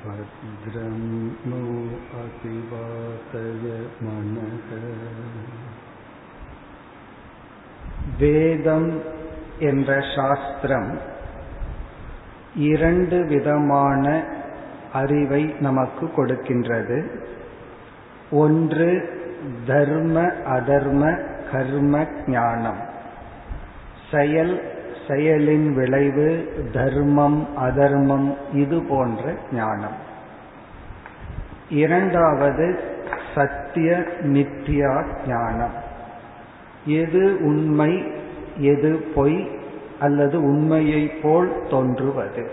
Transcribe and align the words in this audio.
भद्रं 0.00 0.96
नो 1.50 1.60
अतिवातय 2.20 3.64
मनः 4.04 4.68
வேதம் 8.20 8.90
என்ற 9.60 9.90
சாஸ்திரம் 10.14 10.90
இரண்டு 12.68 13.18
விதமான 13.24 14.04
அறிவை 14.92 15.42
நமக்கு 15.60 16.06
கொடுக்கின்றது 16.16 16.98
ஒன்று 18.30 18.90
தர்ம 19.66 20.16
அதர்ம 20.48 21.02
கர்ம 21.52 22.04
ஞானம் 22.26 22.80
செயல் 24.10 24.54
செயலின் 25.07 25.73
விளைவு 25.73 26.53
தர்மம் 26.73 27.47
அதர்மம் 27.55 28.35
இது 28.53 28.83
போன்ற 28.83 29.33
ஞானம். 29.53 29.95
இரண்டாவது 31.69 32.79
சத்திய 33.35 34.03
நித்யா 34.21 35.05
ஞானம். 35.27 35.73
எது 36.85 37.37
உண்மை 37.41 38.11
எது 38.57 39.05
பொய் 39.15 39.59
அல்லது 39.99 40.43
உண்மையை 40.43 41.07
போல் 41.07 41.63
தோன்றுவது. 41.69 42.51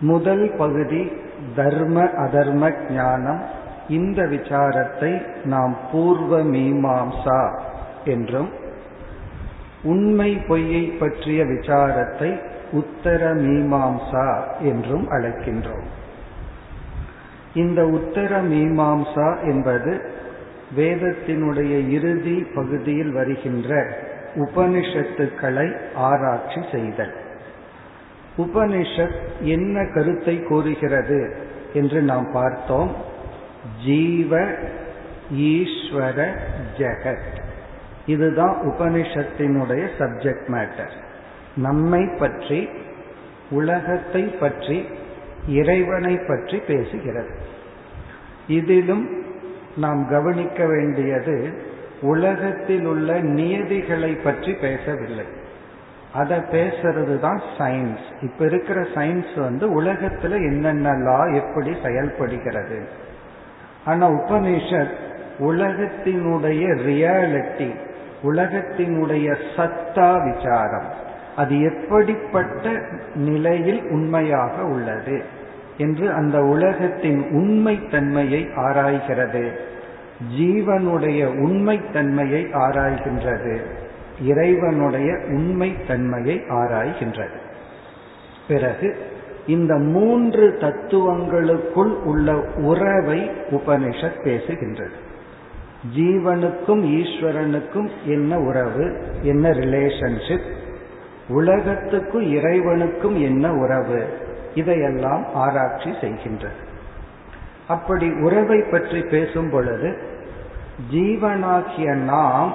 முதல் 0.00 0.54
பகுதி 0.58 1.12
தர்ம 1.56 2.02
அதர்ம 2.04 2.90
ஞானம். 2.90 3.42
இந்த 3.88 4.22
விசாரத்தை 4.22 5.26
நாம் 5.44 5.76
பூர்வ 5.92 6.42
மீமாம்சா 6.42 7.60
என்றும் 8.04 8.64
உண்மை 9.86 10.30
பொய்யை 10.36 10.82
பற்றிய 10.82 11.44
விசாரத்தை 11.44 12.30
உத்தர 12.72 13.34
மீமாம்சா 13.34 14.26
என்றும் 14.60 15.10
அழைக்கின்றோம். 15.10 15.86
இந்த 17.54 17.86
உத்தர 17.86 18.42
மீமாம்சா 18.42 19.28
என்பது 19.42 19.92
வேதத்தினுடைய 20.76 21.88
இறுதி 21.90 22.46
பகுதியில் 22.54 23.12
வருகின்ற 23.12 23.86
உபனிஷத்துக்களை 24.34 25.68
ஆராய்ச்சி 25.94 26.60
செய்தல். 26.72 27.14
உபனிஷத் 28.38 29.18
என்ன 29.40 29.84
கருத்தை 29.94 30.42
கூறுகிறது 30.42 31.36
என்று 31.72 32.02
நாம் 32.02 32.28
பார்த்தோம். 32.32 32.90
ஜீவ 33.84 34.46
ஈஸ்வர 35.32 36.28
ஜெகத். 36.78 37.44
இதுதான் 38.06 38.56
உபனிஷத்தினுடைய 38.64 39.84
சப்ஜெக்ட் 39.98 40.48
மேட்டர் 40.48 40.94
நம்மை 41.56 42.02
பற்றி 42.18 42.68
உலகத்தை 43.50 44.22
பற்றி 44.22 44.76
இறைவனை 45.46 46.14
பற்றி 46.16 46.58
பேசுகிறது. 46.68 47.32
இதிலும் 48.48 49.04
நாம் 49.76 50.02
கவனிக்க 50.08 50.66
வேண்டியது 50.66 51.36
உலகத்தில் 52.00 52.86
உள்ள 52.86 53.18
நியதிகளை 53.20 54.12
பற்றி 54.22 54.52
பேசவில்லை. 54.52 55.26
அதை 56.12 56.38
பேசுறது 56.52 57.14
தான் 57.20 57.40
சயின்ஸ் 57.58 58.06
இப்ப 58.22 58.44
இருக்கிற 58.44 58.80
சயின்ஸ் 58.94 59.34
வந்து 59.34 59.82
உலகத்துல 59.82 60.38
என்னென்ன 60.50 60.92
லா 60.98 61.20
எப்படி 61.32 61.72
செயல்படுகிறது. 61.82 62.78
ஆனா 63.84 64.10
உபனிஷத் 64.10 64.96
உலகத்தினுடைய 65.38 66.64
ரியாலிட்டி 66.88 67.70
உலகத்தினுடைய 68.32 69.36
சத்தா 69.56 70.34
விசாரம். 70.34 71.04
அது 71.36 71.60
எப்படிப்பட்ட 71.60 72.70
நிலையில் 73.14 73.82
உண்மையாக 73.82 74.62
உள்ளது 74.62 75.24
என்று 75.76 76.10
அந்த 76.10 76.42
உலகத்தின் 76.42 77.30
உண்மை 77.30 77.80
தன்மையை 77.90 78.48
ஆராய்கிறது. 78.56 79.50
ஜீவனுடைய 80.38 81.26
உண்மைத்தன்மையை 81.26 82.42
ஆராய்கின்றது. 82.52 83.60
இறைவனுடைய 84.22 85.18
உண்மை 85.28 85.74
தன்மையை 85.88 86.42
ஆராய்கின்றது. 86.48 87.38
பிறகு 88.48 88.96
இந்த 89.46 89.74
மூன்று 89.74 90.56
தத்துவங்களுக்குள் 90.60 91.94
உள்ள 92.04 92.34
உறவை 92.56 93.30
உபனிஷத் 93.50 94.22
பேசுகின்றது. 94.24 95.04
ஜீவனுக்கும் 95.96 96.82
ஈஸ்வரனுக்கும் 96.98 97.88
என்ன 98.04 98.38
உறவு? 98.38 99.02
என்ன 99.22 99.50
ரிலேஷன்ஷிப் 99.50 100.52
உலகத்துக்கும் 101.28 102.32
இறைவனுக்கும் 102.32 103.20
என்ன 103.20 103.52
உறவு? 103.52 104.08
இதையெல்லாம் 104.54 105.26
ஆராய்ச்சி 105.34 105.90
செய்கின்றது. 105.90 106.60
அப்படி 107.68 108.12
உறவை 108.12 108.62
பற்றி 108.62 109.00
பேசும் 109.00 109.50
பொழுது 109.50 109.98
ஜீவனாகிய 110.92 111.94
நாம் 111.94 112.54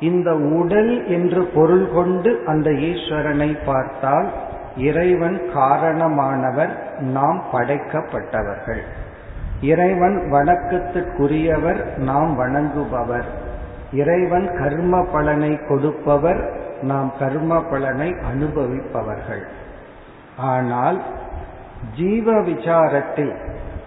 இந்த 0.00 0.34
உடல் 0.34 1.06
என்று 1.06 1.44
பொருள் 1.44 1.88
கொண்டு 1.94 2.42
அந்த 2.46 2.70
ஈஸ்வரனை 2.70 3.58
பார்த்தால் 3.66 4.32
இறைவன் 4.76 5.40
காரணமானவர் 5.54 7.00
நாம் 7.00 7.44
படைக்கப்பட்டவர்கள். 7.52 8.82
இறைவன் 9.60 10.16
வணக்கத்திற்குரியவர் 10.32 11.98
நாம் 11.98 12.40
வணங்குபவர். 12.40 13.24
இறைவன் 13.92 14.46
கர்ம 14.58 15.04
பலனை 15.04 15.58
கொடுப்பவர் 15.68 16.40
நாம் 16.82 17.12
கர்ம 17.18 17.62
பலனை 17.62 18.14
அனுபவிப்பவர்கள். 18.32 19.42
ஆனால் 20.36 21.02
ஜீவ 21.96 22.40
விசாரத்தில் 22.40 23.34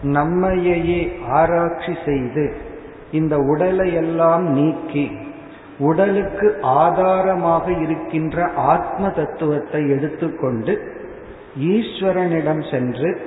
நம்மையே 0.02 1.18
ஆராய்ச்சி 1.28 1.98
செய்து 2.06 2.54
இந்த 3.12 3.38
உடலை 3.38 3.94
எல்லாம் 3.94 4.54
நீக்கி 4.54 5.12
உடலுக்கு 5.78 6.60
ஆதாரமாக 6.62 7.72
இருக்கின்ற 7.72 8.48
ஆத்ம 8.48 9.10
தத்துவத்தை 9.10 9.90
எடுத்துக்கொண்டு 9.90 10.82
ஈஸ்வரனிடம் 11.56 12.72
சென்று 12.72 13.18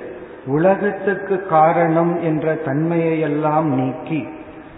உலகத்துக்கு 0.47 1.45
காரணம் 1.45 2.21
என்ற 2.21 2.53
தன்மையெல்லாம் 2.53 3.63
நீக்கி 3.63 4.27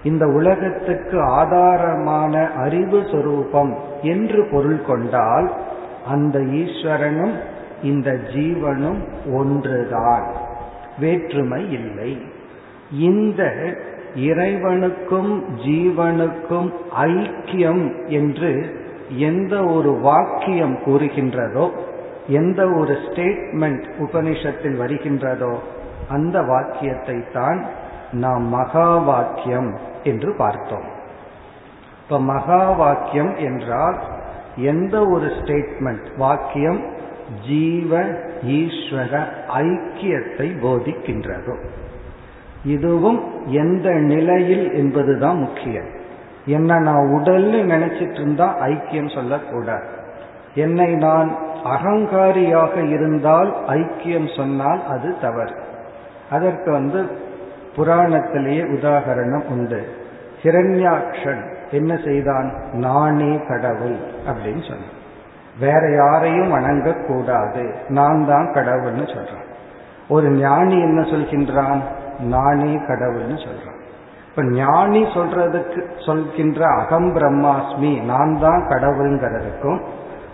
இந்த 0.04 0.28
உலகத்துக்கு 0.28 1.22
ஆதாரமான 1.22 2.52
அறிவு 2.52 3.04
சொரூபம் 3.12 3.78
என்று 4.02 4.48
பொருள் 4.52 4.82
கொண்டால் 4.82 5.52
அந்த 6.08 6.40
ஈஸ்வரனும் 6.40 7.34
இந்த 7.84 8.20
ஜீவனும் 8.36 9.08
ஒன்றுதான். 9.34 10.32
வேற்றுமை 11.00 11.72
இல்லை. 11.72 12.22
இந்த 12.92 13.54
இறைவனுக்கும் 14.16 15.44
ஜீவனுக்கும் 15.56 16.74
ஐக்கியம் 17.00 18.08
என்று 18.08 18.76
எந்த 19.10 19.64
ஒரு 19.64 19.92
வாக்கியம் 19.92 20.78
கூறுகின்றதோ 20.86 21.70
எந்த 22.28 22.70
ஒரு 22.70 22.94
ஸ்டேட்மெண்ட் 22.94 23.86
உபனிஷத்தில் 24.00 24.78
வருகின்றதோ 24.78 25.56
அந்த 26.10 26.42
வாக்கியத்தை 26.42 27.24
தான் 27.34 27.66
நாம் 28.12 28.48
மகா 28.48 28.98
வாக்கியம் 28.98 29.78
என்று 30.04 30.36
பார்த்தோம். 30.38 30.86
இப்ப 32.04 32.20
மகா 32.20 32.72
வாக்கியம் 32.72 33.36
என்றால் 33.36 33.98
எந்த 34.56 35.08
ஒரு 35.08 35.26
ஸ்டேட்மெண்ட் 35.26 36.18
வாக்கியம் 36.18 36.86
ஜீவ 37.48 38.04
ஈஸ்வர 38.44 39.24
ஐக்கியத்தை 39.48 40.48
போதிக்கின்றதோ. 40.62 41.56
இதுவும் 42.64 43.24
எந்த 43.46 43.92
நிலையில் 43.92 44.74
என்பதுதான் 44.74 45.38
முக்கியம். 45.38 45.86
என்ன 46.46 46.80
நான் 46.80 47.12
உடல்னு 47.14 47.60
நினைச்சிட்டு 47.64 48.20
இருந்தா 48.20 48.56
ஐக்கியம் 48.62 49.14
சொல்லக்கூடாது. 49.14 49.86
என்னை 50.56 50.96
நான் 50.96 51.38
அகங்காரியாக 51.74 52.90
இருந்தால் 52.90 53.56
ஐக்கியம் 53.68 54.36
சொன்னால் 54.36 54.86
அது 54.88 55.20
தவறு. 55.22 55.56
அதற்கு 56.32 56.72
வந்து 56.72 57.04
புராணத்திலேயே 57.76 58.64
உதாகரணம் 58.64 59.48
உண்டு. 59.50 59.88
ஹிரண்யாக்ஷன் 60.44 61.56
என்ன 61.72 62.00
செய்தான்? 62.06 62.54
நானே 62.74 63.42
கடவுள் 63.48 63.98
அப்படின்னு 64.26 64.70
சொன்னான். 64.70 64.96
வேற 65.60 65.92
யாரையும் 65.92 66.54
வணங்கக்கூடாது 66.54 67.74
நான் 67.88 68.26
தான் 68.28 68.52
கடவுள்னு 68.54 69.16
சொல்றான். 69.16 69.46
ஒரு 70.08 70.30
ஞானி 70.30 70.82
என்ன 70.82 71.02
சொல்கின்றான்? 71.02 71.82
நானே 72.20 72.76
கடவுள்னு 72.76 73.48
சொல்றான். 73.48 73.76
இப்ப 74.30 74.44
ஞானி 74.44 75.04
சொல்றதுக்கு 75.04 76.06
சொல்கின்ற 76.06 76.66
அகம் 76.66 77.16
பிரம்மாஸ்மி 77.16 78.04
நான் 78.04 78.40
தான் 78.40 78.68
கடவுள்ங்கிறதுக்கும் 78.68 79.80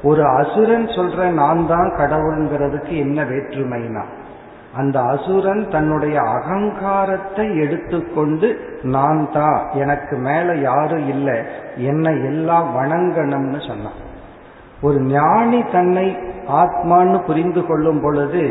ஒரு 0.04 0.24
அசுரன் 0.40 0.88
சொல்ற 0.88 1.30
நான் 1.32 1.62
தான் 1.68 1.90
கடவுள்ங்கிறதுக்கு 1.98 2.94
என்ன 3.06 3.20
வேற்றுமைனா 3.24 4.04
அந்த 4.78 4.98
அசுரன் 5.14 5.62
தன்னுடைய 5.70 6.16
அகங்காரத்தை 6.36 7.46
எடுத்துக்கொண்டு 7.58 8.48
நான் 8.96 9.22
தான் 9.32 9.60
எனக்கு 9.74 10.16
மேல 10.18 10.56
யாரும் 10.62 11.06
இல்லை 11.08 11.38
என்னை 11.90 12.14
எல்லாம் 12.24 12.68
வணங்கணும்னு 12.78 13.60
சொன்னான். 13.68 14.00
ஒரு 14.82 15.00
ஞானி 15.10 15.60
தன்னை 15.72 16.08
ஆத்மான்னு 16.62 17.20
புரிந்து 17.26 17.62
கொள்ளும் 17.66 18.02
பொழுது 18.02 18.44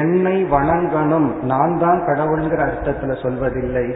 என்னை 0.00 0.36
வணங்கணும் 0.50 1.28
நான் 1.42 1.78
தான் 1.78 2.00
கடவுள்ங்கிற 2.08 2.60
அர்த்தத்துல 2.68 3.14
சொல்வதில்லை 3.22 3.86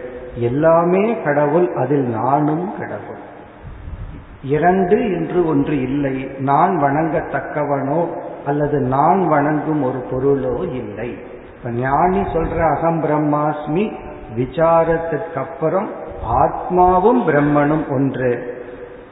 எல்லாமே 0.48 1.04
கடவுள் 1.24 1.68
அதில் 1.74 2.08
நானும் 2.18 2.66
கடவுள். 2.78 3.19
இரண்டு 4.42 4.98
என்று 5.10 5.46
ஒன்று 5.46 5.82
இல்லை. 5.82 6.28
நான் 6.38 6.76
வணங்கத்தக்கவனோ 6.82 8.08
அல்லது 8.46 8.80
நான் 8.80 9.28
வணங்கும் 9.28 9.82
ஒரு 9.82 10.00
பொருளோ 10.10 10.72
இல்லை. 10.72 11.10
இப்ப 11.56 11.70
ஞானி 11.70 12.20
சொல்ற 12.20 12.58
அகம் 12.76 13.02
பிரம்மாஸ்மி 13.02 13.92
விசாரத்திற்கு 14.36 15.38
அப்புறம் 15.38 15.88
ஆத்மாவும் 16.24 17.20
பிரம்மனும் 17.26 17.88
ஒன்று. 17.90 18.58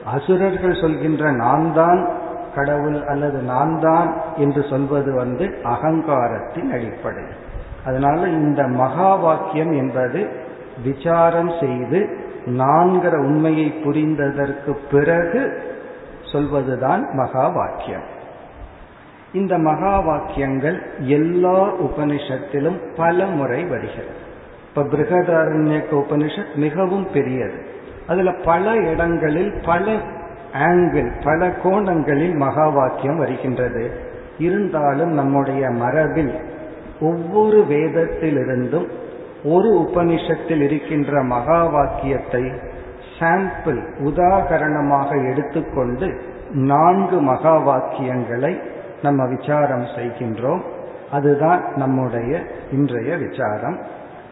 அசுரர்கள் 0.05 0.81
சொல்கின்ற 0.81 1.31
நான் 1.31 1.73
தான் 1.75 2.09
கடவுள் 2.55 3.05
அல்லது 3.07 3.43
நான் 3.43 3.81
தான் 3.81 4.15
என்று 4.37 4.63
சொல்வது 4.63 5.15
வந்து 5.15 5.45
அகங்காரத்தின் 5.65 6.71
அடிப்படை 6.73 7.25
அதனால 7.85 8.29
இந்த 8.29 8.67
மகா 8.67 9.15
வாக்கியம் 9.15 9.73
என்பது 9.73 10.29
விசாரம் 10.85 11.53
செய்து 11.61 12.27
நான்கிற 12.47 13.19
உண்மையை 13.19 13.75
புரிந்ததற்கு 13.85 14.77
பிறகு 14.91 15.63
சொல்வதுதான் 16.33 17.13
மகா 17.13 17.49
வாக்கியம். 17.49 18.17
இந்த 19.33 19.59
மகா 19.59 20.01
வாக்கியங்கள் 20.01 20.83
எல்லா 20.99 21.75
உபனிஷத்திலும் 21.75 22.81
பல 22.97 23.27
முறை 23.27 23.65
வருகிறது. 23.65 24.27
இப்ப 24.69 24.83
பிருகதாரண்யக்க 24.83 25.91
உபனிஷத் 25.91 26.55
மிகவும் 26.55 27.07
பெரியது. 27.13 27.65
அதுல 28.07 28.33
பல 28.33 28.75
இடங்களில் 28.75 29.53
பல 29.65 29.93
ஆங்கிள் 30.53 31.25
பல 31.25 31.51
கோணங்களில் 31.51 32.35
மகா 32.35 32.69
வாக்கியம் 32.69 33.19
வருகின்றது. 33.19 33.91
இருந்தாலும் 34.39 35.13
நம்முடைய 35.13 35.71
மரபில் 35.71 36.35
ஒவ்வொரு 37.01 37.67
வேதத்திலிருந்தும் 37.69 38.89
ஒரு 39.45 39.91
உபனிஷத்தில் 39.91 40.61
இருக்கின்ற 40.61 41.23
மகா 41.23 41.67
வாக்கியத்தை 41.67 42.43
சாம்பிள் 43.19 43.87
உதாகரணமாக 43.99 45.31
எடுத்துக்கொண்டு 45.31 46.21
நான்கு 46.51 47.21
மகா 47.21 47.59
வாக்கியங்களை 47.59 48.63
நம்ம 49.03 49.27
விசாரம் 49.27 49.85
செய்கின்றோம். 49.85 50.61
அதுதான் 51.11 51.65
நம்முடைய 51.77 52.43
இன்றைய 52.73 53.17
விசாரம். 53.17 53.79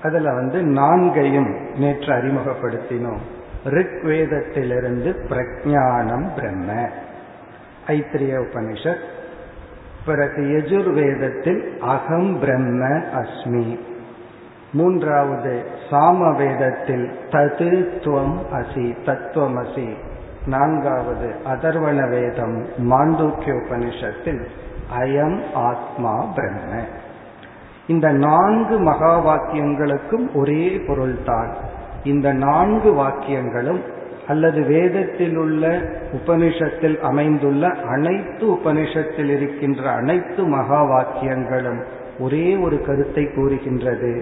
அதுல 0.03 0.35
வந்து 0.35 0.63
நான்கையும் 0.63 1.57
நேற்று 1.79 2.13
அறிமுகப்படுத்தினோம். 2.13 3.19
ரிக்வேதத்திலிருந்து 3.65 5.17
பிரஜானம் 5.29 6.35
பிரம்ம. 6.35 6.89
ஐத்திரிய 7.87 8.45
உபனிஷத். 8.45 9.01
பிறகு 10.07 10.43
யஜுர்வேதத்தில் 10.43 11.79
அகம் 11.79 12.39
பிரம்ம 12.41 12.87
அஸ்மி. 12.89 13.79
மூன்றாவது 14.77 15.53
சாம 15.91 16.37
வேதத்தில் 16.37 17.07
தது 17.31 17.71
துவம் 18.05 18.37
அசி 18.53 18.87
தத்துவமசி. 19.07 19.89
நான்காவது 20.47 21.29
அதர்வண 21.45 22.09
வேதம் 22.11 22.57
மாண்டூக்கிய 22.91 23.53
உபனிஷத்தில் 23.63 24.43
அயம் 25.01 25.39
ஆத்மா 25.55 26.15
பிரம்ம. 26.35 26.81
இந்த 27.87 28.13
நான்கு 28.27 28.79
மகா 28.79 29.13
வாக்கியங்களுக்கும் 29.27 30.27
ஒரே 30.35 30.81
பொருள்தான். 30.87 31.57
இந்த 32.05 32.33
நான்கு 32.33 32.91
வாக்கியங்களும் 32.93 33.81
அல்லது 34.29 34.61
வேதத்தில் 34.63 35.37
உள்ள 35.37 35.69
உபனிஷத்தில் 36.13 36.97
அமைந்துள்ள 37.01 37.69
அனைத்து 37.69 38.45
உபனிஷத்தில் 38.55 39.31
இருக்கின்ற 39.37 39.91
அனைத்து 39.91 40.45
மகா 40.47 40.81
வாக்கியங்களும் 40.85 41.81
ஒரே 42.19 42.57
ஒரு 42.57 42.81
கருத்தை 42.81 43.25
கூறுகின்றது. 43.35 44.13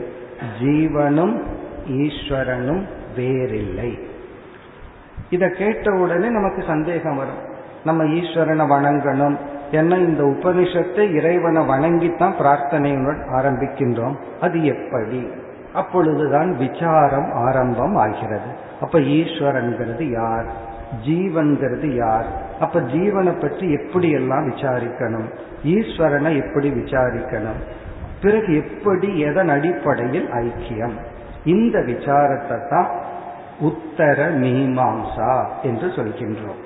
ஜீவனும் 0.63 1.43
ஈஸ்வரனும் 1.89 2.83
வேறில்லை. 3.17 3.99
இதை 5.31 5.51
கேட்ட 5.51 5.93
உடனே 5.93 6.29
நமக்கு 6.29 6.65
சந்தேகம் 6.67 7.17
வரும். 7.17 7.53
நம்ம 7.85 8.05
ஈஸ்வரனை 8.05 8.65
வணங்கணும். 8.67 9.37
ஏன்னா 9.71 9.99
இந்த 9.99 10.23
உபனிஷத்தை 10.23 11.15
இறைவனை 11.15 11.63
வணங்கித்தான் 11.63 12.35
பிரார்த்தனையுடன் 12.39 13.21
ஆரம்பிக்கின்றோம். 13.37 14.17
அது 14.41 14.65
எப்படி? 14.65 15.27
அப்பொழுதுதான் 15.75 16.57
விசாரம் 16.57 17.33
ஆரம்பம் 17.33 17.95
ஆகிறது. 17.95 18.51
அப்ப 18.81 18.99
ஈஸ்வரன்கிறது 18.99 20.13
யார்? 20.13 20.47
ஜீவன்கிறது 21.07 21.95
யார்? 21.95 22.27
அப்ப 22.61 22.81
ஜீவனை 22.81 23.41
பற்றி 23.41 23.73
எப்படி 23.73 24.11
எல்லாம் 24.11 24.51
விசாரிக்கணும்? 24.51 25.35
ஈஸ்வரனை 25.65 26.47
எப்படி 26.47 26.71
விசாரிக்கணும்? 26.71 27.61
பிறகு 28.23 28.51
எப்படி 28.55 29.09
எதன் 29.19 29.49
அடிப்படையில் 29.49 30.29
ஐக்கியம்? 30.43 30.95
இந்த 31.45 31.79
விசாரத்தை 31.81 32.59
தான் 32.69 32.91
உத்தர 33.61 34.29
மீமாம்சா 34.43 35.33
என்று 35.63 35.89
சொல்கின்றோம். 35.89 36.61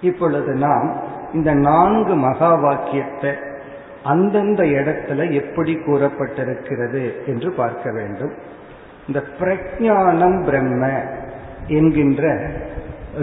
இப்பொழுது 0.00 0.54
நாம் 0.54 0.88
இந்த 1.32 1.54
நான்கு 1.54 2.14
மகா 2.14 2.54
வாக்கியத்தை 2.54 3.32
அந்தந்த 4.02 4.62
இடத்துல 4.64 5.20
எப்படி 5.32 5.72
கூறப்பட்டிருக்கிறது 5.74 7.26
என்று 7.26 7.52
பார்க்க 7.52 7.92
வேண்டும். 7.92 8.34
இந்த 9.06 9.20
பிரஜானம் 9.40 10.38
பிரம்ம 10.44 10.84
என்கின்ற 11.66 12.22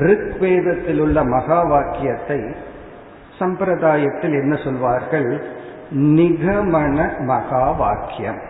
ரிக்வேதத்தில் 0.07 0.99
உள்ள 0.99 1.23
மகா 1.23 1.59
வாக்கியத்தை 1.63 2.39
சம்பிரதாயத்தில் 3.39 4.35
என்ன 4.41 4.55
சொல்வார்கள்? 4.55 5.29
நிகமன 5.93 6.97
மகா 7.19 7.71
வாக்கியம் 7.71 8.41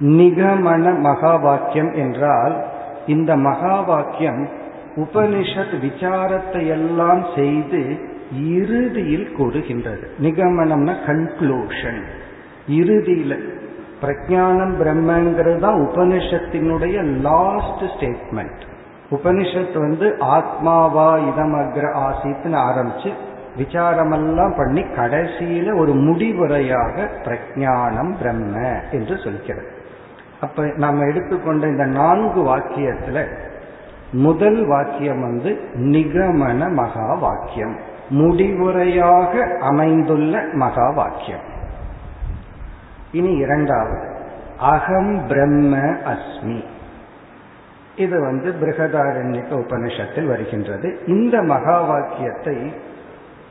நிகமன 0.00 1.00
மகா 1.00 1.36
வாக்கியம் 1.36 1.92
என்றால் 1.92 2.64
இந்த 3.06 3.36
மகா 3.36 3.80
வாக்கியம் 3.80 4.48
உபனிஷத் 4.96 5.76
விசாரத்தை 5.80 6.66
எல்லாம் 6.66 7.24
செய்து 7.34 8.12
இறுதியில் 8.32 9.32
கூறுகின்றது. 9.32 10.10
நிகமனம்னா 10.20 10.94
கன்க்ளூஷன் 11.06 12.02
இறுதியில் 12.68 13.36
பிரஜானம் 14.02 14.74
பிரம்மங்கிறது 14.80 15.58
தான் 15.58 15.80
உபனிஷத்தினுடைய 15.80 17.20
லாஸ்ட் 17.22 17.84
ஸ்டேட்மெண்ட் 17.84 18.62
உபனிஷத் 19.10 19.78
வந்து 19.78 20.16
ஆத்மாவா 20.20 21.10
இதமக்ர 21.30 21.84
ஆசித்னு 22.06 22.58
ஆரம்பிச்சு 22.68 23.12
விசாரமெல்லாம் 23.56 24.56
பண்ணி 24.56 24.82
கடைசியில 24.96 25.76
ஒரு 25.76 25.92
முடிவுரையாக 25.92 27.06
பிரஜானம் 27.24 28.12
பிரம்ம 28.18 28.54
என்று 28.90 29.16
சொல்கிறது. 29.24 29.66
அப்ப 30.40 30.66
நம்ம 30.76 31.06
எடுத்துக்கொண்ட 31.06 31.66
இந்த 31.66 31.84
நான்கு 31.84 32.40
வாக்கியத்துல 32.42 33.18
முதல் 34.12 34.66
வாக்கியம் 34.66 35.20
வந்து 35.20 35.50
நிகமன 35.74 36.70
மகா 36.72 37.14
வாக்கியம் 37.14 37.76
முடிவுரையாக 38.10 39.32
அமைந்துள்ள 39.60 40.42
மகா 40.52 40.90
வாக்கியம் 40.90 41.46
இனி 43.12 43.32
இரண்டாவது 43.36 44.06
அகம் 44.58 45.14
பிரம்ம 45.28 45.76
அஸ்மி. 46.12 46.64
இது 47.96 48.16
வந்து 48.20 48.48
பிருகதாரண்யக்க 48.60 49.52
உபனிஷத்தில் 49.64 50.26
வருகின்றது. 50.26 50.88
இந்த 51.06 51.42
மகா 51.42 51.80
வாக்கியத்தை 51.80 52.56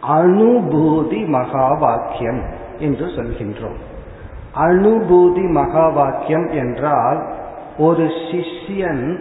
அனுபூதி 0.08 1.26
மகா 1.28 1.74
வாக்கியம் 1.74 2.42
என்று 2.80 3.06
சொல்கின்றோம். 3.06 3.80
அனுபூதி 4.54 5.50
மகா 5.50 5.90
வாக்கியம் 5.90 6.50
என்றால் 6.50 7.26
ஒரு 7.78 8.04
சிஷ்யன் 8.04 9.20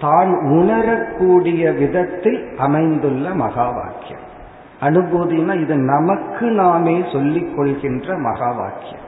தான் 0.00 0.40
உணரக்கூடிய 0.40 1.72
விதத்தில் 1.72 2.48
அமைந்துள்ள 2.56 3.34
மகா 3.34 3.70
வாக்கியம் 3.70 4.26
அனுபூதினா 4.80 5.60
இது 5.60 5.76
நமக்கு 5.76 6.50
நாமே 6.50 7.04
சொல்லிக் 7.12 7.56
கொள்கின்ற 7.56 8.18
மகா 8.18 8.52
வாக்கியம் 8.52 9.06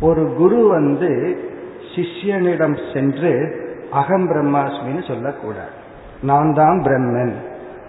ஒரு 0.00 0.34
குரு 0.36 0.68
வந்து 0.68 1.38
சிஷ்யனிடம் 1.94 2.92
சென்று 2.92 3.62
அகம் 3.90 4.30
பிரம்மாஸ்மின்னு 4.30 5.06
சொல்லக்கூடாது. 5.06 5.74
நான் 6.22 6.54
தான் 6.54 6.82
பிரம்மன். 6.82 7.34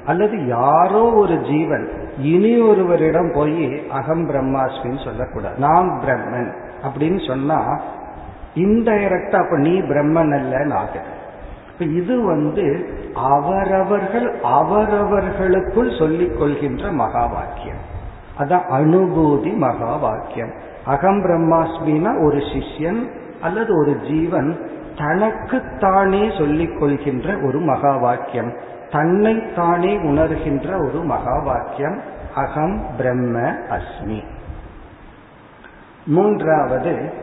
அல்லது 0.06 0.36
யாரோ 0.48 1.04
ஒரு 1.14 1.36
ஜீவன் 1.42 1.86
இனி 2.20 2.54
ஒருவரிடம் 2.62 3.32
போய் 3.34 3.88
அகம் 3.90 4.26
பிரம்மாஸ்மின்னு 4.30 5.04
சொல்லக்கூடாது. 5.04 5.56
நான் 5.60 5.90
பிரம்மன் 6.04 6.50
அப்படின்னு 6.84 7.28
சொன்னா 7.28 7.60
இன்டைரக்டா 8.56 9.38
அப்ப 9.44 9.58
நீ 9.58 9.74
பிரம்மன் 9.80 10.34
அல்லன்னு 10.40 10.74
ஆகுது 10.74 11.12
இப்ப 11.70 11.86
இது 11.86 12.16
வந்து 12.22 12.66
அவரவர்கள் 13.14 14.28
அவரவர்களுக்குள் 14.42 15.98
சொல்லிக் 15.98 16.38
கொள்கின்ற 16.38 16.92
மகா 16.92 17.26
வாக்கியம் 17.26 17.82
அதான் 18.40 18.66
அனுபூதி 18.78 19.52
மகா 19.58 19.96
வாக்கியம் 19.96 20.54
அகம் 20.86 21.20
பிரம்மாஸ்மினா 21.24 22.12
ஒரு 22.26 22.40
சிஷ்யன் 22.54 23.02
அல்லது 23.42 23.72
ஒரு 23.78 23.94
ஜீவன் 24.08 24.50
தனக்குத்தானே 24.96 26.24
சொல்லிக் 26.38 26.80
கொள்கின்ற 26.80 27.28
ஒரு 27.48 27.60
மகா 27.60 27.94
வாக்கியம் 27.98 28.52
தன்னைத்தானே 28.92 29.98
உணர்கின்ற 29.98 30.88
ஒரு 30.88 31.04
மகா 31.04 31.40
வாக்கியம் 31.40 32.02
அகம் 32.36 32.86
பிரம்ம 32.98 33.40
அஸ்மி. 33.50 34.24
மூன்றாவது 36.06 37.14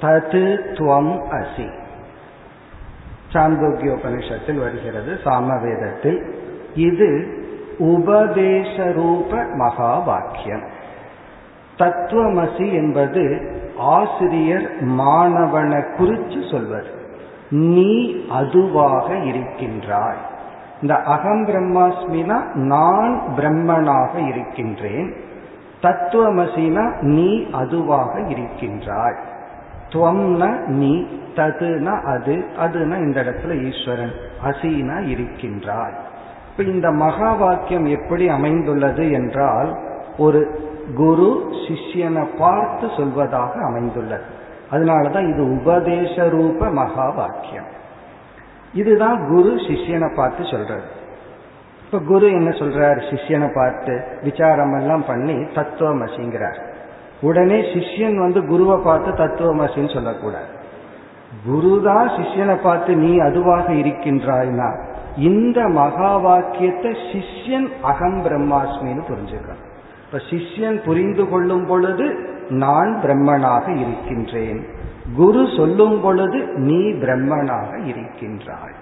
தது 0.00 0.58
துவம் 0.72 1.20
அசி. 1.30 1.80
சாந்தோக்கியோபனிஷத்தில் 3.32 4.58
வருகிறது 4.58 5.18
சாமவேதத்தில். 5.24 6.30
இது 6.74 7.40
உபதேச 7.78 8.92
ரூப 8.92 9.44
மகா 9.44 9.98
வாக்கியம் 9.98 10.62
தத்துவமசி 11.78 12.72
என்பது 12.72 13.50
ஆசிரியர் 13.76 14.84
மாணவனை 14.84 15.96
குறித்து 15.96 16.44
சொல்வது. 16.50 16.90
நீ 17.50 18.16
அதுவாக 18.28 19.16
இருக்கின்றாய். 19.16 20.30
இந்த 20.82 20.94
அகம் 20.94 21.46
பிரம்மாஸ்மினா 21.46 22.54
நான் 22.54 23.22
பிரம்மனாக 23.36 24.28
இருக்கின்றேன். 24.28 25.14
தத்துவமசினா 25.82 27.00
நீ 27.00 27.50
அதுவாக 27.52 28.20
இருக்கின்றாய். 28.28 29.18
துவம்னா 29.88 30.66
நீ 30.66 31.06
ததுனா 31.36 31.94
அது 32.02 32.44
அதுனா 32.60 32.96
இந்த 32.96 33.20
இடத்துல 33.20 33.52
ஈஸ்வரன் 33.70 34.12
அசீனா 34.44 34.96
இருக்கின்றாய். 35.08 35.96
இப்ப 36.50 36.62
இந்த 36.62 36.90
மகா 36.90 37.32
வாக்கியம் 37.32 37.84
எப்படி 37.84 38.28
அமைந்துள்ளது 38.28 39.12
என்றால் 39.12 39.78
ஒரு 40.18 40.40
குரு 40.94 41.30
சிஷ்யனை 41.66 42.26
பார்த்து 42.38 42.86
சொல்வதாக 42.86 43.52
அமைந்துள்ளது. 43.64 44.24
அதனாலதான் 44.70 45.28
இது 45.32 45.60
உபதேச 45.60 46.28
ரூப 46.28 46.70
மகா 46.70 47.10
வாக்கியம் 47.10 47.71
இதுதான் 48.72 49.28
குரு 49.28 49.54
சிஷ்யனை 49.54 50.14
பார்த்து 50.14 50.44
சொல்றது. 50.44 50.82
இப்ப 51.84 51.98
குரு 51.98 52.26
என்ன 52.30 52.50
சொல்றார்? 52.50 52.98
சிஷ்யனை 53.10 53.48
பார்த்து 53.54 54.04
விசாரம் 54.22 54.80
எல்லாம் 54.80 55.04
பண்ணி 55.06 55.32
தத்துவமசிங்கிறார். 55.32 56.58
உடனே 57.20 57.60
சிஷ்யன் 57.60 58.16
வந்து 58.16 58.46
குருவை 58.46 58.76
பார்த்து 58.84 59.10
தத்துவமசின்னு 59.12 59.94
சொல்லக்கூடாது. 59.94 60.50
குருதான் 61.46 62.08
சிஷ்யனை 62.08 62.56
பார்த்து 62.62 62.96
நீ 62.96 63.18
அதுவாக 63.18 63.72
இருக்கின்றாய்னா 63.72 64.70
இந்த 65.16 65.68
மகா 65.68 66.16
வாக்கியத்தை 66.16 66.90
சிஷ்யன் 66.90 67.68
அகம் 67.82 68.18
பிரம்மாஸ்மின்னு 68.24 69.02
புரிஞ்சுக்கிறான் 69.10 69.62
இப்ப 70.04 70.20
சிஷ்யன் 70.30 70.78
புரிந்து 70.84 71.28
கொள்ளும் 71.28 71.66
பொழுது 71.66 72.06
நான் 72.48 73.00
பிரம்மனாக 73.02 73.66
இருக்கின்றேன். 73.76 74.60
குரு 75.16 75.48
சொல்லும் 75.56 76.00
பொழுது 76.00 76.46
நீ 76.56 76.90
பிரம்மனாக 76.92 77.86
இருக்கின்றாய். 77.86 78.76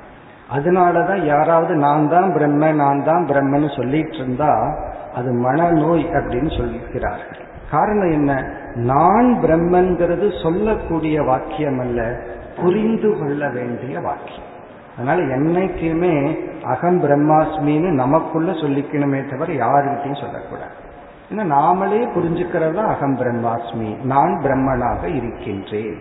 அதனாலதான் 0.56 1.24
யாராவது 1.24 1.74
நான் 1.74 2.08
தான் 2.08 2.32
பிரம்ம 2.32 2.72
நான் 2.72 3.04
தான் 3.04 3.26
பிரம்மன்னு 3.26 3.76
சொல்லிட்டு 3.76 4.16
இருந்தா 4.16 4.78
அது 5.14 5.32
மனநோய் 5.32 6.04
அப்படின்னு 6.12 6.50
சொல்லிக்கிறார்கள் 6.58 7.48
காரணம் 7.70 8.10
என்ன? 8.10 8.44
நான் 8.74 9.38
பிரம்மன்கிறது 9.42 10.42
சொல்லக்கூடிய 10.42 11.22
வாக்கியம் 11.22 11.78
அல்ல 11.78 12.18
புரிந்து 12.62 13.18
கொள்ள 13.18 13.48
வேண்டிய 13.48 14.00
வாக்கியம். 14.00 14.48
அதனால 14.96 15.22
என்னைக்குமே 15.36 16.38
அகம் 16.64 17.02
பிரம்மாஸ்மின்னு 17.04 17.90
நமக்குள்ள 17.90 18.50
சொல்லிக்கணுமே 18.52 19.30
தவிர 19.30 19.66
யாருக்கிட்டையும் 19.66 20.20
சொல்லக்கூடாது. 20.20 20.88
நாமளே 21.34 22.08
புரிஞ்சுக்கிறதா? 22.14 22.84
அகம் 22.84 23.16
பிரம்மாஸ்மி. 23.16 24.02
நான் 24.04 24.40
பிரம்மனாக 24.42 25.04
இருக்கின்றேன். 25.04 25.98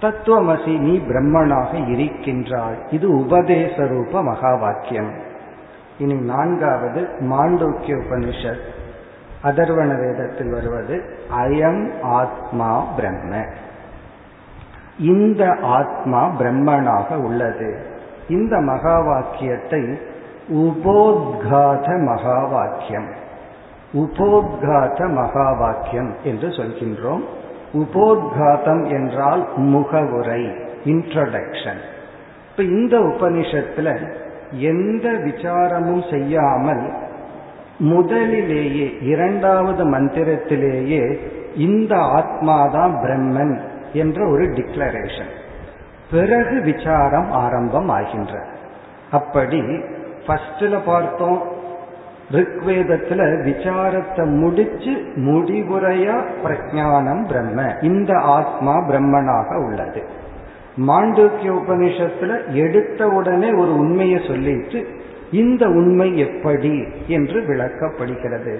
தத்துவமசி 0.00 0.78
நீ 0.78 0.98
பிரம்மனாக 0.98 1.88
இருக்கின்றாய். 1.88 2.78
இது 2.90 3.18
உபதேச 3.18 3.86
ரூப 3.86 4.22
மகா 4.22 4.54
வாக்கியம் 4.54 5.10
இனி 5.98 6.14
நான்காவது 6.14 7.08
மாண்டூக்கிய 7.20 7.94
உபனிஷத் 7.94 8.60
அதர்வண 9.44 10.00
வேதத்தில் 10.00 10.50
வருவது 10.50 11.02
அயம் 11.38 12.00
ஆத்மா 12.02 12.84
பிரம்ம. 12.96 13.44
இந்த 14.98 15.56
ஆத்மா 15.62 16.30
பிரம்மனாக 16.38 17.14
உள்ளது. 17.14 17.86
இந்த 18.28 18.60
மகா 18.60 19.00
வாக்கியத்தை 19.00 19.82
உபோத்காத 20.52 22.04
மகா 22.04 22.44
வாக்கியம் 22.44 23.17
உபோத்காத 23.92 25.12
மகா 25.14 25.52
வாக்கியம் 25.52 26.14
என்று 26.24 26.48
சொல்கின்றோம். 26.48 27.24
உபோத்காதம் 27.72 28.88
என்றால் 28.88 29.48
முகவுரை 29.56 30.44
இன்ட்ரடக்ஷன் 30.84 31.80
இப்ப 32.50 32.62
இந்த 32.62 32.98
உபனிஷத்துல 32.98 34.12
எந்த 34.50 35.10
விசாரமும் 35.10 36.10
செய்யாமல் 36.10 36.92
முதலிலேயே 37.78 38.96
இரண்டாவது 39.00 39.90
மந்திரத்திலேயே 39.90 41.18
இந்த 41.56 41.96
ஆத்மாதான் 41.96 42.94
பிரம்மன் 43.02 43.60
என்ற 43.92 44.28
ஒரு 44.28 44.44
டிக்ளரேஷன் 44.44 45.30
பிறகு 46.10 46.60
விசாரம் 46.60 47.30
ஆரம்பம் 47.30 47.90
ஆகின்ற. 47.90 48.44
அப்படி 49.10 49.60
ஃபர்ஸ்ட்ல 50.26 50.78
பார்த்தோம் 50.84 51.42
ரிக்வேதத்துல 52.30 53.20
விசாரத்தை 53.42 54.24
முடிச்சு 54.24 54.92
முடிவுரையா 55.16 56.16
பிரஜானம் 56.44 57.26
பிரம்ம. 57.26 57.74
இந்த 57.80 58.18
ஆத்மா 58.18 58.74
பிரம்மனாக 58.76 59.64
உள்ளது. 59.64 60.02
மாண்டூக்கிய 60.86 61.50
உபனிஷத்துல 61.50 62.52
எடுத்த 62.52 63.08
உடனே 63.08 63.52
ஒரு 63.52 63.78
உண்மையை 63.78 64.20
சொல்லிட்டு 64.26 64.86
இந்த 65.32 65.66
உண்மை 65.66 66.18
எப்படி 66.18 66.84
என்று 67.06 67.40
விளக்கப்படுகிறது. 67.40 68.56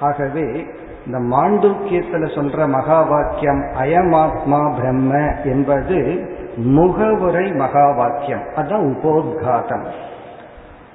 ஆகவே 0.00 0.66
இந்த 1.06 1.36
மாண்டூக்கியத்துல 1.36 2.24
சொல்ற 2.36 2.68
மகா 2.68 3.02
வாக்கியம் 3.02 3.60
அயமாத்மா 3.60 4.76
பிரம்ம 4.76 5.34
என்பது 5.44 6.28
முகவுரை 6.56 7.52
மகா 7.52 7.92
வாக்கியம் 7.92 8.44
அதான் 8.56 8.86
உபோத்காதம். 8.92 9.84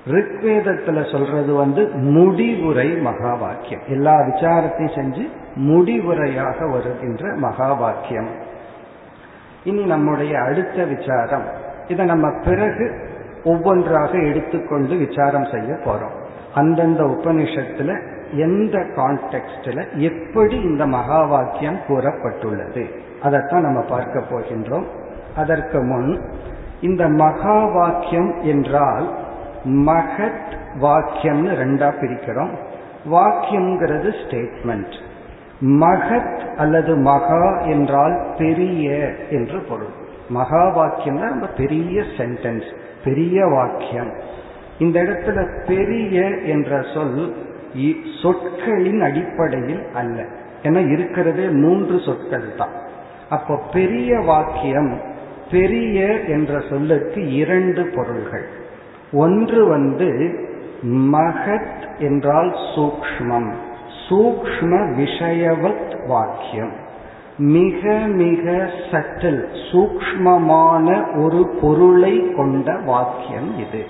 ரிக்வேதத்துல 0.07 1.11
சொல்றது 1.11 1.53
வந்து 1.53 1.87
முடிவுரை 1.87 2.89
மகா 2.89 3.33
வாக்கியம் 3.33 3.81
எல்லா 3.87 4.15
விசாரத்தையும் 4.15 4.95
செஞ்சு 4.95 5.29
முடிவுரையாக 5.55 6.71
வருகின்ற 6.71 7.33
மகா 7.35 7.73
வாக்கியம் 7.73 8.27
இனி 9.63 9.83
நம்முடைய 9.83 10.39
அடுத்த 10.39 10.83
விசாரம். 10.83 11.43
இதை 11.87 12.05
நம்ம 12.05 12.31
பிறகு 12.43 13.09
ஒவ்வொன்றாக 13.43 14.17
எடுத்துக்கொண்டு 14.17 14.95
விசாரம் 14.95 15.45
செய்ய 15.45 15.73
போறோம். 15.73 16.25
அந்தந்த 16.53 17.03
உபனிஷத்துல 17.03 18.01
எந்த 18.31 18.77
கான்டெக்ட்ல 18.77 19.97
எப்படி 19.97 20.61
இந்த 20.61 20.85
மகா 20.85 21.25
வாக்கியம் 21.25 21.79
கூறப்பட்டுள்ளது. 21.87 22.89
அதைத்தான் 23.21 23.61
நம்ம 23.61 23.81
பார்க்க 23.81 24.19
போகின்றோம். 24.19 24.85
அதற்கு 25.35 25.83
முன் 25.83 26.21
இந்த 26.81 27.09
மகா 27.09 27.65
வாக்கியம் 27.65 28.35
என்றால் 28.41 29.22
மகத் 29.63 30.57
வாக்கியம்னு 30.81 31.51
ரெண்டா 31.51 31.93
பிரிக்கிறோம். 32.01 32.57
வாக்கியம்ங்கிறது 33.11 34.13
ஸ்டேட்மெண்ட் 34.25 34.93
மகத் 35.59 36.55
அல்லது 36.55 36.95
மகா 36.95 37.59
என்றால் 37.59 38.33
பெரிய 38.37 39.11
என்று 39.29 39.59
பொருள். 39.59 40.01
மகா 40.29 40.69
வாக்கியம் 40.69 41.21
ரொம்ப 41.21 41.47
பெரிய 41.47 42.03
சென்டென்ஸ் 42.17 42.75
பெரிய 43.03 43.45
வாக்கியம். 43.45 44.11
இந்த 44.79 45.01
இடத்துல 45.03 45.65
பெரிய 45.67 46.29
என்ற 46.29 46.85
சொல் 46.93 47.35
சொற்களின் 48.21 49.01
அடிப்படையில் 49.01 49.83
அல்ல. 49.93 50.23
ஏன்னா 50.63 50.91
இருக்கிறதே 50.91 51.45
மூன்று 51.45 51.99
சொற்கள் 51.99 52.55
தான். 52.57 52.73
அப்போ 53.29 53.59
பெரிய 53.73 54.19
வாக்கியம் 54.19 55.01
பெரிய 55.51 56.19
என்ற 56.19 56.61
சொல்லுக்கு 56.69 57.33
இரண்டு 57.33 57.91
பொருள்கள். 57.95 58.61
ஒன்று 59.13 59.67
வந்து 59.67 60.39
மகத் 60.83 61.99
என்றால் 61.99 62.55
சூக்ஷ்மம். 62.75 63.53
சூக்ஷ்ம 64.09 64.95
விஷயவத் 64.97 66.07
வாக்கியம். 66.07 66.71
மிக 67.37 67.93
மிக 68.07 68.69
சட்டில் 68.91 69.45
சூக்ஷ்மமான 69.71 71.17
ஒரு 71.23 71.57
பொருளை 71.61 72.33
கொண்ட 72.35 72.77
வாக்கியம் 72.85 73.57
இது. 73.57 73.85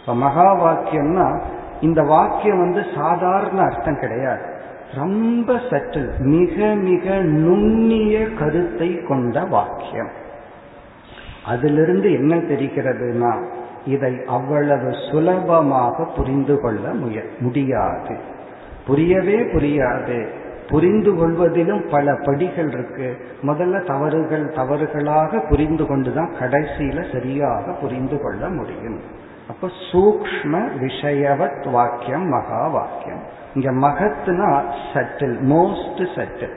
இப்ப 0.00 0.14
மகா 0.14 0.54
வாக்கியம்னா 0.54 1.42
இந்த 1.80 2.02
வாக்கியம் 2.02 2.58
வந்து 2.58 2.82
சாதாரண 2.96 3.62
அர்த்தம் 3.62 3.98
கிடையாது. 4.00 4.60
ரொம்ப 4.94 5.52
சட்டில் 5.52 6.18
மிக 6.18 6.74
மிக 6.74 7.18
நுண்ணிய 7.18 8.32
கருத்தை 8.32 9.00
கொண்ட 9.08 9.44
வாக்கியம். 9.44 10.10
அதிலிருந்து 11.46 12.12
என்ன 12.12 12.36
தெரிகிறதுனா 12.36 13.44
இதை 13.88 14.22
அவ்வளவு 14.26 14.92
சுலபமாக 15.10 16.04
புரிந்து 16.16 16.60
கொள்ள 16.60 16.88
முய 16.92 17.22
முடியாது. 17.38 18.16
புரியவே 18.86 19.38
புரியாது. 19.38 20.26
புரிந்து 20.68 21.14
கொள்வதிலும் 21.14 21.88
பல 21.90 22.14
படிகள் 22.24 22.72
இருக்கு. 22.72 23.16
முதல்ல 23.46 23.86
தவறுகள் 23.86 24.52
தவறுகளாக 24.56 25.48
புரிந்து 25.48 25.86
கொண்டுதான் 25.86 26.32
கடைசியில 26.40 27.12
சரியாக 27.12 27.72
புரிந்து 27.72 28.20
கொள்ள 28.20 28.48
முடியும். 28.48 29.00
அப்ப 29.48 29.68
சூக்ம 29.92 30.68
விஷயவத் 30.80 31.70
வாக்கியம் 31.70 32.28
மகா 32.28 32.68
வாக்கியம். 32.68 33.22
இங்க 33.54 33.70
மகத்னா 33.72 34.62
சட்டில் 34.92 35.38
மோஸ்ட் 35.50 36.06
சட்டில் 36.14 36.56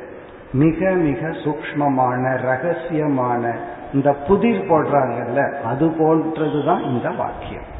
மிக 0.53 0.89
மிக 0.89 1.27
சூக்மமான 1.27 2.37
ரகசியமான 2.37 3.55
இந்த 3.93 4.13
புதிர் 4.13 4.61
போடுறாங்கல்ல 4.61 5.61
அது 5.61 5.87
போன்றதுதான் 5.87 6.91
இந்த 6.91 7.09
வாக்கியம். 7.09 7.79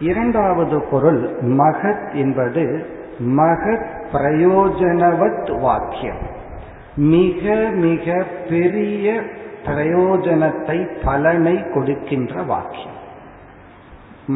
இரண்டாவது 0.00 0.84
பொருள் 0.90 1.42
மகத் 1.42 2.14
என்பது 2.14 2.86
மகத் 3.18 3.86
பிரயோஜனவத் 4.12 5.60
வாக்கியம். 5.60 6.18
மிக 6.96 7.54
மிக 7.70 8.24
பெரிய 8.48 9.22
பிரயோஜனத்தை 9.64 10.88
பலனை 11.04 11.62
கொடுக்கின்ற 11.74 12.42
வாக்கியம். 12.42 13.02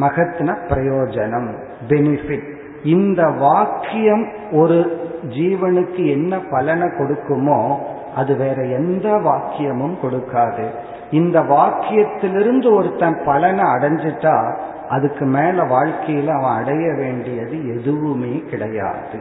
மகத்ன 0.01 0.57
பிரயோஜனம் 0.69 1.63
பெனிஃபிட் 1.87 2.58
இந்த 2.83 3.29
வாக்கியம் 3.29 4.31
ஒரு 4.51 5.07
ஜீவனுக்கு 5.27 6.07
என்ன 6.07 6.39
பலனை 6.39 6.87
கொடுக்குமோ 6.87 7.75
அது 8.15 8.35
வேற 8.35 8.63
எந்த 8.63 9.09
வாக்கியமும் 9.09 9.95
கொடுக்காது. 10.03 10.65
இந்த 11.11 11.39
வாக்கியத்திலிருந்து 11.39 12.73
ஒருத்தன் 12.73 13.21
பலனை 13.25 13.65
அடைஞ்சிட்டா 13.65 14.53
அதுக்கு 14.89 15.25
மேல 15.25 15.63
வாழ்க்கையில 15.63 16.27
அவன் 16.27 16.55
அடைய 16.55 16.93
வேண்டியது 16.93 17.77
எதுவுமே 17.77 18.43
கிடையாது. 18.49 19.19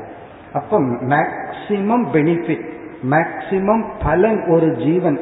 அப்ப 0.52 0.80
மேக்சிமம் 0.80 2.06
பெனிஃபிட் 2.12 2.66
மேக்சிமம் 3.10 3.84
பலன் 4.04 4.44
ஒரு 4.44 4.76
ஜீவன் 4.76 5.18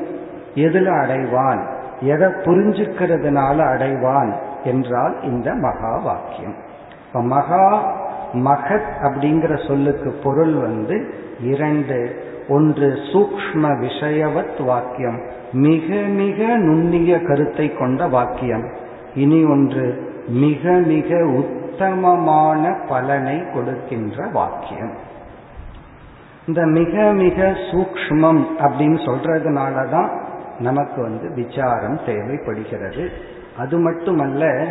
எதுல 0.54 0.88
அடைவான் 1.02 1.62
எதை 2.00 2.28
புரிஞ்சுக்கிறதுனால 2.28 3.56
அடைவான் 3.72 4.32
என்றால் 4.64 5.22
இந்த 5.22 5.54
மகா 5.54 6.00
வாக்கியம். 6.04 6.54
இப்ப 7.06 7.22
மகா 7.22 7.94
மகத் 8.32 8.92
அப்படிங்கிற 9.02 9.66
சொல்லுக்கு 9.66 10.10
பொருள் 10.10 10.52
வந்து 10.52 11.14
இரண்டு. 11.40 12.24
ஒன்று 12.48 12.88
சூக்ம 12.88 13.78
விஷயவத் 13.78 14.64
வாக்கியம். 14.64 15.20
மிக 15.52 15.94
மிக 15.94 16.56
நுண்ணிய 16.56 17.20
கருத்தை 17.20 17.74
கொண்ட 17.74 18.06
வாக்கியம். 18.06 18.72
இனி 19.14 19.44
ஒன்று 19.44 20.14
மிக 20.28 20.70
மிக 20.70 21.26
உத்தமமான 21.26 22.78
பலனை 22.88 23.42
கொடுக்கின்ற 23.54 24.26
வாக்கியம். 24.32 24.92
இந்த 26.46 26.66
மிக 26.66 27.12
மிக 27.12 27.56
சூக்மம் 27.72 28.46
அப்படின்னு 28.58 29.04
சொல்றதுனாலதான் 29.04 30.24
நமக்கு 30.58 31.02
வந்து 31.02 31.34
விசாரம் 31.34 32.00
தேவைப்படுகிறது. 32.06 33.10
அது 33.58 33.78
மட்டுமல்ல 33.78 34.66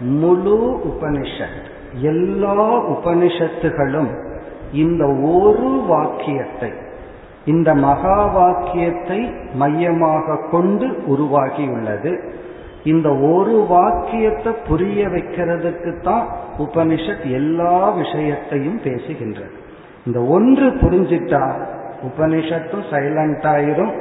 முழு 0.00 0.80
உபனிஷத் 0.84 1.76
எல்லா 1.92 2.86
உபனிஷத்துகளும் 2.88 4.10
இந்த 4.72 5.06
ஒரு 5.06 5.84
வாக்கியத்தை 5.86 6.72
இந்த 7.44 7.74
மகா 7.74 8.24
வாக்கியத்தை 8.24 9.34
மையமாக 9.54 10.36
கொண்டு 10.50 10.86
உருவாகியுள்ளது. 10.86 12.30
இந்த 12.84 13.14
ஒரு 13.14 13.64
வாக்கியத்தை 13.68 14.52
புரிய 14.68 15.08
வைக்கிறதுக்கு 15.08 16.00
தான் 16.02 16.26
உபனிஷத் 16.58 17.30
எல்லா 17.30 17.90
விஷயத்தையும் 17.90 18.80
பேசுகின்றது. 18.80 19.50
இந்த 20.06 20.20
ஒன்று 20.20 20.68
புரிஞ்சிட்டா 20.68 21.52
உபனிஷத்தும் 22.02 22.84
சைலண்ட் 22.90 23.46
ஆயிரும் 23.46 23.94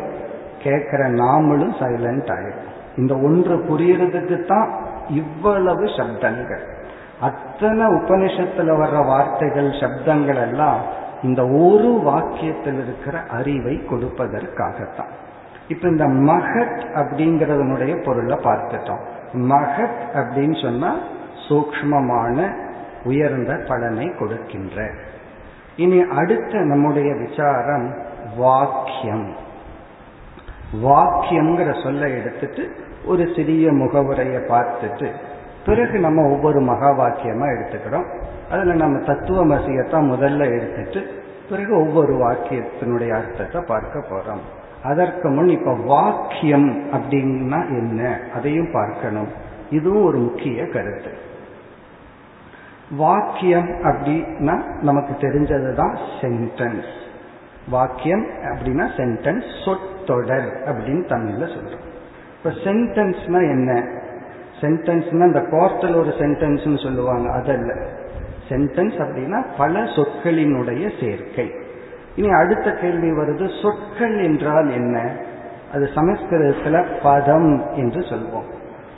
கேட்கிற 0.63 1.09
நாமளும் 1.09 1.73
சைலண்ட் 1.79 2.31
ஆயிரும். 2.31 2.65
இந்த 2.97 3.15
ஒன்று 3.15 3.55
புரியறதுக்கு 3.55 4.45
தான் 4.45 4.69
இவ்வளவு 5.09 5.85
சப்தங்கள். 5.85 6.76
அத்தனை 7.19 7.85
உபனிஷத்துல 7.85 8.71
வர்ற 8.75 9.05
வார்த்தைகள் 9.05 9.69
சப்தங்கள் 9.69 10.41
எல்லாம் 10.41 10.79
இந்த 11.21 11.43
ஒரு 11.43 12.01
வாக்கியத்தில் 12.05 12.83
இருக்கிற 12.83 13.19
அறிவை 13.19 13.75
கொடுப்பதற்காகத்தான். 13.75 15.09
இப்ப 15.67 15.87
இந்த 15.87 16.05
மகத் 16.05 16.85
அப்படிங்கறதனுடைய 16.95 18.03
பொருளை 18.03 18.37
பார்த்துட்டோம். 18.37 19.01
மகத் 19.33 20.01
அப்படின்னு 20.13 20.61
சொன்னா 20.61 20.95
சூக்மமான 21.49 22.51
உயர்ந்த 23.03 23.63
பலனை 23.67 24.11
கொடுக்கின்ற. 24.19 24.89
இனி 25.75 26.05
அடுத்த 26.09 26.59
நம்முடைய 26.59 27.15
விசாரம் 27.15 27.95
வாக்கியம். 28.37 29.35
வாக்கியம்ங்கிற 30.83 31.83
சொல்ல 31.83 32.09
எடுத்துட்டு 32.09 32.71
ஒரு 33.05 33.31
சிறிய 33.35 33.71
முகவுரையை 33.71 34.41
பார்த்துட்டு 34.41 35.11
பிறகு 35.67 35.99
நம்ம 35.99 36.29
ஒவ்வொரு 36.29 36.59
மகா 36.59 36.89
வாக்கியமா 36.91 37.47
எடுத்துக்கிறோம். 37.55 38.07
அதுல 38.51 38.73
நம்ம 38.73 38.97
தத்துவமசியத்தான் 38.97 40.09
முதல்ல 40.13 40.39
எடுத்துட்டு 40.39 41.23
பிறகு 41.49 41.79
ஒவ்வொரு 41.79 42.13
வாக்கியத்தினுடைய 42.13 43.09
அர்த்தத்தை 43.09 43.61
பார்க்க 43.61 43.99
போறோம். 43.99 44.43
அதற்கு 44.83 45.29
முன் 45.29 45.47
இப்ப 45.47 45.75
வாக்கியம் 45.75 46.91
அப்படின்னா 46.91 47.67
என்ன? 47.67 48.19
அதையும் 48.35 48.71
பார்க்கணும். 48.71 49.27
இதுவும் 49.71 50.05
ஒரு 50.05 50.17
முக்கிய 50.17 50.67
கருத்து. 50.67 51.11
வாக்கியம் 52.91 53.67
அப்படின்னா 53.67 54.63
நமக்கு 54.81 55.27
தெரிஞ்சது 55.27 55.73
தான் 55.73 55.97
சென்டென்ஸ் 56.21 56.91
வாக்கியம் 57.69 58.25
அப்படின்னா 58.25 58.87
சென்டென்ஸ் 58.97 59.65
சொற்றொடர் 59.65 60.47
அப்படின்னு 60.65 61.03
தமிழ்ல 61.07 61.49
சொல்றோம். 61.55 61.85
இப்ப 62.37 62.49
சென்டென்ஸ்னா 62.49 63.41
என்ன? 63.49 63.89
சென்டென்ஸ்னா 64.61 65.25
இந்த 65.25 65.39
கோர்ட்டில் 65.39 65.95
ஒரு 65.95 66.09
சென்டென்ஸ்னு 66.09 66.83
சொல்லுவாங்க 66.83 67.31
அதல்ல. 67.31 67.73
சென்டென்ஸ் 68.49 68.95
அப்படின்னா 68.97 69.45
பல 69.57 69.79
சொற்களினுடைய 69.79 71.05
சேர்க்கை. 71.05 71.51
இனி 72.15 72.29
அடுத்த 72.29 72.71
கேள்வி 72.71 73.11
வருது 73.11 73.61
சொற்கள் 73.61 74.23
என்றால் 74.23 74.71
என்ன? 74.71 75.11
அது 75.73 75.89
சமஸ்கிருதத்துல 75.95 76.85
பதம் 77.03 77.73
என்று 77.73 77.99
சொல்வோம். 77.99 78.53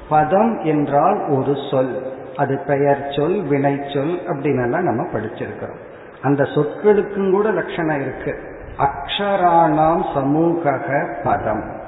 பதம் 0.10 0.60
என்றால் 0.60 1.28
ஒரு 1.30 1.54
சொல். 1.72 2.02
அது 2.36 2.60
பெயர் 2.68 3.08
சொல் 3.10 3.42
வினை 3.42 3.80
சொல் 3.94 4.20
அப்படின்னு 4.28 4.82
நம்ம 4.82 5.04
படிச்சிருக்கிறோம். 5.04 5.78
அந்த 6.22 6.44
சொற்களுக்கும் 6.44 7.32
கூட 7.32 7.52
லட்சணம் 7.52 8.02
இருக்கு. 8.02 8.40
அக்ஷராணாம் 8.78 10.14
சமூக 10.14 10.80
பதம். 11.24 11.79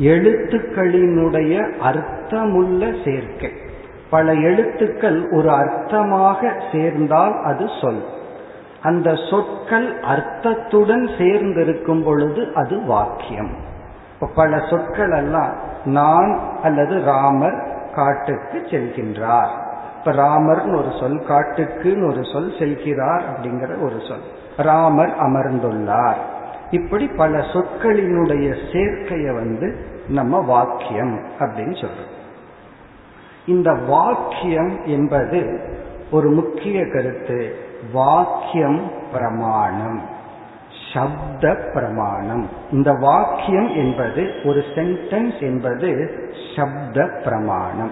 எழுத்துக்களினுடைய 0.00 1.78
அர்த்தமுள்ள 1.78 2.94
சேர்க்கை. 3.04 3.52
பல 4.10 4.32
எழுத்துக்கள் 4.32 5.28
ஒரு 5.30 5.50
அர்த்தமாக 5.50 6.62
சேர்ந்தால் 6.72 7.42
அது 7.44 7.66
சொல். 7.80 8.04
அந்த 8.82 9.14
சொற்கள் 9.30 9.98
அர்த்தத்துடன் 9.98 11.18
சேர்ந்திருக்கும் 11.18 12.02
பொழுது 12.02 12.52
அது 12.54 12.84
வாக்கியம். 12.84 13.54
பல 14.34 14.58
சொற்கள் 14.70 15.10
எல்லாம் 15.10 15.52
நான் 15.84 16.40
அல்லது 16.62 17.02
ராமர் 17.04 17.68
காட்டுக்கு 17.94 18.58
செல்கின்றார். 18.58 19.50
இப்ப 19.98 20.12
ராமர்னு 20.12 20.76
ஒரு 20.76 20.88
சொல் 21.00 21.22
காட்டுக்குன்னு 21.28 22.10
ஒரு 22.10 22.24
சொல் 22.32 22.52
செல்கிறார் 22.58 23.22
அப்படிங்கிற 23.30 23.82
ஒரு 23.82 23.96
சொல். 24.08 24.20
ராமர் 24.56 25.14
அமர்ந்துள்ளார். 25.18 26.20
இப்படி 26.70 27.06
பல 27.06 27.38
சொற்களினுடைய 27.38 28.56
சேர்க்கைய 28.72 29.34
வந்து 29.34 29.76
நம்ம 30.08 30.40
வாக்கியம் 30.40 31.20
அப்படின்னு 31.38 31.76
சொல்றோம். 31.80 32.18
இந்த 33.46 33.72
வாக்கியம் 33.72 34.84
என்பது 34.84 35.60
ஒரு 36.10 36.30
முக்கிய 36.30 36.86
கருத்து. 36.90 37.56
வாக்கியம் 37.92 38.90
பிரமாணம் 39.12 40.00
சப்த 40.94 41.70
பிரமாணம். 41.74 42.48
இந்த 42.72 42.92
வாக்கியம் 42.92 43.68
என்பது 43.68 44.30
ஒரு 44.44 44.64
சென்டென்ஸ் 44.74 45.40
என்பது 45.40 46.10
சப்த 46.56 47.10
பிரமாணம். 47.24 47.90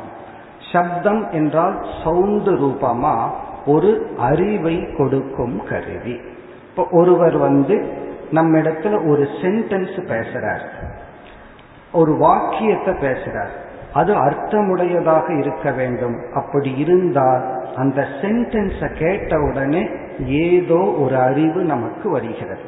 சப்தம் 0.72 1.30
என்றால் 1.30 1.86
சவுண்டு 2.04 2.52
ரூபமா 2.52 3.30
ஒரு 3.66 4.10
அறிவை 4.18 4.92
கொடுக்கும் 4.96 5.66
கருவி. 5.68 6.20
இப்போ 6.68 6.86
ஒருவர் 6.90 7.36
வந்து 7.36 8.06
நம்ம 8.30 8.58
இடத்துல 8.58 9.08
ஒரு 9.08 9.22
சென்டென்ஸ் 9.22 10.00
பேசுறார். 10.06 10.60
ஒரு 11.92 12.16
வாக்கியத்தை 12.16 12.94
பேசுறார். 12.94 13.48
அது 13.92 14.14
அர்த்தமுடையதாக 14.14 15.38
இருக்க 15.38 15.70
வேண்டும். 15.70 16.16
அப்படி 16.34 16.76
இருந்தால் 16.76 17.72
அந்த 17.74 18.06
சென்டென்ஸை 18.22 18.92
கேட்ட 18.92 19.40
உடனே 19.40 19.88
ஏதோ 20.26 20.94
ஒரு 20.98 21.16
அறிவு 21.16 21.62
நமக்கு 21.62 22.10
வருகிறது. 22.10 22.60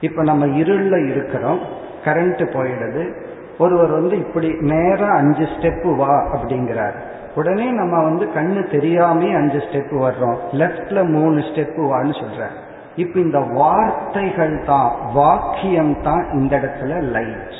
இப்ப 0.00 0.22
நம்ம 0.22 0.46
இருள்ல 0.46 1.10
இருக்கிறோம். 1.10 1.58
கரண்ட் 2.04 2.50
போயிடுது. 2.50 3.24
ஒருவர் 3.58 3.90
வந்து 3.90 4.18
இப்படி 4.18 4.56
நேரம் 4.58 5.10
அஞ்சு 5.10 5.44
ஸ்டெப்பு 5.44 5.96
வா 5.96 6.08
அப்படிங்கிறார். 6.08 6.94
உடனே 7.34 7.70
நம்ம 7.70 8.02
வந்து 8.02 8.26
கண்ணு 8.26 8.70
தெரியாமே 8.70 9.32
அஞ்சு 9.32 9.58
ஸ்டெப்பு 9.58 10.10
வர்றோம். 10.10 10.36
லெப்ட்ல 10.52 11.08
மூணு 11.08 11.40
ஸ்டெப்பு 11.40 11.80
வான்னு 11.80 12.24
சொல்றார். 12.24 12.61
இப்ப 12.96 13.20
இந்த 13.20 13.38
வார்த்தைகள் 13.38 14.64
தான் 14.64 14.92
வாக்கியம் 15.14 16.02
தான் 16.02 16.30
இந்த 16.32 16.56
இடத்துல 16.56 17.00
லைட் 17.00 17.54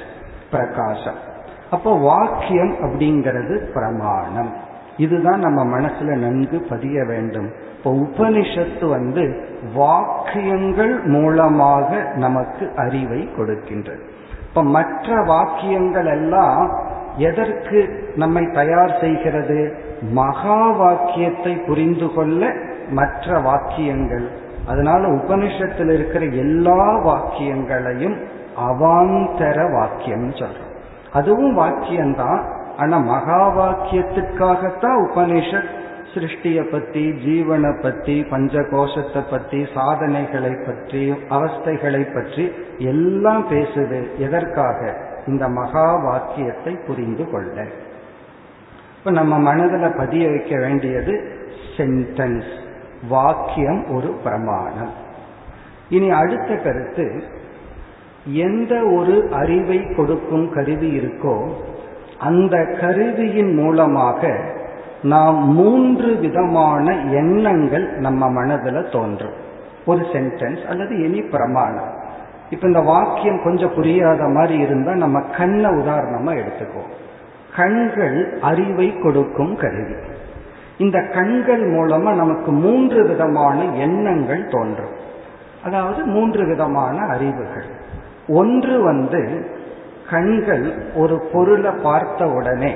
பிரகாசம். 0.51 1.15
அப்போ 1.71 1.99
வாக்கியம் 1.99 2.75
அப்படிங்கிறது 2.83 3.55
பிரமாணம். 3.73 4.53
இதுதான் 4.97 5.39
நம்ம 5.39 5.79
மனசுல 5.79 6.17
நன்கு 6.17 6.67
பதிய 6.69 7.05
வேண்டும். 7.05 7.53
இப்போ 7.77 7.91
உபனிஷத்து 7.91 8.89
வந்து 8.89 9.43
வாக்கியங்கள் 9.75 11.01
மூலமாக 11.05 12.13
நமக்கு 12.15 12.73
அறிவை 12.77 13.29
கொடுக்கின்றது. 13.37 14.01
இப்ப 14.49 14.63
மற்ற 14.63 15.23
வாக்கியங்கள் 15.23 16.07
எல்லாம் 16.07 16.73
எதற்கு 17.17 18.11
நம்மை 18.15 18.51
தயார் 18.51 18.99
செய்கிறது? 19.01 19.77
மகா 20.03 20.71
வாக்கியத்தை 20.71 21.57
புரிந்து 21.57 22.15
கொள்ள 22.15 22.53
மற்ற 22.91 23.39
வாக்கியங்கள் 23.39 24.31
அதனால 24.67 25.09
உபனிஷத்தில் 25.09 25.91
இருக்கிற 25.91 26.25
எல்லா 26.25 27.07
வாக்கியங்களையும் 27.07 28.25
அவாந்தர 28.59 29.57
வாக்கியம்னு 29.73 30.43
சொல்றோம். 30.43 30.71
அதுவும் 31.13 31.59
வாக்கியம்தான். 31.59 32.43
ஆனா 32.79 32.99
மகா 32.99 33.49
வாக்கியத்துக்காகத்தான் 33.57 35.07
உபனிஷத் 35.11 35.81
சிருஷ்டிய 36.15 36.71
பத்தி 36.71 37.11
ஜீவனை 37.11 37.83
பத்தி 37.83 38.25
பஞ்ச 38.25 38.65
கோஷத்தை 38.71 39.23
பத்தி 39.31 39.67
சாதனைகளை 39.75 40.55
பற்றி 40.67 41.15
அவஸ்தைகளை 41.31 42.15
பற்றி 42.15 42.53
எல்லாம் 42.79 43.49
பேசுது. 43.49 44.17
எதற்காக? 44.17 44.97
இந்த 45.27 45.49
மகா 45.49 45.97
வாக்கியத்தை 45.97 46.79
புரிந்து 46.87 47.31
கொள்ள. 47.31 47.65
இப்ப 48.99 49.11
நம்ம 49.11 49.39
மனதில் 49.39 49.97
பதிய 49.97 50.29
வைக்க 50.29 50.59
வேண்டியது 50.59 51.25
சென்டென்ஸ் 51.77 52.62
வாக்கியம் 53.09 53.87
ஒரு 53.95 54.09
பிரமாணம். 54.09 54.91
இனி 55.89 56.11
அடுத்த 56.11 56.55
கருத்து 56.55 57.23
எந்த 58.25 58.85
ஒரு 58.85 59.29
அறிவை 59.33 59.95
கொடுக்கும் 59.97 60.53
கருவி 60.53 60.99
இருக்கோ 60.99 61.53
அந்த 62.19 62.57
கருவியின் 62.81 63.55
மூலமாக 63.55 64.39
நாம் 65.03 65.53
மூன்று 65.53 66.15
விதமான 66.15 66.95
எண்ணங்கள் 66.95 67.89
நம்ம 67.99 68.31
மனதில் 68.31 68.89
தோன்றும். 68.93 69.33
ஒரு 69.87 70.01
சென்டென்ஸ் 70.01 70.67
அல்லது 70.67 71.05
இனி 71.05 71.23
பிரமாணம். 71.23 72.01
இப்ப 72.51 72.67
இந்த 72.67 72.81
வாக்கியம் 72.81 73.43
கொஞ்சம் 73.45 73.75
புரியாத 73.75 74.29
மாதிரி 74.29 74.59
இருந்தா 74.59 74.95
நம்ம 74.95 75.21
கண்ணை 75.21 75.71
உதாரணமா 75.71 76.43
எடுத்துக்குவோம். 76.43 76.93
கண்கள் 77.57 78.39
அறிவை 78.41 78.99
கொடுக்கும் 78.99 79.57
கருவி. 79.57 79.95
இந்த 80.79 81.03
கண்கள் 81.03 81.71
மூலமா 81.71 82.15
நமக்கு 82.15 82.53
மூன்று 82.53 83.07
விதமான 83.07 83.65
எண்ணங்கள் 83.65 84.49
தோன்றும். 84.51 84.93
அதாவது 85.65 86.05
மூன்று 86.05 86.47
விதமான 86.47 87.07
அறிவுகள். 87.07 87.65
ஒன்று 88.29 88.83
வந்து 88.83 89.47
கண்கள் 90.11 90.83
ஒரு 90.95 91.23
பொருளை 91.33 91.71
பார்த்த 91.71 92.27
உடனே 92.27 92.75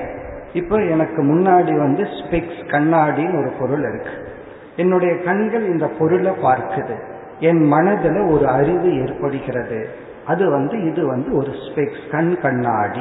இப்ப 0.53 0.77
எனக்கு 0.77 1.23
முன்னாடி 1.23 1.79
வந்து 1.79 2.03
ஸ்பெக்ஸ் 2.03 2.65
கண்ணாடின்னு 2.67 3.41
ஒரு 3.41 3.53
பொருள் 3.61 3.79
இருக்கு. 3.79 4.29
என்னுடைய 4.77 5.19
கண்கள் 5.19 5.67
இந்த 5.67 5.87
பொருளை 5.87 6.33
பார்க்குது. 6.43 6.99
என் 7.39 7.63
மனதில் 7.63 8.21
ஒரு 8.21 8.49
அறிவு 8.49 9.01
ஏற்படுகிறது. 9.01 9.89
அது 10.27 10.51
வந்து 10.51 10.85
இது 10.85 11.07
வந்து 11.07 11.37
ஒரு 11.37 11.51
ஸ்பெக்ஸ் 11.51 12.11
கண் 12.11 12.37
கண்ணாடி. 12.41 13.01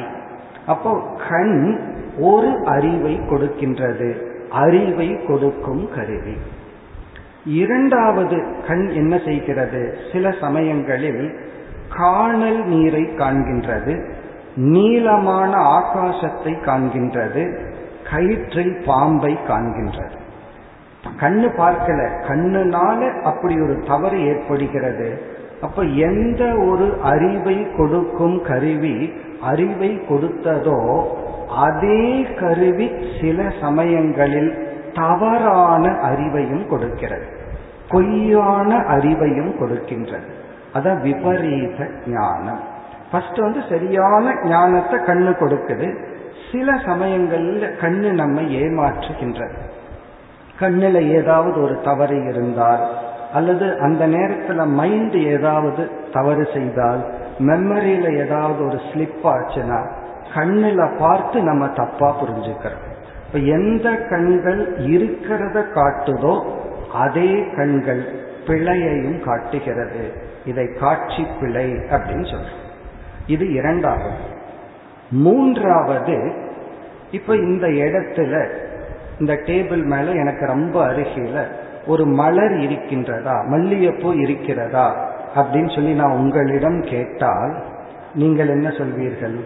அப்போ 0.65 1.03
கண் 1.29 1.79
ஒரு 2.19 2.61
அறிவை 2.65 3.19
கொடுக்கின்றது. 3.19 4.33
அறிவை 4.61 5.09
கொடுக்கும் 5.25 5.83
கருவி. 5.95 6.35
இரண்டாவது 7.45 8.37
கண் 8.67 8.85
என்ன 8.87 9.13
செய்கிறது? 9.25 9.81
சில 10.11 10.33
சமயங்களில் 10.41 11.23
காணல் 11.97 12.59
நீரை 12.65 13.03
காண்கின்றது 13.03 13.95
நீளமான 14.55 15.51
ஆகாசத்தை 15.77 16.53
காண்கின்றது 16.65 17.43
கயிற்றில் 18.11 18.75
பாம்பை 18.85 19.33
காண்கின்றது. 19.47 20.17
கண்ணு 21.19 21.47
பார்க்கல 21.59 22.01
கண்ணுனால 22.27 23.01
அப்படி 23.21 23.55
ஒரு 23.61 23.75
தவறு 23.87 24.17
ஏற்படுகிறது. 24.25 25.09
அப்ப 25.61 25.81
எந்த 25.81 26.43
ஒரு 26.69 26.87
அறிவை 27.03 27.57
கொடுக்கும் 27.77 28.37
கருவி 28.41 28.97
அறிவை 29.41 29.91
கொடுத்ததோ 30.09 30.79
அதே 31.49 32.27
கருவி 32.39 32.91
சில 33.21 33.43
சமயங்களில் 33.61 34.73
தவறான 34.93 35.87
அறிவையும் 35.89 36.67
கொடுக்கிறது. 36.67 37.25
பொய்யான 37.89 38.77
அறிவையும் 38.77 39.53
கொடுக்கின்றது. 39.59 40.29
அதான் 40.73 41.01
விபரீத 41.01 41.87
ஞானம். 42.07 42.59
ஃபர்ஸ்ட் 43.11 43.37
வந்து 43.37 43.59
சரியான 43.69 44.33
ஞானத்தை 44.43 44.99
கண்ணு 44.99 45.31
கொடுக்குது. 45.31 46.05
சில 46.51 46.73
சமயங்கள்ல 46.73 47.69
கண்ணு 47.81 48.11
நம்மை 48.11 48.63
ஏமாற்றுகின்றது. 48.63 49.53
கண்ணில் 50.59 51.11
ஏதாவது 51.11 51.61
ஒரு 51.61 51.81
தவறு 51.81 52.23
இருந்தால் 52.25 52.89
அல்லது 53.33 53.79
அந்த 53.79 54.05
நேரத்தில் 54.05 54.57
மைண்ட் 54.57 55.15
ஏதாவது 55.15 55.89
தவறு 56.13 56.47
செய்தால் 56.53 57.13
மெமரியில 57.39 58.17
ஏதாவது 58.17 58.65
ஒரு 58.65 58.79
ஸ்லிப் 58.93 59.17
ஆச்சுன்னா 59.23 60.03
கண்ணில் 60.35 60.89
பார்த்து 60.99 61.41
நம்ம 61.41 61.67
தப்பா 61.67 62.15
புரிஞ்சுக்கிறோம். 62.21 62.85
இப்ப 63.27 63.39
எந்த 63.39 63.95
கண்கள் 64.09 64.61
இருக்கிறத 64.79 65.63
காட்டுதோ 65.73 66.43
அதே 66.93 67.45
கண்கள் 67.55 68.03
பிழையையும் 68.47 69.19
காட்டுகிறது. 69.19 70.03
இதை 70.45 70.65
காட்சி 70.79 71.27
பிழை 71.39 71.71
அப்படின்னு 71.71 72.27
சொல்றோம். 72.31 72.63
இது 73.27 73.53
இரண்டாவது. 73.53 74.33
மூன்றாவது 75.09 76.33
இப்ப 77.11 77.35
இந்த 77.35 77.67
இடத்துல 77.67 78.49
இந்த 79.19 79.33
டேபிள் 79.33 79.83
மேல 79.83 80.11
எனக்கு 80.11 80.45
ரொம்ப 80.45 80.75
அருகில 80.87 81.43
ஒரு 81.87 82.05
மலர் 82.05 82.51
இருக்கின்றதா 82.51 83.35
மல்லிகைப்பூ 83.47 84.11
இருக்கிறதா 84.11 84.87
அப்படின்னு 85.35 85.75
சொல்லி 85.75 85.93
நான் 85.93 86.11
உங்களிடம் 86.11 86.81
கேட்டால் 86.81 87.63
நீங்கள் 88.13 88.47
என்ன 88.47 88.69
சொல்வீர்கள்? 88.69 89.37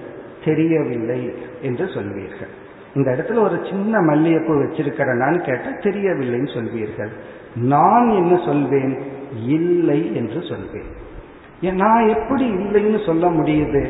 தெரியவில்லை 0.45 1.33
என்று 1.61 1.85
சொல்வீர்கள். 1.85 2.49
இந்த 2.95 3.11
இடத்துல 3.11 3.41
ஒரு 3.41 3.59
சின்ன 3.69 4.01
மல்லிகைப்பூ 4.01 4.53
வச்சிருக்கிறனான்னு 4.53 5.39
கேட்டால் 5.39 5.77
தெரியவில்லைன்னு 5.77 6.53
சொல்வீர்கள். 6.53 7.09
நான் 7.55 8.09
என்ன 8.09 8.41
சொல்வேன்? 8.45 8.99
இல்லை 9.45 10.15
என்று 10.15 10.41
சொல்வேன். 10.41 11.07
நான் 11.75 12.07
எப்படி 12.07 12.51
இல்லைன்னு 12.51 13.05
சொல்ல 13.05 13.29
முடியுது? 13.29 13.87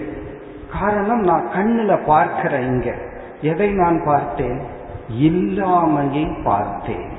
காரணம் 0.80 1.20
நான் 1.20 1.48
கண்ணுல 1.56 2.06
பார்க்கிற 2.06 2.60
இங்க. 2.60 2.94
எதை 3.42 3.72
நான் 3.72 4.02
பார்த்தேன்? 4.06 4.62
இல்லாமையை 5.22 6.44
பார்த்தேன். 6.44 7.10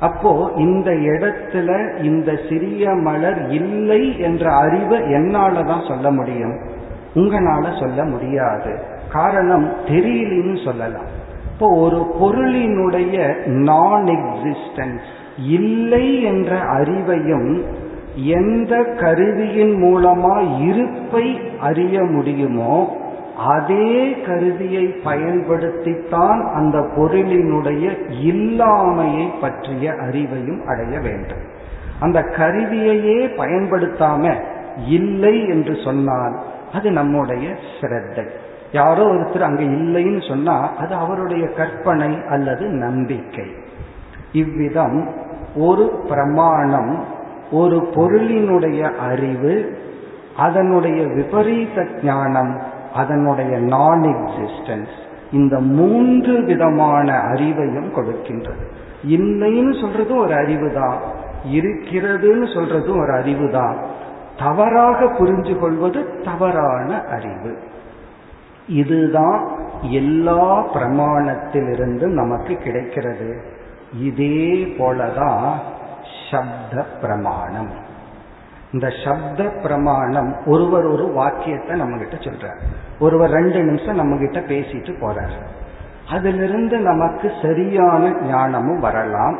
அப்போ 0.00 0.52
இந்த 0.56 0.90
இடத்துல 0.90 2.02
இந்த 2.02 2.38
சிறிய 2.48 2.90
மலர் 2.90 3.48
இல்லை 3.48 4.18
என்ற 4.18 4.56
அறிவை 4.56 5.00
என்னால 5.00 5.62
தான் 5.62 5.84
சொல்ல 5.88 6.10
முடியும்? 6.10 6.58
உங்களால 7.14 7.80
சொல்ல 7.80 8.04
முடியாது. 8.04 8.80
காரணம் 9.12 9.72
தெரியலன்னு 9.86 10.64
சொல்லலாம். 10.64 11.08
இப்போ 11.52 11.68
ஒரு 11.80 12.14
பொருளினுடைய 12.20 13.46
நான் 13.46 14.04
எக்ஸிஸ்டன்ஸ் 14.04 15.00
இல்லை 15.38 16.22
என்ற 16.22 16.56
அறிவையும் 16.56 17.60
எந்த 18.14 18.84
கருவியின் 19.00 19.74
மூலமா 19.82 20.60
இருப்பை 20.60 21.40
அறிய 21.60 22.02
முடியுமோ 22.02 22.98
அதே 23.46 24.16
கருவியை 24.26 24.94
பயன்படுத்தித்தான் 25.04 26.52
அந்த 26.54 26.78
பொருளினுடைய 26.78 27.84
இல்லாமையை 28.24 29.28
பற்றிய 29.40 29.92
அறிவையும் 29.92 30.66
அடைய 30.66 30.98
வேண்டும். 31.00 31.44
அந்த 32.00 32.20
கருவியையே 32.20 33.18
பயன்படுத்தாம 33.38 34.34
இல்லை 34.86 35.48
என்று 35.48 35.76
சொன்னால் 35.84 36.40
அது 36.72 36.90
நம்முடைய 36.90 37.56
சிரத்தை. 37.80 38.24
யாரோ 38.72 39.04
ஒருத்தர் 39.04 39.40
அங்க 39.40 39.62
இல்லைன்னு 39.62 40.28
சொன்னா 40.28 40.74
அது 40.76 40.94
அவருடைய 40.94 41.46
கற்பனை 41.48 42.18
அல்லது 42.28 42.66
நம்பிக்கை. 42.66 43.46
இவ்விதம் 44.32 44.98
ஒரு 45.56 46.04
பிரமாணம் 46.08 47.04
ஒரு 47.50 47.78
பொருளினுடைய 47.94 48.80
அறிவு 48.96 49.54
அதனுடைய 50.36 51.06
விபரீத 51.06 51.86
ஞானம் 52.02 52.62
அதனுடைய 52.94 53.58
நான் 53.58 54.02
எக்ஸிஸ்டன்ஸ் 54.02 54.94
இந்த 55.32 55.60
மூன்று 55.60 56.42
விதமான 56.42 57.08
அறிவையும் 57.12 57.90
கொடுக்கின்றது. 57.96 58.64
இல்லைன்னு 59.04 59.74
சொல்றதும் 59.82 60.22
ஒரு 60.22 60.34
அறிவு 60.34 60.68
தான் 60.72 60.98
இருக்கிறதுன்னு 61.46 62.46
சொல்றதும் 62.54 63.00
ஒரு 63.00 63.12
அறிவு 63.12 63.50
தான் 63.50 63.76
தவறாக 64.40 65.04
புரிஞ்சு 65.04 65.58
கொள்வது 65.58 66.20
தவறான 66.24 67.04
அறிவு. 67.04 67.58
இதுதான் 68.68 69.48
எல்லா 69.80 70.66
பிரமாணத்திலிருந்து 70.74 72.06
நமக்கு 72.06 72.56
கிடைக்கிறது. 72.56 73.42
இதே 74.00 74.74
போலதான் 74.78 75.52
சப்த 76.30 76.86
பிரமாணம். 77.00 77.70
இந்த 78.72 78.88
சப்த 79.04 79.44
பிரமாணம் 79.62 80.36
ஒருவர் 80.46 80.84
ஒரு 80.84 81.12
வாக்கியத்தை 81.12 81.76
நம்ம 81.76 81.98
கிட்ட 81.98 82.14
சொல்றார். 82.14 82.60
ஒருவர் 82.98 83.30
ரெண்டு 83.30 83.62
நிமிஷம் 83.64 83.96
நம்ம 83.96 84.16
கிட்ட 84.16 84.40
பேசிட்டு 84.40 84.92
போறார். 85.00 85.46
அதிலிருந்து 86.10 86.78
நமக்கு 86.78 87.32
சரியான 87.42 88.20
ஞானமும் 88.20 88.80
வரலாம். 88.80 89.38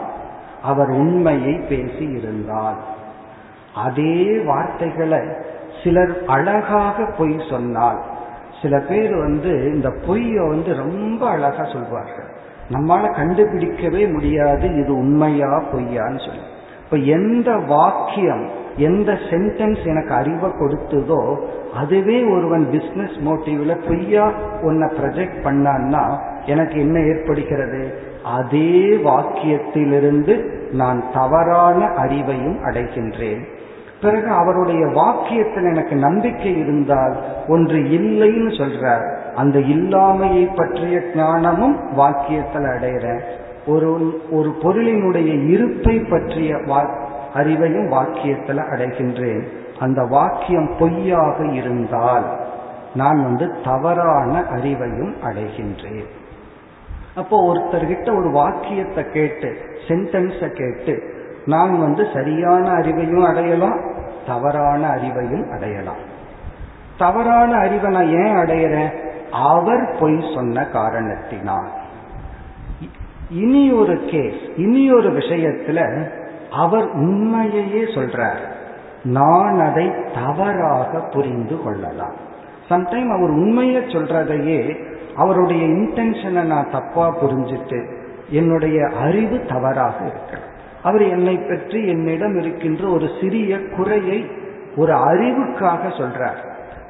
அவர் 0.63 0.89
உண்மையை 0.89 1.55
பேசி 1.55 2.05
இருந்தால் 2.05 2.77
அதே 3.75 4.39
வார்த்தைகளை 4.39 5.21
சிலர் 5.85 6.25
அழகாக 6.27 7.05
பொய் 7.19 7.37
சொன்னால் 7.51 8.01
சில 8.63 8.79
பேர் 8.79 9.17
வந்து 9.17 9.73
இந்த 9.75 9.93
பொய்யை 10.07 10.49
வந்து 10.49 10.75
ரொம்ப 10.75 11.29
அழகா 11.29 11.65
சொல்வார்கள். 11.65 12.29
நம்மால 12.71 13.05
கண்டுபிடிக்கவே 13.17 14.13
முடியாது 14.13 14.81
இது 14.81 14.97
உண்மையா 14.97 15.63
பொய்யான்னு 15.73 16.27
சொல்லி. 16.27 16.43
இப்ப 16.85 16.97
எந்த 16.97 17.57
வாக்கியம் 17.57 18.49
எந்த 18.77 19.13
சென்டென்ஸ் 19.13 19.87
எனக்கு 19.87 20.15
அறிவை 20.15 20.51
கொடுத்ததோ 20.51 21.37
அதுவே 21.75 22.25
ஒருவன் 22.25 22.71
பிசினஸ் 22.71 23.17
மோட்டிவ்ல 23.25 23.89
பொய்யா 23.89 24.33
உன்னை 24.63 24.89
ப்ரொஜெக்ட் 24.89 25.39
பண்ணான்னா 25.45 26.19
எனக்கு 26.47 26.81
என்ன 26.81 27.01
ஏற்படுகிறது? 27.01 27.99
அதே 28.25 28.87
வாக்கியத்திலிருந்து 28.87 30.49
நான் 30.73 31.05
தவறான 31.13 31.85
அறிவையும் 31.85 32.59
அடைகின்றேன். 32.65 33.47
பிறகு 34.01 34.29
அவருடைய 34.31 34.87
வாக்கியத்தில் 34.87 35.71
எனக்கு 35.71 35.97
நம்பிக்கை 35.97 36.59
இருந்தால் 36.59 37.17
ஒன்று 37.49 37.79
இல்லைன்னு 37.79 38.53
சொல்றார். 38.61 39.19
அந்த 39.35 39.59
இல்லாமையை 39.59 40.57
பற்றிய 40.57 41.03
ஞானமும் 41.15 41.77
வாக்கியத்தில் 41.97 42.69
அடைகிறேன். 42.75 43.21
ஒரு 43.67 44.21
ஒரு 44.31 44.57
பொருளினுடைய 44.63 45.49
இருப்பை 45.49 45.99
பற்றிய 45.99 46.55
அறிவையும் 47.35 47.89
வாக்கியத்தில் 47.89 48.63
அடைகின்றேன். 48.73 49.43
அந்த 49.79 50.03
வாக்கியம் 50.03 50.71
பொய்யாக 50.79 51.47
இருந்தால் 51.47 52.27
நான் 52.95 53.23
வந்து 53.23 53.57
தவறான 53.65 54.45
அறிவையும் 54.57 55.15
அடைகின்றேன். 55.25 56.09
அப்போ 57.15 57.53
ஒருத்தர்கிட்ட 57.53 58.19
ஒரு 58.19 58.31
வாக்கியத்தை 58.31 59.05
கேட்டு 59.05 59.57
சென்டென்ஸை 59.89 60.49
கேட்டு 60.49 61.19
நான் 61.51 61.81
வந்து 61.81 62.07
சரியான 62.15 62.71
அறிவையும் 62.71 63.27
அடையலாம் 63.27 63.79
தவறான 64.27 64.89
அறிவையும் 64.89 65.51
அடையலாம். 65.51 66.01
தவறான 66.99 67.53
அறிவை 67.55 67.91
நான் 67.93 68.09
ஏன் 68.09 68.37
அடையிறேன்? 68.37 68.91
அவர் 69.31 69.97
பொய் 70.01 70.33
சொன்ன 70.35 70.65
காரணத்தினால். 70.67 71.71
இனி 73.31 73.73
ஒரு 73.73 73.97
கேஸ் 74.07 74.41
இனி 74.57 74.93
ஒரு 74.93 75.13
விஷயத்துல 75.13 75.79
அவர் 76.51 76.87
உண்மையையே 76.97 77.85
சொல்றார். 77.95 78.43
நான் 79.03 79.59
அதை 79.61 79.93
தவறாக 80.15 80.99
புரிந்து 80.99 81.63
கொள்ளலாம். 81.63 82.17
சம்டைம் 82.69 83.13
அவர் 83.17 83.31
உண்மையை 83.31 83.83
சொல்றதையே 83.83 84.89
அவருடைய 85.17 85.67
இன்டென்ஷனை 85.67 86.43
நான் 86.43 86.71
தப்பா 86.71 87.07
புரிஞ்சுட்டு 87.23 87.79
என்னுடைய 88.31 88.79
அறிவு 89.01 89.41
தவறாக 89.49 89.97
இருக்கிறேன் 90.07 90.49
அவர் 90.83 91.09
என்னை 91.09 91.37
பற்றி 91.37 91.89
என்னிடம் 91.89 92.39
இருக்கின்ற 92.39 92.89
ஒரு 92.89 93.09
சிறிய 93.21 93.59
குறையை 93.77 94.31
ஒரு 94.77 94.93
அறிவுக்காக 94.93 95.83
சொல்றார். 95.99 96.41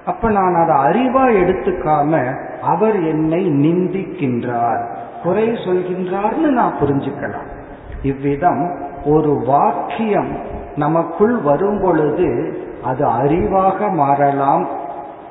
அப்ப 0.07 0.31
நான் 0.31 0.55
அதை 0.55 0.75
அறிவா 0.77 1.25
எடுத்துக்காம 1.43 2.37
அவர் 2.63 3.05
என்னை 3.05 3.47
நிந்திக்கின்றார். 3.47 4.83
குறை 5.23 5.49
சொல்கின்றார்னு 5.49 6.51
நான் 6.51 6.75
புரிஞ்சுக்கலாம். 6.81 7.49
இவ்விதம் 8.03 8.79
ஒரு 9.05 9.43
வாக்கியம் 9.47 10.39
நமக்குள் 10.77 11.37
வரும் 11.37 11.81
பொழுது 11.83 12.59
அது 12.85 13.07
அறிவாக 13.07 13.93
மாறலாம் 13.93 14.69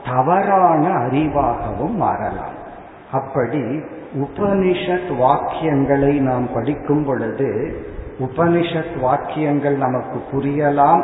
தவறான 0.06 0.88
அறிவாகவும் 0.88 1.96
மாறலாம். 1.96 2.56
அப்படி 3.12 3.64
உபனிஷத் 4.16 5.12
வாக்கியங்களை 5.20 6.20
நாம் 6.20 6.54
படிக்கும் 6.54 7.06
பொழுது 7.06 7.78
உபனிஷத் 8.20 9.00
வாக்கியங்கள் 9.00 9.76
நமக்கு 9.76 10.24
புரியலாம் 10.32 11.04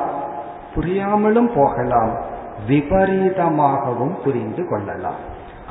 புரியாமலும் 0.75 1.51
போகலாம் 1.55 2.19
விபரீதமாகவும் 2.67 4.23
புரிந்து 4.23 4.69
கொள்ளலாம். 4.69 5.21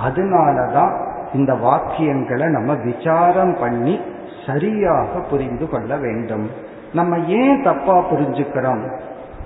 அதனாலதான் 0.06 1.12
இந்த 1.32 1.52
வாக்கியங்களை 1.52 2.46
நம்ம 2.46 2.74
விசாரம் 2.74 3.56
பண்ணி 3.60 4.00
சரியாக 4.46 5.20
புரிந்து 5.20 5.68
கொள்ள 5.68 5.96
வேண்டும். 5.96 6.50
நம்ம 6.94 7.18
ஏன் 7.18 7.62
தப்பா 7.62 7.98
புரிஞ்சுக்கிறோம்? 7.98 8.98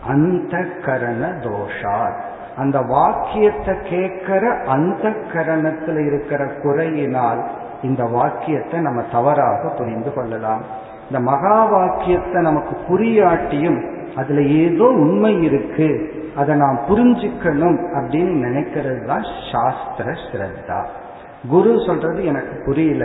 அந்த 0.06 0.64
கரண 0.84 1.26
தோஷார் 1.26 2.14
அந்த 2.56 2.80
வாக்கியத்தை 2.80 3.74
கேட்கிற 3.82 4.56
அந்த 4.66 5.08
கரணத்தில் 5.08 6.06
இருக்கிற 6.06 6.44
குறையினால் 6.44 7.44
இந்த 7.82 8.04
வாக்கியத்தை 8.04 8.80
நம்ம 8.80 9.02
தவறாக 9.02 9.68
புரிந்து 9.68 10.12
கொள்ளலாம். 10.12 10.77
இந்த 11.08 11.20
மகா 11.20 11.64
வாக்கியத்தை 11.64 12.42
நமக்கு 12.42 12.76
புரியாட்டியும் 12.88 13.96
அதுல 14.16 14.42
ஏதோ 14.42 14.84
உண்மை 14.84 15.42
இருக்கு. 15.42 16.12
அதை 16.36 16.56
நாம் 16.56 16.80
புரிஞ்சுக்கணும் 16.88 17.78
அப்படின்னு 17.94 18.42
நினைக்கிறது 18.46 19.06
தான் 19.06 19.22
சாஸ்திர 19.52 20.12
ஸ்ரத்தா. 20.12 20.84
குரு 21.48 21.82
சொல்றது 21.86 22.24
எனக்கு 22.24 22.62
புரியல. 22.64 23.04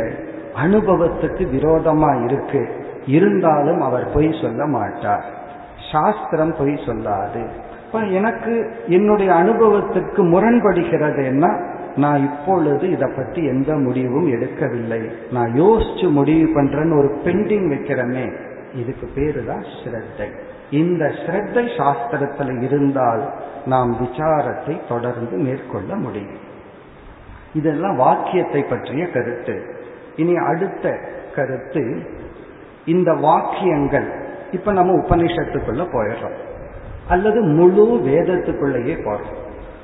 அனுபவத்துக்கு 0.63 1.47
விரோதமா 1.55 2.23
இருக்கு. 2.23 2.69
இருந்தாலும் 3.05 3.81
அவர் 3.81 4.11
பொய் 4.13 4.37
சொல்ல 4.41 4.65
மாட்டார். 4.65 5.23
சாஸ்திரம் 5.91 6.55
பொய் 6.57 6.79
சொல்லாது. 6.85 7.47
இப்ப 7.85 7.99
எனக்கு 7.99 8.75
என்னுடைய 8.87 9.31
அனுபவத்துக்கு 9.33 10.17
முரண்படுகிறதுன்னா 10.17 11.65
நான் 11.95 12.21
இப்பொழுது 12.21 12.91
இதை 12.91 13.11
பத்தி 13.15 13.43
எந்த 13.43 13.73
முடிவும் 13.73 14.27
எடுக்கவில்லை. 14.27 15.11
நான் 15.31 15.51
யோசிச்சு 15.53 16.11
முடிவு 16.11 16.61
பண்றேன்னு 16.61 16.97
ஒரு 16.97 17.19
பெண்டிங் 17.23 17.67
வைக்கிறமே 17.71 18.33
இதுக்கு 18.75 19.07
பேரு 19.15 19.45
தான் 19.45 19.63
ஸ்ரத்தை. 19.63 20.29
இந்த 20.71 21.05
ஸ்ரத்தை 21.05 21.65
சாஸ்திரத்தில் 21.77 22.61
இருந்தால் 22.61 23.33
நாம் 23.65 23.97
விசாரத்தை 24.01 24.87
தொடர்ந்து 24.87 25.37
மேற்கொள்ள 25.37 25.95
முடியும். 25.95 26.51
இதெல்லாம் 27.53 27.95
வாக்கியத்தை 27.95 28.63
பற்றிய 28.63 29.07
கருத்து. 29.07 29.63
இனி 30.15 30.35
அடுத்த 30.35 30.99
கருத்து 31.35 32.09
இந்த 32.85 33.13
வாக்கியங்கள். 33.13 34.07
இப்ப 34.51 34.71
நம்ம 34.71 34.93
உபனிஷத்துக்குள்ள 34.93 35.83
போயிடுறோம். 35.93 36.39
அல்லது 37.07 37.41
முழு 37.41 38.01
வேதத்துக்குள்ளேயே 38.05 38.95
போறோம். 39.01 39.41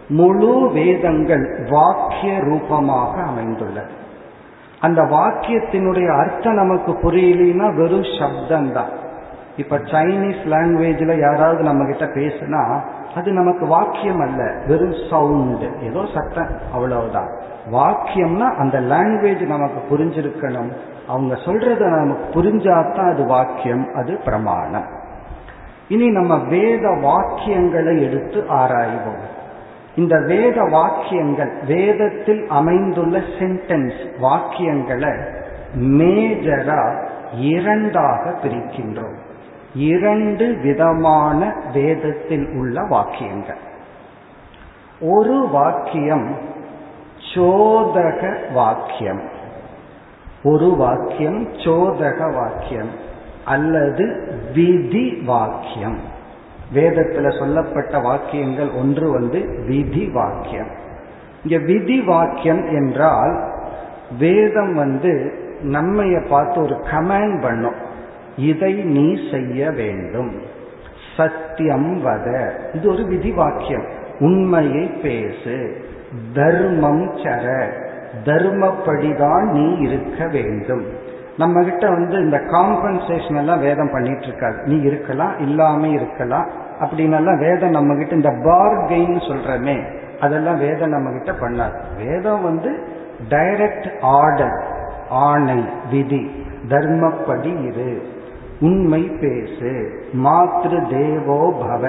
முழு 0.09 0.69
வேதங்கள் 0.73 1.67
வாக்கிய 1.69 2.39
ரூபமாக 2.39 3.21
அமைந்துள்ளது 3.21 3.93
அந்த 4.79 5.01
வாக்கியத்தினுடைய 5.01 6.17
அர்த்தம் 6.17 6.53
நமக்கு 6.53 6.91
புரியலனா 6.91 7.75
வெறும் 7.75 8.09
சப்தம் 8.19 8.71
தான் 8.71 9.07
இப்ப 9.57 9.77
சைனீஸ் 9.77 10.43
லாங்குவேஜ்ல 10.45 11.19
யாராவது 11.19 11.63
நம்ம 11.63 11.85
கிட்ட 11.85 12.05
பேசுனா 12.05 12.81
அது 13.15 13.31
நமக்கு 13.31 13.65
வாக்கியம் 13.67 14.19
அல்ல 14.19 14.53
வெறும் 14.67 14.95
சவுண்ட் 15.09 15.65
ஏதோ 15.81 16.05
சத்தம் 16.13 16.47
அவ்வளவுதான். 16.73 17.29
வாக்கியம்னா 17.71 18.47
அந்த 18.55 18.81
லாங்குவேஜ் 18.81 19.45
நமக்கு 19.45 19.97
புரிஞ்சிருக்கணும். 19.97 20.71
அவங்க 21.07 21.35
சொல்றத 21.35 21.77
நமக்கு 21.77 22.41
புரிஞ்சாதான் 22.41 23.13
அது 23.13 23.25
வாக்கியம் 23.25 23.93
அது 23.95 24.19
பிரமாணம். 24.25 24.85
இனி 25.87 26.07
நம்ம 26.09 26.37
வேத 26.37 26.87
வாக்கியங்களை 26.87 28.01
எடுத்து 28.01 28.45
ஆராய்வோம். 28.49 29.23
இந்த 29.99 30.19
வேத 30.19 30.63
வாக்கியங்கள் 30.63 31.51
வேதத்தில் 31.67 32.43
அமைந்துள்ள 32.49 33.17
சென்டென்ஸ் 33.39 33.99
வாக்கியங்களை 34.21 35.13
மேஜரா 35.75 36.81
இரண்டாக 37.33 38.29
பிரிக்கின்றோம். 38.43 39.17
இரண்டு 39.73 40.57
விதமான 40.63 41.53
வேதத்தில் 41.73 42.47
உள்ள 42.47 42.81
வாக்கியங்கள். 42.83 43.62
ஒரு 45.01 45.47
வாக்கியம் 45.51 46.38
சோதக 47.35 48.51
வாக்கியம். 48.53 49.21
ஒரு 50.43 50.75
வாக்கியம் 50.75 51.47
சோதக 51.53 52.33
வாக்கியம் 52.33 52.91
அல்லது 53.45 54.05
விதி 54.53 55.21
வாக்கியம். 55.25 55.99
வேதத்துல 56.73 57.39
சொல்லப்பட்ட 57.39 57.99
வாக்கியங்கள் 57.99 58.69
ஒன்று 58.69 59.12
வந்து 59.12 59.63
விதி 59.67 60.10
வாக்கியம் 60.10 60.88
இங்க 61.43 61.65
விதி 61.65 62.01
வாக்கியம் 62.01 62.65
என்றால் 62.67 63.53
வேதம் 64.19 64.73
வந்து 64.73 65.34
நம்மைய 65.63 66.27
பார்த்து 66.27 66.62
ஒரு 66.62 66.75
கமெண்ட் 66.75 67.41
பண்ணும். 67.41 67.73
இதை 68.38 68.73
நீ 68.73 69.32
செய்ய 69.32 69.71
வேண்டும். 69.71 70.41
சத்தியம் 71.17 72.05
வத. 72.05 72.51
இது 72.73 72.89
ஒரு 72.89 73.05
விதி 73.05 73.32
வாக்கியம் 73.32 73.86
உண்மையை 74.19 74.86
பேசு. 74.88 75.86
தர்மம் 76.34 77.17
சர. 77.17 77.67
தர்மப்படிதான் 78.25 79.43
நீ 79.43 79.73
இருக்க 79.73 80.27
வேண்டும். 80.27 80.86
நம்ம 81.39 81.63
கிட்ட 81.63 81.86
வந்து 81.89 82.15
இந்த 82.23 82.38
காம்பன்சேஷன் 82.38 83.38
எல்லாம் 83.38 83.60
வேதம் 83.60 83.91
பண்ணிட்டு 83.91 84.25
இருக்காது 84.25 84.58
நீ 84.65 84.78
இருக்கலாம் 84.82 85.39
இல்லாம 85.39 85.88
இருக்கலாம். 85.88 86.47
அப்படின்னெல்லாம் 86.80 87.39
வேதம் 87.39 87.75
நம்ம 87.78 87.95
கிட்ட 87.95 88.15
இந்த 88.15 88.32
பார்கெயின் 88.47 89.19
சொல்றமே 89.30 89.78
அதெல்லாம் 90.19 90.58
வேதம் 90.58 90.89
நம்ம 90.89 91.10
கிட்ட 91.12 91.47
பண்ணாது. 91.47 91.75
வேதம் 91.97 92.41
வந்து 92.41 92.71
டைரக்ட் 93.30 93.89
ஆர்டர் 94.02 94.58
ஆணை 95.10 95.60
விதி 95.91 96.23
தர்மப்படி 96.69 97.52
இரு. 97.67 97.91
உண்மை 98.62 99.02
பேசு. 99.02 99.71
மாத்ரு 100.23 100.78
தேவோ 100.89 101.39
பவ. 101.62 101.84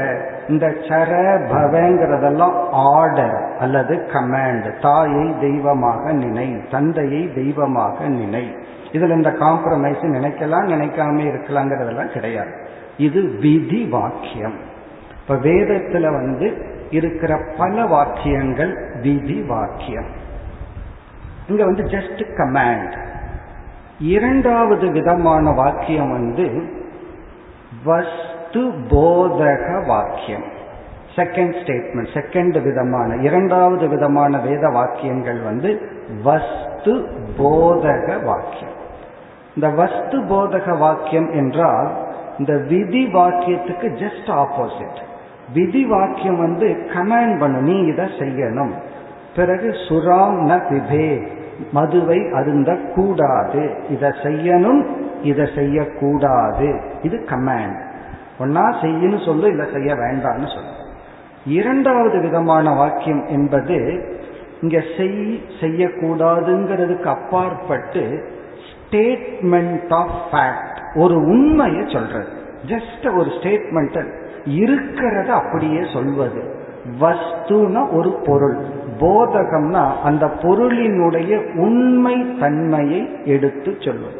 இந்த 0.48 0.66
சர 0.88 1.10
பவங்கிறதெல்லாம் 1.52 2.56
ஆர்டர் 2.72 3.38
அல்லது 3.60 3.94
கமாண்ட் 4.12 4.68
தாயை 4.82 5.34
தெய்வமாக 5.40 6.12
நினை 6.12 6.48
தந்தையை 6.70 7.34
தெய்வமாக 7.34 8.08
நினை. 8.08 8.44
இதுல 8.92 9.16
இந்த 9.16 9.30
காம்ப்ரமைஸ் 9.30 10.02
நினைக்கலாம் 10.16 10.70
நினைக்காம 10.72 11.22
இருக்கலாங்கிறதெல்லாம் 11.26 12.12
கிடையாது. 12.12 12.52
இது 12.96 13.22
விதி 13.22 13.84
வாக்கியம். 13.84 14.56
இப்ப 15.20 15.34
வேதத்துல 15.34 16.00
வந்து 16.00 16.68
இருக்கிற 16.90 17.40
பல 17.58 17.86
வாக்கியங்கள் 17.86 18.72
விதி 19.02 19.42
வாக்கியம். 19.42 20.08
இங்க 21.48 21.64
வந்து 21.64 21.82
ஜஸ்ட் 21.82 22.22
கமாண்ட் 22.38 22.96
இரண்டாவது 23.98 24.90
விதமான 24.90 25.50
வாக்கியம் 25.50 26.10
வந்து 26.10 26.46
வஸ்து 27.84 28.62
போதக 28.88 29.86
வாக்கியம். 29.86 30.46
செகண்ட் 31.16 31.54
ஸ்டேட்மெண்ட் 31.60 32.12
செகண்ட் 32.14 32.62
விதமான 32.62 33.14
இரண்டாவது 33.14 33.88
விதமான 33.88 34.38
வேத 34.38 34.68
வாக்கியங்கள் 34.68 35.40
வந்து 35.40 35.70
வஸ்து 36.22 36.92
போதக 37.38 38.24
வாக்கியம். 38.24 38.78
இந்த 39.54 39.68
வஸ்து 39.68 40.18
போதக 40.30 40.78
வாக்கியம் 40.78 41.30
என்றால் 41.32 41.90
இந்த 42.38 42.52
விதி 42.56 43.06
வாக்கியத்துக்கு 43.06 43.88
ஜஸ்ட் 44.02 44.30
ஆப்போசிட் 44.42 45.00
விதி 45.52 45.84
வாக்கியம் 45.84 46.38
வந்து 46.38 46.66
கமாண்ட் 46.94 47.38
பண்ணும் 47.38 47.62
நீ 47.62 47.76
இதை 47.82 48.06
செய்யணும். 48.18 48.72
பிறகு 49.36 49.68
சுராம் 49.88 50.38
ந 50.50 50.58
பிபே 50.68 51.26
மதுவை 51.72 52.18
அருந்த 52.32 52.70
கூடாது. 52.94 53.62
இதை 53.88 54.10
செய்யணும் 54.22 54.82
இதை 55.22 55.46
செய்யக்கூடாது. 55.54 56.68
இது 57.02 57.16
கமாண்ட் 57.30 57.78
ஒன்னா 58.38 58.64
செய்யணும் 58.82 59.24
சொல்லு 59.24 59.52
இதை 59.52 59.66
செய்ய 59.72 59.94
வேண்டாம்னு 59.94 60.48
சொல்லு. 60.54 60.74
இரண்டாவது 61.46 62.20
விதமான 62.20 62.74
வாக்கியம் 62.74 63.26
என்பது 63.26 63.78
இங்க 64.62 64.78
செய் 64.96 65.42
செய்யக்கூடாதுங்கிறதுக்கு 65.60 67.08
அப்பாற்பட்டு 67.16 68.04
ஸ்டேட்மெண்ட் 68.90 69.92
ஆஃப் 69.92 70.10
ஃபேக்ட் 70.32 70.78
ஒரு 70.94 71.14
உண்மையை 71.14 71.82
சொல்றது. 71.86 72.28
ஜஸ்ட் 72.66 73.18
ஒரு 73.18 73.30
ஸ்டேட்மெண்ட் 73.30 74.12
இருக்கிறத 74.46 75.26
அப்படியே 75.26 75.86
சொல்வது. 75.92 76.58
வஸ்துனா 77.00 77.92
ஒரு 77.92 78.10
பொருள். 78.24 78.56
போதகம்னா 79.00 79.92
அந்த 80.02 80.26
பொருளினுடைய 80.26 81.58
உண்மை 81.58 82.36
தன்மையை 82.40 83.18
எடுத்து 83.24 83.76
சொல்லும். 83.78 84.16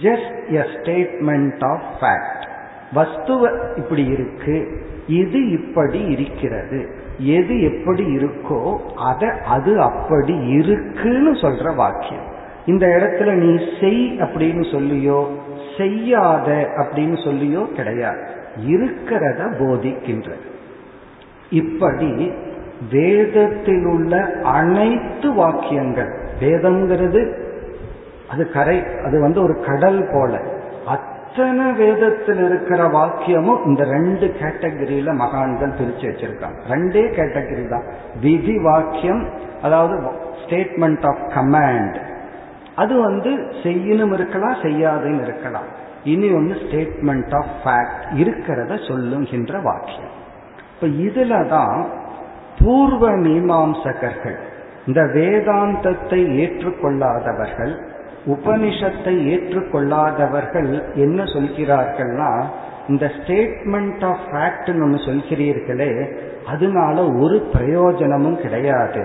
Just 0.00 0.52
a 0.52 0.64
statement 0.74 1.64
of 1.66 1.82
fact 2.00 2.46
வஸ்துவ 2.94 3.50
இப்படி 3.76 4.04
இருக்கு. 4.04 4.86
இது 5.06 5.50
இப்படி 5.50 5.98
இருக்கிறது. 5.98 7.02
எது 7.18 7.78
எப்படி 7.78 8.16
இருக்கோ 8.16 8.78
அதை 8.96 9.28
அது 9.28 9.80
அப்படி 9.80 10.36
இருக்குன்னு 10.36 11.32
சொல்ற 11.32 11.74
வாக்கியம். 11.74 12.32
இந்த 12.66 12.86
இடத்துல 12.86 13.32
நீ 13.32 13.50
செய் 13.80 14.04
அப்படின்னு 14.18 14.64
சொல்லியோ 14.74 15.26
செய்யாத 15.76 16.48
அப்படின்னு 16.76 17.16
சொல்லியோ 17.24 17.62
கிடையாது. 17.72 18.22
இருக்கிறத 18.66 19.40
போதிக்கின்றது. 19.60 20.44
இப்படி 21.50 22.32
வேதத்தில் 22.90 23.84
உள்ள 23.84 24.14
அனைத்து 24.42 25.32
வாக்கியங்கள் 25.32 26.10
வேதம்ங்கிறது 26.40 27.22
அது 28.28 28.50
கரை 28.50 28.84
அது 29.04 29.20
வந்து 29.20 29.42
ஒரு 29.42 29.54
கடல் 29.60 30.08
போல. 30.12 30.40
அத்தனை 30.86 31.72
வேதத்தில் 31.72 32.42
இருக்கிற 32.44 32.80
வாக்கியமும் 32.88 33.64
இந்த 33.66 33.84
ரெண்டு 33.84 34.26
கேட்டகரியில 34.40 35.14
மகான்கள் 35.14 35.76
பிரிச்சு 35.78 36.06
வச்சிருக்காங்க. 36.10 36.58
ரெண்டே 36.70 37.04
கேட்டகரி 37.18 37.68
தான். 37.68 37.86
விதி 38.20 38.56
வாக்கியம் 38.58 39.28
அதாவது 39.62 39.94
ஸ்டேட்மெண்ட் 40.42 41.06
ஆஃப் 41.06 41.24
கமாண்ட் 41.36 41.96
அது 42.76 42.94
வந்து 43.00 43.30
செய்யணும் 43.62 44.12
இருக்கலாம் 44.12 44.56
செய்யாதுன்னு 44.62 45.22
இருக்கலாம். 45.22 45.68
இனி 46.12 46.28
ஒன்று 46.32 46.54
ஸ்டேட்மெண்ட் 46.62 47.34
ஆஃப் 47.40 47.52
ஃபேக்ட் 47.62 48.02
இருக்கிறத 48.22 48.72
சொல்லுகின்ற 48.88 49.60
வாக்கியம். 49.60 50.14
இப்ப 50.74 50.86
இதுல 51.06 51.34
தான் 51.48 51.78
பூர்வ 52.58 53.04
மீமாம்சகர்கள் 53.26 54.36
இந்த 54.86 55.02
வேதாந்தத்தை 55.16 56.20
ஏற்றுக்கொள்ளாதவர்கள் 56.42 57.74
உபனிஷத்தை 58.26 59.14
ஏற்றுக்கொள்ளாதவர்கள் 59.32 60.68
என்ன 60.94 61.22
சொல்கிறார்கள்னா 61.34 62.30
இந்த 62.88 63.06
ஸ்டேட்மெண்ட் 63.16 64.04
ஆஃப் 64.10 64.24
ஃபேக்ட்னு 64.30 64.84
ஒன்று 64.86 65.00
சொல்கிறீர்களே 65.08 65.90
அதனால 66.46 66.96
ஒரு 67.22 67.36
பிரயோஜனமும் 67.54 68.38
கிடையாது. 68.40 69.04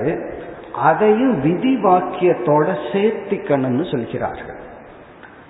அதையும் 0.81 1.41
விதி 1.41 1.83
வாக்கியத்தோட 1.83 2.75
சேர்த்திக்கணும்னு 2.93 3.91
சொல்கிறார்கள். 3.91 4.57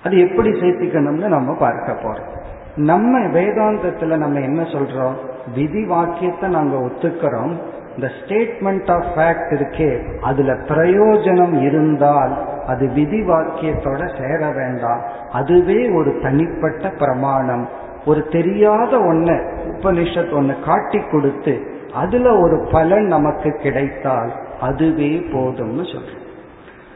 அது 0.03 0.19
எப்படி 0.19 0.49
சேர்த்திக்கணும்னு 0.49 1.27
நம்ம 1.27 1.55
பார்க்க 1.55 1.91
போறோம். 1.91 2.37
நம்ம 2.75 3.19
வேதாந்தத்துல 3.19 4.17
நம்ம 4.17 4.39
என்ன 4.39 4.61
சொல்றோம்? 4.61 5.13
விதி 5.55 5.85
வாக்கியத்தை 5.85 6.49
நாங்க 6.49 6.75
ஒத்துக்கிறோம். 6.77 7.51
இந்த 7.95 8.11
ஸ்டேட்மெண்ட் 8.19 8.91
ஆஃப் 8.91 9.05
ஃபேக்ட் 9.15 9.55
இருக்கே 9.55 10.19
அதுல 10.19 10.53
பிரயோஜனம் 10.53 11.61
இருந்தால் 11.61 12.63
அது 12.65 12.87
விதி 12.87 13.21
வாக்கியத்தோட 13.21 14.21
சேர 14.21 14.51
வேண்டாம். 14.51 15.01
அதுவே 15.31 15.89
ஒரு 15.89 16.19
தனிப்பட்ட 16.21 16.89
பிரமாணம். 16.89 17.69
ஒரு 18.05 18.27
தெரியாத 18.27 18.97
ஒன்ன 18.97 19.47
உபனிஷத் 19.65 20.33
ஒன்னு 20.33 20.55
காட்டி 20.65 20.99
கொடுத்து 20.99 21.61
அதுல 21.93 22.39
ஒரு 22.39 22.67
பலன் 22.71 23.05
நமக்கு 23.05 23.51
கிடைத்தால் 23.51 24.31
அதுவே 24.61 25.11
போதும்னு 25.33 25.85
சொல்றோம் 25.91 26.25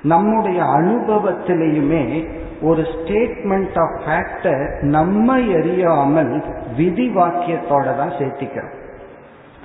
நம்முடைய 0.02 0.64
அனுபவத்திலையுமே 0.64 2.30
ஒரு 2.62 2.82
ஸ்டேட்மெண்ட் 2.82 3.80
ஆஃப் 3.80 3.96
ஃபேக்டர் 4.04 4.82
நம்மை 4.82 5.56
அறியாமல் 5.56 6.44
விதி 6.78 7.10
வாக்கியத்தோட 7.10 7.98
தான் 7.98 8.16
சேர்த்திக்கிறோம். 8.20 8.74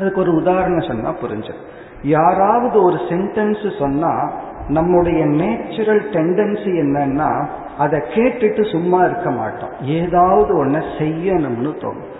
அதுக்கு 0.01 0.21
ஒரு 0.21 0.35
உதாரணம் 0.35 0.89
சொன்னா 0.89 1.11
புரிஞ்சிடும். 1.11 1.65
யாராவது 2.03 2.83
ஒரு 2.83 2.97
சென்டென்ஸ் 2.97 3.79
சொன்னா 3.79 4.31
நம்முடைய 4.69 5.25
நேச்சுரல் 5.25 6.11
டெண்டன்சி 6.11 6.73
என்னன்னா 6.85 7.47
அதை 7.79 8.01
கேட்டுட்டு 8.15 8.71
சும்மா 8.71 9.05
இருக்க 9.05 9.31
மாட்டோம். 9.31 9.71
ஏதாவது 9.83 10.65
ஒன்ன 10.65 10.83
செய்யணும்னு 10.99 11.73
தோணும். 11.83 12.15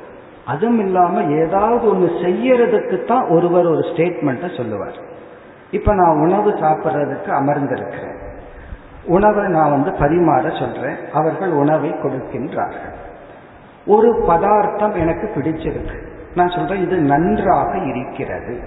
அதுவும் 0.47 0.79
இல்லாம 0.79 1.23
ஏதாவது 1.23 1.91
ஒன்று 1.91 2.07
செய்யறதுக்கு 2.07 3.05
தான் 3.05 3.29
ஒருவர் 3.29 3.67
ஒரு 3.67 3.81
ஸ்டேட்மெண்ட்டை 3.81 4.57
சொல்லுவார். 4.57 5.07
இப்ப 5.71 5.95
நான் 5.95 6.19
உணவு 6.19 6.51
சாப்பிட்றதுக்கு 6.51 7.29
அமர்ந்திருக்கிறேன். 7.29 8.17
உணவை 9.05 9.49
நான் 9.49 9.71
வந்து 9.71 9.91
பரிமாற 9.91 10.59
சொல்றேன். 10.59 10.97
அவர்கள் 11.13 11.51
உணவை 11.51 11.91
கொடுக்கின்றார்கள். 11.91 12.97
ஒரு 13.87 14.25
பதார்த்தம் 14.27 14.95
எனக்கு 14.95 15.33
பிடிச்சிருக்கு. 15.35 16.07
நான் 16.35 16.49
சொல்றேன் 16.49 16.83
இது 16.83 16.97
நன்றாக 16.97 17.79
இருக்கிறது. 17.79 18.61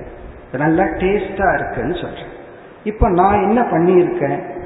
நல்லா 0.51 0.83
டேஸ்டா 0.83 1.53
இருக்குன்னு 1.53 1.95
சொல்றேன். 1.95 2.39
இப்ப 2.83 3.09
நான் 3.09 3.41
என்ன 3.41 3.61
பண்ணியிருக்கேன்? 3.61 4.59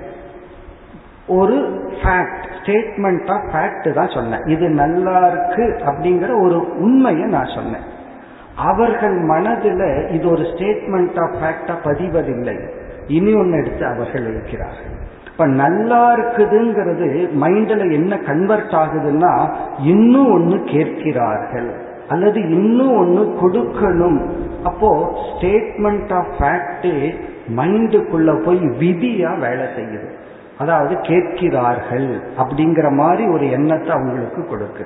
ஒரு 1.27 1.55
ஃபேக்ட் 2.03 2.45
ஸ்டேட்மெண்ட் 2.63 3.31
ஆஃப் 3.31 3.49
ஃபேக்ட் 3.53 3.93
தான் 3.93 4.09
சொன்னேன். 4.09 4.43
இது 4.43 4.69
நல்லா 4.69 5.27
இருக்கு 5.27 5.79
அப்படிங்கிற 5.85 6.41
ஒரு 6.41 6.79
உண்மையை 6.79 7.29
நான் 7.29 7.51
சொன்னேன். 7.55 7.94
அவர்கள் 8.55 9.17
மனதில் 9.17 10.09
இது 10.09 10.29
ஒரு 10.29 10.41
ஸ்டேட்மெண்ட் 10.41 11.21
ஆஃப் 11.21 11.35
ஃபேக்டா 11.41 11.75
பதிவதில்லை. 11.83 12.69
இனி 13.07 13.33
ஒன்று 13.33 13.57
எடுத்து 13.57 13.85
அவர்கள் 13.85 14.23
இருக்கிறார்கள். 14.23 14.93
இப்ப 15.31 15.45
நல்லா 15.45 16.15
இருக்குதுங்கிறது 16.15 17.29
மைண்ட்ல 17.41 17.91
என்ன 17.91 18.17
கன்வெர்ட் 18.17 18.75
ஆகுதுன்னா 18.81 19.53
இன்னும் 19.77 20.31
ஒன்று 20.31 20.63
கேட்கிறார்கள். 20.63 21.73
அல்லது 22.09 22.49
இன்னும் 22.49 22.97
ஒன்று 22.97 23.38
கொடுக்கணும். 23.41 24.21
அப்போ 24.63 25.19
ஸ்டேட்மெண்ட் 25.32 26.13
ஆஃப் 26.13 26.27
ஃபேக்டே 26.39 27.15
மைண்டுக்குள்ள 27.55 28.43
போய் 28.43 28.57
விதியா 28.57 29.39
வேலை 29.39 29.65
செய்யுது. 29.65 30.07
அதாவது 30.57 30.95
கேட்கிறார்கள் 31.01 32.21
அப்படிங்கிற 32.38 32.91
மாதிரி 32.91 33.27
ஒரு 33.27 33.51
எண்ணத்தை 33.51 33.89
அவங்களுக்கு 33.89 34.47
கொடுக்கு 34.47 34.86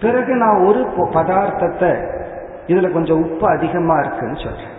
பிறகு 0.00 0.34
நான் 0.34 0.64
ஒரு 0.64 0.86
பதார்த்தத்தை 0.96 1.90
இதுல 2.66 2.92
கொஞ்சம் 2.92 3.22
உப்பு 3.22 3.48
அதிகமா 3.48 3.98
இருக்குன்னு 3.98 4.36
சொல்றேன். 4.36 4.74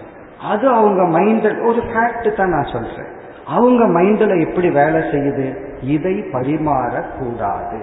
அது 0.50 0.70
அவங்க 0.70 1.20
மைண்டில் 1.20 1.68
ஒரு 1.68 1.80
ஃபேக்ட் 1.80 2.36
தான் 2.36 2.50
நான் 2.50 2.74
சொல்றேன். 2.74 3.16
அவங்க 3.48 3.86
மைண்டில் 3.86 4.50
எப்படி 4.50 4.70
வேலை 4.70 5.02
செய்யுது? 5.02 5.58
இதை 5.82 6.14
பரிமாறக்கூடாது. 6.14 7.80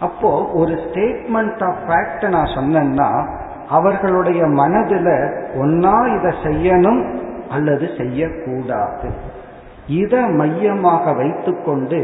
அப்போ 0.00 0.50
ஒரு 0.54 0.72
ஸ்டேட்மெண்ட் 0.72 1.64
ஆஃப் 1.64 1.82
ஃபேக்ட் 1.88 2.28
நான் 2.28 2.54
சொன்னேன்னா 2.54 3.28
அவர்களுடைய 3.68 4.46
மனதில் 4.46 5.14
ஒன்னா 5.60 5.96
இதை 6.18 6.32
செய்யணும் 6.42 7.02
அல்லது 7.50 7.88
செய்யக்கூடாது. 7.96 9.08
இதை 9.86 10.20
மையமாக 10.20 11.12
வைத்துக்கொண்டு 11.12 12.00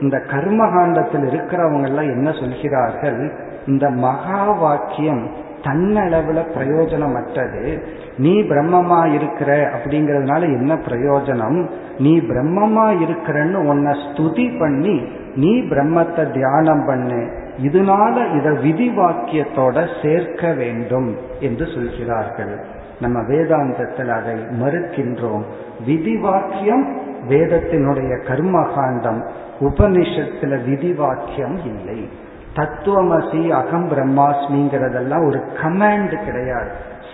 இந்த 0.00 0.16
கர்மகாண்டத்தில் 0.30 1.22
இருக்கிறவங்க 1.22 1.82
எல்லாம் 1.82 2.10
என்ன 2.16 2.32
சொல்கிறார்கள்? 2.32 3.32
இந்த 3.66 3.90
மகா 3.90 4.44
வாக்கியம் 4.44 5.50
தன்னளவுல 5.62 6.44
பிரயோஜனமற்றது. 6.56 7.82
நீ 8.18 8.42
பிரம்மமா 8.42 9.14
இருக்கிற 9.14 9.70
அப்படிங்கறதுனால 9.70 10.42
என்ன 10.42 10.74
பிரயோஜனம்? 10.74 11.68
நீ 11.98 12.18
பிரம்மமா 12.20 12.86
இருக்கிறன்னு 13.02 13.54
உன்னை 13.54 13.92
ஸ்துதி 13.92 14.58
பண்ணி 14.58 15.02
நீ 15.34 15.60
பிரம்மத்தை 15.60 16.32
தியானம் 16.32 16.86
பண்ணு. 16.86 17.40
இதனால 17.62 18.36
இத 18.36 18.50
விதிவாக்கியத்தோட 18.50 19.88
சேர்க்க 20.02 20.52
வேண்டும் 20.52 21.16
என்று 21.40 21.66
சொல்கிறார்கள். 21.74 22.64
நம்ம 23.00 23.20
வேதாந்தத்தில் 23.20 24.08
அதை 24.08 24.34
மறுக்கின்றோம். 24.34 25.42
விதிவாக்கியம் 25.86 26.84
வேதத்தினுடைய 27.28 28.12
கர்மகாண்டம். 28.28 29.28
உபனிஷத்துல 29.60 30.58
விதிவாக்கியம் 30.64 31.58
இல்லை. 31.64 32.08
தத்துவமசி 32.56 33.50
அகம் 33.50 33.88
பிரம்மாஸ்மிங்கிறதெல்லாம் 33.88 35.26
ஒரு 35.26 35.42
கமாண்ட் 35.62 36.24
கிடையாது. 36.24 36.70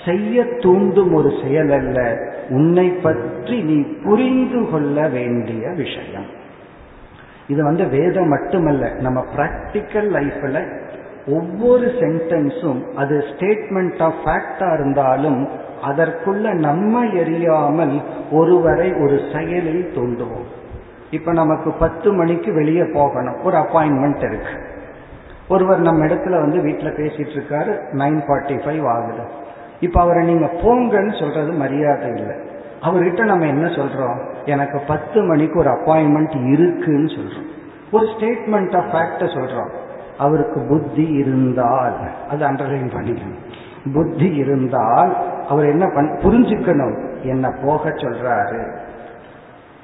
செய்ய 0.07 0.45
தூண்டும் 0.45 1.15
ஒரு 1.15 1.33
செயல் 1.43 1.71
அல்ல. 1.71 2.17
உன்னை 2.49 2.89
பற்றி 2.89 3.63
நீ 3.63 3.83
புரிந்து 4.05 4.71
கொள்ள 4.71 5.09
வேண்டிய 5.09 5.69
விஷயம். 5.69 6.37
இது 7.49 7.65
வந்து 7.65 7.89
வேதம் 7.89 8.29
மட்டுமல்ல 8.29 8.93
நம்ம 9.01 9.25
பிராக்டிக்கல் 9.37 10.11
லைஃப்ல 10.13 10.87
ஒவ்வொரு 11.27 11.87
சென்டென்ஸும் 11.87 12.95
அது 12.95 13.25
ஸ்டேட்மெண்ட் 13.31 14.03
ஆஃப் 14.03 14.15
ஃபேக்டா 14.25 14.75
இருந்தாலும் 14.75 15.49
அதற்குள்ள 15.85 16.53
நம்ம 16.53 17.05
எரியாமல் 17.05 18.03
ஒருவரை 18.31 18.93
ஒரு 18.93 19.21
செயலில் 19.35 19.91
தூண்டுவோம். 19.95 20.49
இப்ப 21.11 21.33
நமக்கு 21.33 21.73
பத்து 21.73 22.13
மணிக்கு 22.13 22.53
வெளியே 22.53 22.85
போகணும். 22.93 23.43
ஒரு 23.45 23.57
அப்பாயின்மெண்ட் 23.57 24.33
இருக்கு. 24.33 24.68
ஒருவர் 25.49 25.81
நம்ம 25.81 26.07
இடத்துல 26.07 26.31
வந்து 26.31 26.61
வீட்டில் 26.61 26.95
பேசிட்டு 26.95 27.41
இருக்காரு 27.41 27.79
நைன் 27.93 28.23
ஃபார்ட்டி 28.29 28.59
ஃபைவ் 28.59 28.89
ஆகுது. 28.89 29.23
இப்போ 29.81 30.01
அவரை 30.01 30.25
நீங்க 30.25 30.47
போங்கன்னு 30.47 31.21
சொல்றது 31.21 31.53
மரியாதை 31.53 32.09
இல்லை. 32.09 32.37
அவர்கிட்ட 32.83 33.25
நம்ம 33.25 33.47
என்ன 33.47 33.69
சொல்றோம்? 33.69 34.27
எனக்கு 34.45 34.81
பத்து 34.87 35.23
மணிக்கு 35.23 35.59
ஒரு 35.59 35.71
அப்பாயின்மெண்ட் 35.71 36.51
இருக்குன்னு 36.51 37.07
சொல்றோம். 37.07 37.47
ஒரு 37.93 38.07
ஸ்டேட்மெண்ட் 38.07 38.77
ஆஃப் 38.77 38.95
ஃபேக்ட 38.95 39.25
சொல்றோம். 39.25 39.71
அவருக்கு 40.19 40.61
புத்தி 40.69 41.07
இருந்தால் 41.07 41.93
அது 42.29 42.47
அண்டர்லைன் 42.47 42.91
பண்ணிக்கணும். 42.97 43.39
புத்தி 43.93 44.35
இருந்தால் 44.35 45.17
அவர் 45.49 45.65
என்ன 45.65 45.91
பண் 45.95 46.19
புரிஞ்சுக்கணும். 46.23 47.23
என்ன 47.23 47.51
போக 47.51 47.89
சொல்றாரு? 47.89 48.77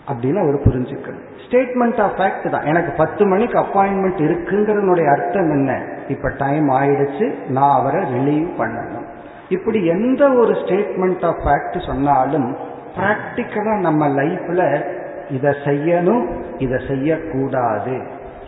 அப்படின்னு 0.09 0.41
அவர் 0.41 0.69
புரிஞ்சுக்கணும். 0.69 1.23
ஸ்டேட்மெண்ட் 1.49 2.01
ஆஃப் 2.01 2.13
ஃபேக்ட் 2.19 2.51
தான். 2.51 2.65
எனக்கு 2.65 2.93
பத்து 2.93 3.27
மணிக்கு 3.27 3.59
அப்பாயின்மெண்ட் 3.59 4.21
இருக்குங்கிறதுனுடைய 4.21 5.11
அர்த்தம் 5.13 5.51
என்ன? 5.51 5.85
இப்ப 6.09 6.33
டைம் 6.39 6.71
ஆயிடுச்சு. 6.71 7.49
நான் 7.49 7.81
அவரை 7.81 8.01
ரிலீவ் 8.01 8.49
பண்ணணும். 8.59 9.07
இப்படி 9.49 9.87
எந்த 9.87 10.33
ஒரு 10.33 10.53
ஸ்டேட்மெண்ட் 10.53 11.25
ஆஃப் 11.25 11.41
ஃபேக்ட் 11.45 11.87
சொன்னாலும் 11.87 12.57
பிராக்டிக்கலா 12.97 13.79
நம்ம 13.79 14.09
லைஃப்ல 14.09 14.85
இதை 15.31 15.55
செய்யணும் 15.65 16.41
இதை 16.59 16.87
செய்யக்கூடாது 16.89 18.03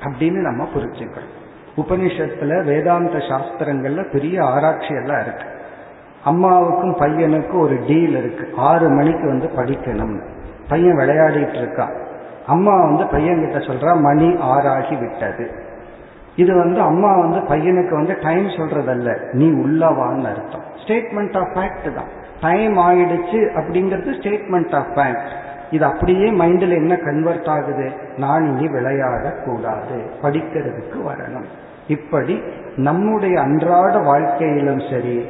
அப்படின்னு 0.04 0.40
நம்ம 0.40 0.68
புரிஞ்சுக்கிறோம் 0.74 1.34
உபனிஷத்துல 1.76 2.64
வேதாந்த 2.64 3.12
சாஸ்திரங்கள்ல 3.12 4.12
பெரிய 4.12 4.44
ஆராய்ச்சி 4.44 4.86
எல்லாம் 4.86 5.20
இருக்கு. 5.20 5.44
அம்மாவுக்கும் 6.24 6.96
பையனுக்கும் 6.96 7.58
ஒரு 7.58 7.80
டீல் 7.86 8.16
இருக்கு. 8.16 8.52
ஆறு 8.56 8.88
மணிக்கு 8.88 9.26
வந்து 9.26 9.50
படிக்கணும்னு. 9.56 10.22
பையன் 10.68 10.96
விளையாடிட்டு 10.96 11.58
இருக்கான் 11.62 12.04
அம்மா 12.46 12.82
வந்து 12.84 13.06
பையன் 13.06 13.40
கிட்ட 13.40 13.58
சொல்றா 13.58 14.00
மணி 14.00 14.28
ஆறாகி 14.28 14.98
விட்டது. 14.98 15.50
இது 16.36 16.54
வந்து 16.54 16.80
அம்மா 16.80 17.18
வந்து 17.18 17.38
பையனுக்கு 17.38 17.90
வந்து 17.90 18.18
டைம் 18.22 18.46
சொல்றதல்ல. 18.46 19.32
நீ 19.32 19.50
உள்ளவான்னு 19.50 20.24
அர்த்தம். 20.24 20.62
ஸ்டேட்மெண்ட் 20.86 21.38
ஆஃப் 21.38 21.56
ஃபேக்ட் 21.56 21.94
தான். 21.94 22.08
டைம் 22.40 22.78
ஆயிடுச்சு 22.78 23.50
அப்படிங்கிறது 23.54 24.10
ஸ்டேட்மெண்ட் 24.20 24.74
ஆஃப் 24.74 24.98
ஃபேக்ட் 24.98 25.26
இது 25.70 25.84
அப்படியே 25.84 26.30
மைண்டில் 26.30 26.74
என்ன 26.74 26.96
கன்வெர்ட் 26.96 27.46
ஆகுது? 27.46 27.92
நான் 28.16 28.56
இனி 28.56 28.68
விளையாடக்கூடாது. 28.68 30.10
படிக்கிறதுக்கு 30.22 30.98
வரணும். 31.08 31.44
இப்படி 31.86 32.42
நம்முடைய 32.76 33.40
அன்றாட 33.40 33.98
வாழ்க்கையிலும் 33.98 34.80
சரி 34.90 35.28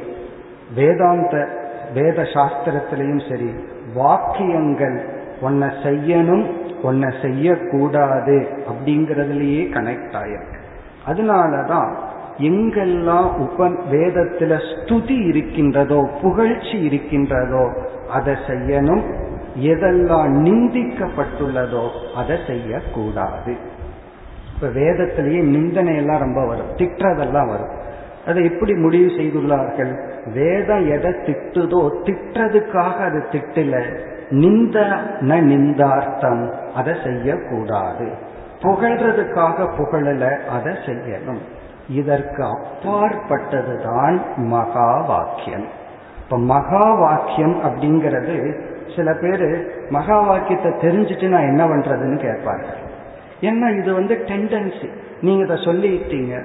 வேதாந்த 0.75 1.47
வேத 1.93 2.21
சாஸ்திரத்திலையும் 2.21 3.29
சரி 3.29 3.53
வாக்கியங்கள் 3.93 5.16
உன்னை 5.41 5.67
செய்யணும் 5.67 6.45
உன்னை 6.81 7.13
செய்யக்கூடாது 7.21 8.47
அப்படிங்கறதுலயே 8.69 9.63
கனெக்ட் 9.71 10.15
ஆயிருக்கு. 10.15 10.59
அதனாலதான் 11.07 11.93
எங்கெல்லாம் 12.37 13.35
உப 13.35 13.67
வேதத்துல 13.67 14.59
ஸ்துதி 14.71 15.27
இருக்கின்றதோ 15.27 16.09
புகழ்ச்சி 16.21 16.79
இருக்கின்றதோ 16.79 17.69
அதை 18.09 18.35
செய்யணும். 18.47 19.01
எதெல்லாம் 19.61 20.29
நிந்திக்கப்பட்டுள்ளதோ 20.45 21.89
அதை 22.15 22.37
செய்யக்கூடாது. 22.47 23.55
இப்ப 24.55 24.67
வேதத்திலேயே 24.67 25.41
நிந்தனையெல்லாம் 25.41 26.17
ரொம்ப 26.17 26.45
வரும். 26.45 26.75
திட்டுறதெல்லாம் 26.75 27.47
வரும். 27.47 27.69
அதை 28.27 28.43
எப்படி 28.43 28.73
முடிவு 28.73 29.11
செய்துள்ளார்கள்? 29.11 29.97
வேதம் 30.33 30.89
எதை 30.89 31.11
திட்டுதோ 31.11 31.91
திட்டுறதுக்காக 32.03 32.95
அது 32.95 33.23
திட்டல. 33.31 34.05
நிந்த 34.29 34.79
ந 35.21 35.35
நிந்தார்த்தம் 35.41 36.53
அதை 36.75 36.95
செய்யக்கூடாது. 37.03 38.11
புகழ்றதுக்காக 38.61 39.67
புகழல 39.77 40.47
அதை 40.47 40.73
செய்யணும். 40.73 41.41
இதற்கு 41.89 42.43
அப்பாற்பட்டதுதான் 42.43 44.21
மகா 44.35 45.01
வாக்கியம் 45.07 45.65
இப்ப 46.19 46.37
மகா 46.37 46.93
வாக்கியம் 46.93 47.55
அப்படிங்கிறது 47.63 48.55
சில 48.95 49.13
பேர் 49.13 49.67
மகா 49.89 50.19
வாக்கியத்தை 50.19 50.71
தெரிஞ்சுட்டு 50.71 51.27
நான் 51.27 51.47
என்ன 51.47 51.65
பண்றதுன்னு 51.65 52.19
கேட்பார்கள். 52.19 52.85
ஏன்னா 53.41 53.77
இது 53.77 53.93
வந்து 53.93 54.23
டெண்டன்சி 54.27 54.89
நீங்க 55.21 55.43
இதை 55.43 55.55
சொல்லிட்டீங்க. 55.55 56.43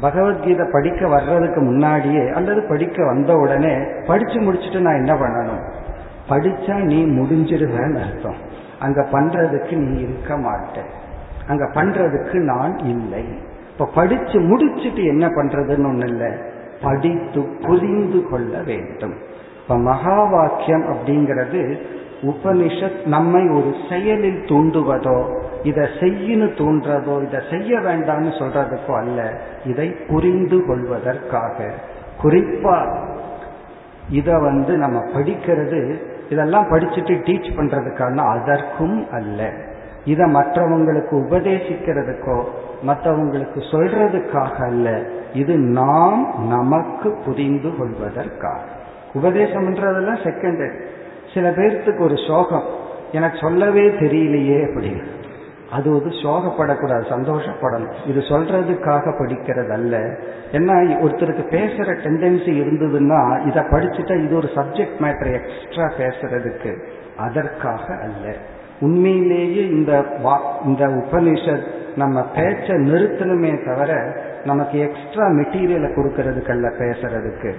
பகவத்கீதை 0.00 0.66
படிக்க 0.72 1.08
வர்றதுக்கு 1.08 1.60
முன்னாடியே 1.60 2.28
அல்லது 2.28 2.62
படிக்க 2.62 3.04
வந்த 3.04 3.36
உடனே 3.36 3.78
படிச்சு 4.06 4.40
முடிச்சுட்டு 4.40 4.78
நான் 4.78 4.94
என்ன 4.94 5.14
பண்ணணும்? 5.14 5.77
படிச்சா 6.28 6.74
நீ 6.74 7.04
முடிஞ்சிருவேன்னு 7.04 8.04
அர்த்தம். 8.04 8.56
அங்க 8.78 9.06
பண்றதுக்கு 9.12 9.76
நீ 9.76 10.00
இருக்க 10.00 10.38
மாட்ட. 10.38 10.78
அங்க 11.46 11.64
பண்றதுக்கு 11.64 12.34
நான் 12.34 12.78
இல்லை. 12.78 13.24
இப்ப 13.72 13.88
படிச்சு 13.94 14.40
முடிச்சுட்டு 14.40 15.04
என்ன 15.04 15.26
பண்றதுன்னு 15.26 15.90
ஒண்ணு 15.92 16.06
இல்லை. 16.06 16.32
படித்து 16.82 17.58
புரிந்து 17.66 18.28
கொள்ள 18.28 18.58
வேண்டும். 18.58 19.14
இப்ப 19.62 19.78
மகா 19.78 20.24
வாக்கியம் 20.24 20.84
அப்படிங்கிறது 20.86 21.78
உபனிஷத் 22.22 23.06
நம்மை 23.06 23.48
ஒரு 23.48 23.74
செயலில் 23.88 24.44
தூண்டுவதோ 24.44 25.42
இதை 25.62 25.84
செய்யன்னு 26.00 26.48
தூண்டுறதோ 26.48 27.26
இதை 27.26 27.40
செய்ய 27.50 27.78
வேண்டாம்னு 27.78 28.32
சொல்றதுக்கோ 28.38 28.96
அல்ல. 28.96 29.40
இதை 29.66 29.88
புரிந்து 29.88 30.66
கொள்வதற்காக. 30.66 31.72
குறிப்பா 32.22 33.06
இத 34.10 34.38
வந்து 34.38 34.76
நம்ம 34.76 34.98
படிக்கிறது 34.98 36.02
இதெல்லாம் 36.30 36.66
படிச்சுட்டு 36.70 37.14
டீச் 37.18 37.56
பண்றதுக்கான 37.56 38.16
அதற்கும் 38.16 39.10
அல்ல. 39.10 39.50
இதை 40.04 40.32
மற்றவங்களுக்கு 40.32 41.10
உபதேசிக்கிறதுக்கோ 41.10 42.44
மற்றவங்களுக்கு 42.86 43.60
சொல்றதுக்காக 43.70 44.64
அல்ல. 44.64 45.02
இது 45.32 45.56
நாம் 45.56 46.48
நமக்கு 46.48 47.18
புரிந்து 47.24 47.76
கொள்வதற்காக. 47.76 48.60
உபதேசம் 49.14 49.66
பண்றதெல்லாம் 49.66 50.18
செகண்டரி 50.18 50.80
சில 51.34 51.50
பேர்த்துக்கு 51.50 52.00
ஒரு 52.00 52.14
சோகம். 52.26 52.64
எனக்கு 53.12 53.38
சொல்லவே 53.38 53.88
தெரியலையே 53.88 54.60
அப்படின்னு. 54.64 55.02
அது 55.72 55.94
ஒரு 55.94 56.04
சோகப்படக்கூடாது 56.04 57.02
சந்தோஷப்படணும். 57.10 57.92
இது 58.06 58.20
சொல்றதுக்காக 58.20 59.14
படிக்கிறது 59.18 59.70
அல்ல 59.70 60.18
ஏன்னா 60.52 60.74
ஒருத்தருக்கு 61.04 61.44
பேசுற 61.50 61.96
டெண்டன்சி 61.96 62.52
இருந்ததுன்னா 62.60 63.46
இதை 63.46 63.62
படிச்சுட்டா 63.62 64.24
இது 64.24 64.36
ஒரு 64.36 64.48
சப்ஜெக்ட் 64.54 65.00
மேட்டர் 65.00 65.32
எக்ஸ்ட்ரா 65.32 65.84
பேசுறதுக்கு. 65.98 66.84
அதற்காக 67.16 67.96
அல்ல. 67.96 68.34
உண்மையிலேயே 68.80 69.68
இந்த 69.68 70.04
இந்த 70.64 70.86
உபனிஷத் 70.86 71.66
நம்ம 71.96 72.26
பேச்ச 72.34 72.76
நிறுத்தணுமே 72.76 73.74
தவிர 73.74 74.16
நமக்கு 74.44 74.78
எக்ஸ்ட்ரா 74.78 75.26
மெட்டீரியலை 75.26 75.90
கொடுக்கறதுக்கல்ல 75.92 76.72
பேசுறதுக்கு. 76.78 77.52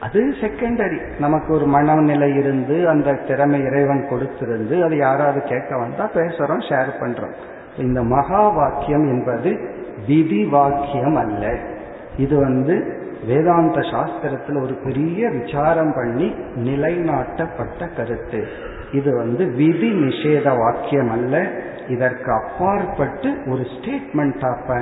அது 0.00 0.34
செகண்டரி 0.40 1.00
நமக்கு 1.20 1.54
ஒரு 1.54 1.66
மனநிலை 1.66 2.34
இருந்து 2.34 2.88
அந்த 2.88 3.12
திறமை 3.12 3.60
இறைவன் 3.60 4.06
கொடுத்திருந்து 4.10 4.84
அது 4.84 4.96
யாராவது 4.96 5.40
கேட்க 5.40 5.78
வந்தா 5.78 6.10
பேசுறோம் 6.14 6.62
ஷேர் 6.68 6.92
பண்றோம். 7.00 7.32
இந்த 7.78 8.02
மகா 8.02 8.48
வாக்கியம் 8.48 9.06
என்பது 9.06 9.58
விதி 10.06 10.44
வாக்கியம் 10.44 11.14
அல்ல. 11.14 11.56
இது 12.16 12.38
வந்து 12.38 13.04
வேதாந்த 13.26 13.80
சாஸ்திரத்தில் 13.80 14.62
ஒரு 14.62 14.74
பெரிய 14.74 15.28
விசாரம் 15.28 15.92
பண்ணி 15.94 16.34
நிலைநாட்டப்பட்ட 16.64 17.96
கருத்து. 17.96 18.46
இது 18.92 19.16
வந்து 19.16 19.46
விதி 19.46 19.90
நிஷேத 19.92 20.58
வாக்கியம் 20.58 21.10
அல்ல. 21.10 21.50
இதற்கு 21.88 22.32
அப்பாற்பட்டு 22.32 23.36
ஒரு 23.46 23.62
ஸ்டேட்மெண்ட் 23.62 24.42
ஆப்ப 24.42 24.80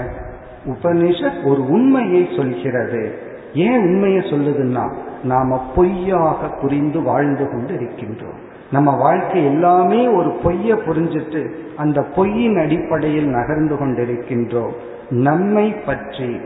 உபனிஷத் 0.66 1.44
ஒரு 1.44 1.70
உண்மையை 1.70 2.28
சொல்கிறது. 2.36 3.32
ஏன் 3.54 3.78
உண்மையை 3.78 4.20
சொல்லுதுன்னா 4.20 4.92
நாம 5.24 5.64
பொய்யாக 5.74 6.48
புரிந்து 6.48 7.02
வாழ்ந்து 7.02 7.50
கொண்டு 7.50 7.74
இருக்கின்றோம் 7.74 8.40
நம்ம 8.72 8.96
வாழ்க்கை 8.96 9.44
எல்லாமே 9.44 10.08
ஒரு 10.08 10.30
பொய்ய 10.44 10.78
புரிஞ்சிட்டு 10.86 11.50
அந்த 11.76 12.02
பொய்யின் 12.02 12.58
அடிப்படையில் 12.58 13.28
நகர்ந்து 13.28 13.74
கொண்டிருக்கின்றோம். 13.74 14.74
நம்மை 15.10 15.70
பற்றி 15.70 16.40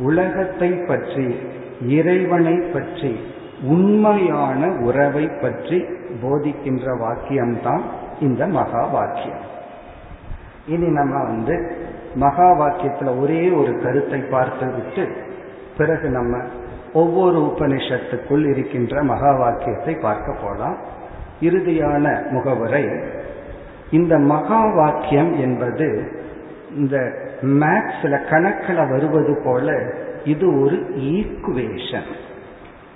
உலகத்தை 0.00 0.70
பற்றி 0.90 1.26
இறைவனை 1.98 2.56
பற்றி 2.74 3.12
உண்மையான 3.64 4.60
உறவை 4.80 5.24
பற்றி 5.42 5.78
போதிக்கின்ற 6.22 6.86
வாக்கியம்தான் 7.04 7.84
இந்த 8.20 8.42
மகா 8.46 8.82
வாக்கியம். 8.92 9.44
இனி 10.66 10.88
நம்ம 10.90 11.14
வந்து 11.24 11.56
மகா 12.14 12.48
வாக்கியத்துல 12.60 13.12
ஒரே 13.20 13.42
ஒரு 13.50 13.72
கருத்தை 13.82 14.20
பார்த்து 14.30 14.66
விட்டு 14.72 15.04
பிறகு 15.78 16.08
நம்ம 16.08 16.42
ஒவ்வொரு 16.92 17.38
உபனிஷத்துக்குள் 17.50 18.44
இருக்கின்ற 18.50 19.02
மகா 19.02 19.32
வாக்கியத்தை 19.36 19.94
பார்க்க 19.96 20.36
போலாம். 20.42 20.78
இறுதியான 21.40 22.04
முகவரை 22.30 22.84
இந்த 23.90 24.14
மகா 24.32 24.60
வாக்கியம் 24.74 25.32
என்பது 25.38 25.88
இந்த 26.76 26.96
மேக்ஸ்ல 27.42 28.30
கணக்கில் 28.30 28.88
வருவது 28.88 29.42
போல 29.44 29.92
இது 30.24 30.62
ஒரு 30.62 30.76
ஈக்குவேஷன் 30.96 32.08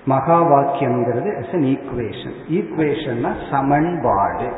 மகா 0.04 0.42
வாக்கியம்ங்கிறது 0.42 1.30
இஸ் 1.40 1.52
அன் 1.52 1.68
ஈக்குவேஷன் 1.74 2.34
ஈக்குவேஷன்னா 2.50 3.30
சமன்பாடு. 3.50 4.48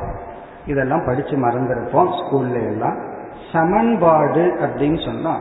இதெல்லாம் 0.65 1.05
படிச்சு 1.05 1.35
மறந்துருப்போம் 1.37 2.11
ஸ்கூல்ல 2.17 2.53
எல்லாம். 2.53 2.97
சமன்பாடு 3.51 4.57
அப்படின்னு 4.65 5.05
சொன்னா 5.05 5.33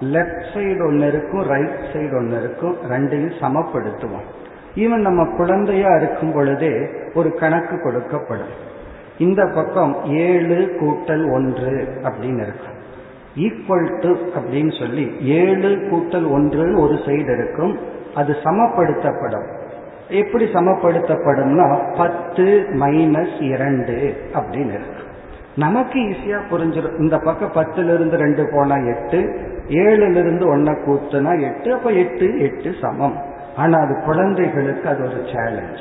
லெஃப்ட் 0.00 0.44
சைடு 0.54 0.86
ஒன்று 0.86 1.06
இருக்கும் 1.06 1.44
ரைட் 1.48 1.80
சைடு 1.92 2.16
ஒன்று 2.16 2.38
இருக்கும் 2.40 2.76
ரெண்டையும் 2.90 3.32
சமப்படுத்துவோம். 3.40 4.26
ஈவன் 4.74 5.06
நம்ம 5.08 5.36
குழந்தையா 5.36 5.96
இருக்கும் 5.96 6.32
பொழுதே 6.32 6.88
ஒரு 7.14 7.34
கணக்கு 7.34 7.76
கொடுக்கப்படும். 7.76 8.54
இந்த 9.18 9.46
பக்கம் 9.46 10.04
ஏழு 10.04 10.76
கூட்டல் 10.80 11.32
ஒன்று 11.32 12.00
அப்படின்னு 12.02 12.42
இருக்கும். 12.42 12.73
ஈக்குவல் 13.36 14.00
டு 14.00 14.10
அப்படின்னு 14.10 14.78
சொல்லி 14.78 15.16
ஏழு 15.20 15.68
கூட்டல் 15.68 16.26
ஒன்றுன்னு 16.36 16.78
ஒரு 16.78 16.94
சைடு 16.94 17.38
இருக்கும். 17.38 17.78
அது 18.14 18.36
சமப்படுத்தப்படும். 18.44 19.46
எப்படி 20.08 20.44
சமப்படுத்தப்படும்னா 20.44 21.96
பத்து 21.96 22.66
மைனஸ் 22.72 23.42
இரண்டு 23.42 24.14
அப்படின்னு 24.34 24.74
இருக்கு 24.78 25.02
நமக்கு 25.56 25.98
ஈஸியா 25.98 26.38
புரிஞ்சிடும் 26.50 26.98
இந்த 26.98 27.18
பக்கம் 27.18 27.52
பத்துல 27.54 27.94
இருந்து 27.94 28.16
ரெண்டு 28.16 28.48
போனா 28.52 28.76
எட்டு 28.76 29.20
ஏழுல 29.68 30.16
இருந்து 30.16 30.56
ஒன்ன 30.56 30.76
கூத்துனா 30.86 31.40
எட்டு 31.40 31.72
அப்ப 31.72 31.90
எட்டு 31.90 32.40
எட்டு 32.40 32.74
சமம். 32.80 33.16
ஆனா 33.56 33.78
அது 33.78 34.02
குழந்தைகளுக்கு 34.04 34.88
அது 34.88 35.02
ஒரு 35.02 35.20
சேலஞ்ச் 35.34 35.80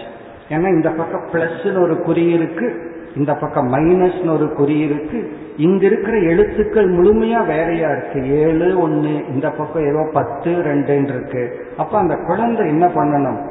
ஏன்னா 0.50 0.68
இந்த 0.68 0.90
பக்கம் 0.90 1.28
பிளஸ்னு 1.32 1.82
ஒரு 1.82 2.00
குறி 2.00 2.32
இருக்கு. 2.32 2.92
இந்த 3.16 3.34
பக்கம் 3.34 3.72
மைனஸ்னு 3.74 4.34
ஒரு 4.34 4.54
குறி 4.54 4.78
இருக்கு. 4.80 5.20
இங்க 5.58 5.86
இருக்கிற 5.86 6.18
எழுத்துக்கள் 6.18 6.90
முழுமையா 6.96 7.46
வேறையா 7.46 7.90
இருக்கு. 7.90 8.20
ஏழு 8.40 8.80
ஒன்னு 8.80 9.14
இந்த 9.34 9.50
பக்கம் 9.50 9.88
ஏதோ 9.88 10.10
பத்து 10.14 10.52
ரெண்டுன்னு 10.52 11.12
இருக்கு. 11.16 11.44
அப்ப 11.78 11.98
அந்த 11.98 12.16
குழந்தை 12.28 12.68
என்ன 12.68 12.86
பண்ணணும்? 12.88 13.42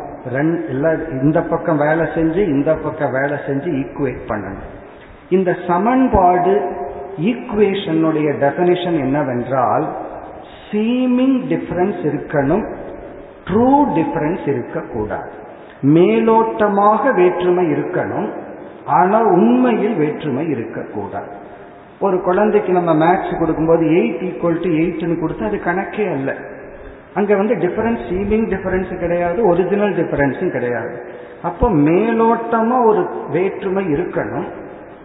இந்த 1.23 1.43
பக்கம் 1.43 1.77
வேலை 1.77 2.07
செஞ்சு 2.15 2.41
இந்த 2.49 2.75
பக்கம் 2.75 3.13
வேலை 3.13 3.39
செஞ்சு 3.47 3.69
ஈக்குவேட் 3.81 4.23
பண்ணணும். 4.29 4.69
இந்த 5.29 5.57
சமன்பாடு 5.67 6.55
ஈக்குவேஷனுடைய 7.21 8.29
டெபனிஷன் 8.45 8.99
என்னவென்றால் 8.99 9.87
சீமிங் 10.67 11.39
டிஃபரன்ஸ் 11.53 12.03
இருக்கணும் 12.11 12.67
ட்ரூ 13.47 13.71
டிஃபரன்ஸ் 13.97 14.45
இருக்கக்கூடாது. 14.49 15.31
மேலோட்டமாக 15.83 17.15
வேற்றுமை 17.15 17.65
இருக்கணும் 17.73 18.29
ஆனால் 18.87 19.25
உண்மையில் 19.25 19.95
வேற்றுமை 19.95 20.47
இருக்கக்கூடாது 20.51 21.31
ஒரு 22.01 22.23
குழந்தைக்கு 22.23 22.73
நம்ம 22.73 22.93
மேக்ஸ் 22.95 23.39
கொடுக்கும்போது 23.39 23.85
எயிட் 23.87 24.23
ஈக்குவல் 24.29 24.63
டு 24.63 24.71
எயிட்னு 24.71 25.21
கொடுத்து 25.21 25.45
அது 25.45 25.57
கணக்கே 25.57 26.07
அல்ல. 26.13 26.31
அங்க 27.15 27.37
வந்து 27.37 27.55
டிஃபரன்ஸ் 27.55 28.03
சீலிங் 28.11 28.47
டிஃபரன்ஸ் 28.55 28.93
கிடையாது 28.99 29.47
ஒரிஜினல் 29.47 29.95
டிஃபரன்ஸும் 29.95 30.51
கிடையாது. 30.51 30.95
அப்போ 31.43 31.71
மேலோட்டமா 31.71 32.77
ஒரு 32.91 33.03
வேற்றுமை 33.31 33.85
இருக்கணும் 33.85 34.49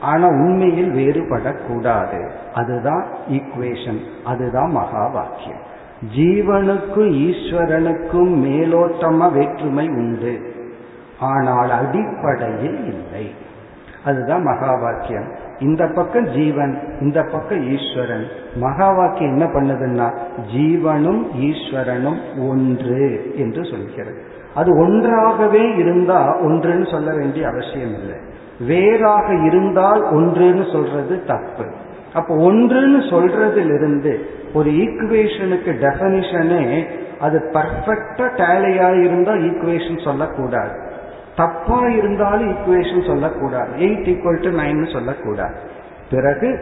ஆனா 0.01 0.27
உண்மையில் 0.27 0.91
வேறுபடக்கூடாது. 0.91 2.19
அதுதான் 2.53 3.03
ஈக்குவேஷன் 3.29 3.99
அதுதான் 4.23 4.71
மகா 4.71 5.07
வாக்கியம் 5.07 5.63
ஜீவனுக்கும் 6.15 7.11
ஈஸ்வரனுக்கும் 7.27 8.33
மேலோட்டமா 8.45 9.31
வேற்றுமை 9.31 9.87
உண்டு. 9.87 10.33
ஆனால் 11.19 11.71
அடிப்படையில் 11.71 12.79
இல்லை. 12.93 13.25
அதுதான் 14.07 14.43
மகா 14.43 14.71
வாக்கியம் 14.81 15.27
இந்த 15.59 15.83
பக்கம் 15.95 16.27
ஜீவன் 16.27 16.73
இந்த 17.01 17.19
பக்கம் 17.31 17.61
ஈஸ்வரன். 17.75 18.25
மகா 18.55 18.87
வாக்கியம் 18.93 19.33
என்ன 19.35 19.45
பண்ணுதுன்னா 19.45 20.07
ஜீவனும் 20.55 21.21
ஈஸ்வரனும் 21.47 22.19
ஒன்று 22.49 23.33
என்று 23.35 23.63
சொல்கிறது. 23.65 24.21
அது 24.55 24.69
ஒன்றாகவே 24.79 25.63
இருந்தா 25.75 26.19
ஒன்றுன்னு 26.41 26.91
சொல்ல 26.91 27.09
வேண்டிய 27.13 27.47
அவசியம் 27.47 27.95
இல்லை. 27.99 28.17
வேறாக 28.67 29.27
இருந்தால் 29.33 30.03
ஒன்றுன்னு 30.13 30.65
சொல்றது 30.71 31.15
தப்பு. 31.25 31.65
அப்போ 32.13 32.33
ஒன்றுன்னு 32.51 33.01
சொல்றதிலிருந்து 33.11 34.13
ஒரு 34.53 34.69
ஈக்குவேஷனுக்கு 34.83 35.71
டெபனிஷனே 35.83 36.63
அது 37.19 37.37
பர்ஃபெக்டா 37.53 38.25
டேலியா 38.41 38.89
இருந்தா 39.03 39.31
ஈக்குவேஷன் 39.47 40.03
சொல்லக்கூடாது. 40.03 40.73
தப்பா 41.37 41.87
இருந்தாலும் 41.87 42.55
ஈக்குவேஷன் 42.55 43.07
சொல்லக்கூடாது. 43.07 43.69
எயிட் 43.77 44.09
ஈக்குவல் 44.11 44.41
டு 44.41 44.57
நைன் 44.59 44.91
சொல்லக்கூடாது. 44.91 45.55
பிறகு 46.11 46.59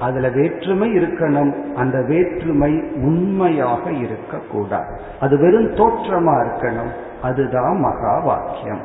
அதுல 0.00 0.28
வேற்றுமை 0.28 0.90
இருக்கணும். 0.90 1.74
அந்த 1.74 2.02
வேற்றுமை 2.02 2.72
உண்மையாக 2.94 3.90
இருக்கக்கூடாது. 3.90 5.00
அது 5.20 5.38
வெறும் 5.38 5.74
தோற்றமா 5.74 6.34
இருக்கணும். 6.46 6.92
அதுதான் 7.22 7.80
மகா 7.80 8.18
வாக்கியம். 8.18 8.82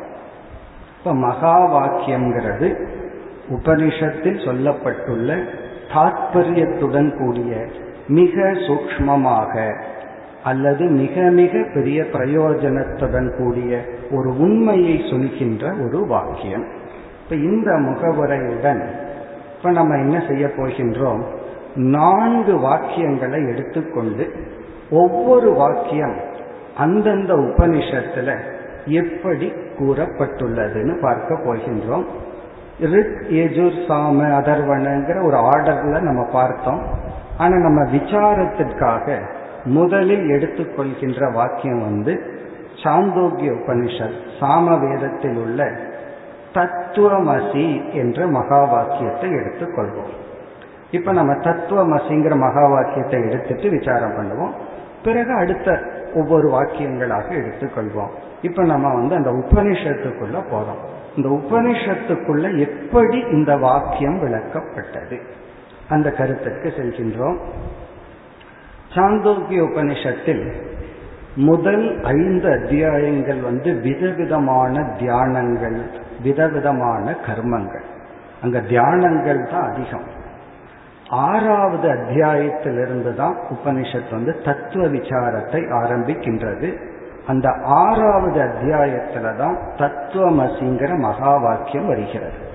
இப்ப 0.98 1.16
மகா 1.16 1.56
வாக்கியம்ங்கிறது 1.74 2.88
உபனிஷத்தில் 3.50 4.46
சொல்லப்பட்டுள்ள 4.46 5.44
தாற்பயத்துடன் 5.94 7.18
கூடிய 7.18 7.66
மிக 8.08 8.42
சூக்மமாக 8.42 9.82
அல்லது 10.44 10.86
மிக 10.86 11.22
மிக 11.22 11.66
பெரிய 11.74 12.04
பிரயோஜனத்துடன் 12.04 13.38
கூடிய 13.38 13.82
ஒரு 14.12 14.40
உண்மையை 14.40 15.02
சொல்கின்ற 15.10 15.74
ஒரு 15.86 16.06
வாக்கியம். 16.08 16.66
இப்ப 17.24 17.36
இந்த 17.36 17.72
முகவுரையுடன் 17.72 18.88
இப்ப 19.58 19.72
நம்ம 19.72 19.98
என்ன 19.98 20.24
செய்ய 20.28 20.48
போகின்றோம்? 20.48 21.24
நான்கு 21.76 22.58
வாக்கியங்களை 22.58 23.52
எடுத்துக்கொண்டு 23.52 24.32
ஒவ்வொரு 24.92 25.54
வாக்கியம் 25.54 26.16
அந்தந்த 26.78 27.36
உபனிஷத்துல 27.36 28.38
எப்படி 28.86 29.54
கூறப்பட்டுள்ளதுன்னு 29.80 31.02
பார்க்க 31.02 31.36
போகின்றோம். 31.36 32.06
ரித் 32.82 33.24
யஜுர் 33.30 33.80
சாம 33.88 34.24
அதர்வனங்கிற 34.42 35.24
ஒரு 35.24 35.38
ஆர்டர்ல 35.38 36.02
நம்ம 36.02 36.26
பார்த்தோம். 36.32 36.86
ஆனா 37.38 37.56
நம்ம 37.58 37.92
விசாரத்திற்காக 37.92 39.20
முதலில் 39.64 40.28
எடுத்துக்கொள்கின்ற 40.28 41.34
வாக்கியம் 41.34 41.80
வந்து 41.80 42.31
சாந்தோக்கிய 42.84 43.52
உபனிஷத் 43.52 44.20
சாம 44.40 44.80
வேதத்தில் 44.80 45.36
உள்ள 45.36 45.72
தத்துவமசி 46.54 47.94
என்ற 47.94 48.28
மகா 48.28 48.64
வாக்கியத்தை 48.64 49.30
எடுத்துக்கொள்வோம். 49.30 50.14
இப்ப 50.92 51.12
நம்ம 51.12 51.34
தத்துவமசிங்கிற 51.34 52.36
மகா 52.36 52.68
வாக்கியத்தை 52.68 53.22
எடுத்துட்டு 53.22 53.70
விசாரம் 53.70 54.12
பண்ணுவோம். 54.12 54.52
பிறகு 55.04 55.34
அடுத்த 55.34 55.80
ஒவ்வொரு 56.16 56.50
வாக்கியங்களாக 56.50 57.24
எடுத்துக்கொள்வோம். 57.30 58.10
இப்ப 58.42 58.64
நம்ம 58.64 58.94
வந்து 58.94 59.16
அந்த 59.16 59.30
உபனிஷத்துக்குள்ள 59.32 60.44
போறோம். 60.52 60.82
இந்த 61.16 61.30
உபனிஷத்துக்குள்ள 61.30 62.58
எப்படி 62.58 63.20
இந்த 63.20 63.58
வாக்கியம் 63.58 64.20
விளக்கப்பட்டது? 64.22 65.22
அந்த 65.90 66.12
கருத்துக்கு 66.12 66.74
செல்கின்றோம். 66.78 67.38
சாந்தோக்கிய 68.94 69.62
உபனிஷத்தில் 69.64 70.52
முதல் 71.36 72.04
ஐந்து 72.04 72.52
அத்தியாயங்கள் 72.52 73.42
வந்து 73.42 73.74
விதவிதமான 73.74 74.80
தியானங்கள் 74.80 75.82
விதவிதமான 76.24 77.16
கர்மங்கள். 77.26 77.84
அங்க 78.42 78.60
தியானங்கள் 78.60 79.52
தான் 79.52 79.72
அதிகம். 79.72 80.04
ஆறாவது 81.10 81.90
அத்தியாயத்திலிருந்து 81.90 83.16
தான் 83.16 83.36
உபனிஷத் 83.50 84.12
வந்து 84.12 84.42
தத்துவ 84.42 84.86
விசாரத்தை 84.88 85.62
ஆரம்பிக்கின்றது. 85.72 86.78
அந்த 87.28 87.52
ஆறாவது 87.64 88.42
அத்தியாயத்துல 88.42 89.38
தான் 89.38 89.58
தத்துவமசிங்கிற 89.78 90.98
மகா 90.98 91.38
வாக்கியம் 91.38 91.88
வருகிறது 91.88 92.50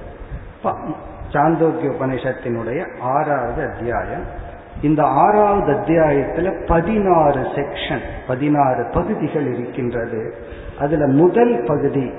சாந்தோக்கிய 1.33 1.91
உபனிஷத்தினுடைய 1.91 3.01
ஆறாவது 3.01 3.71
அத்தியாயம் 3.71 4.45
இந்த 4.83 5.03
ஆறாவது 5.03 5.73
அத்தியாயத்துல 5.73 6.67
பதினாறு 6.67 7.41
செக்ஷன் 7.41 8.01
பதினாறு 8.29 8.91
பகுதிகள் 8.93 9.55
இருக்கின்றது. 9.55 10.35
அதுல 10.79 11.07
முதல் 11.07 11.63
பகுதி 11.67 12.11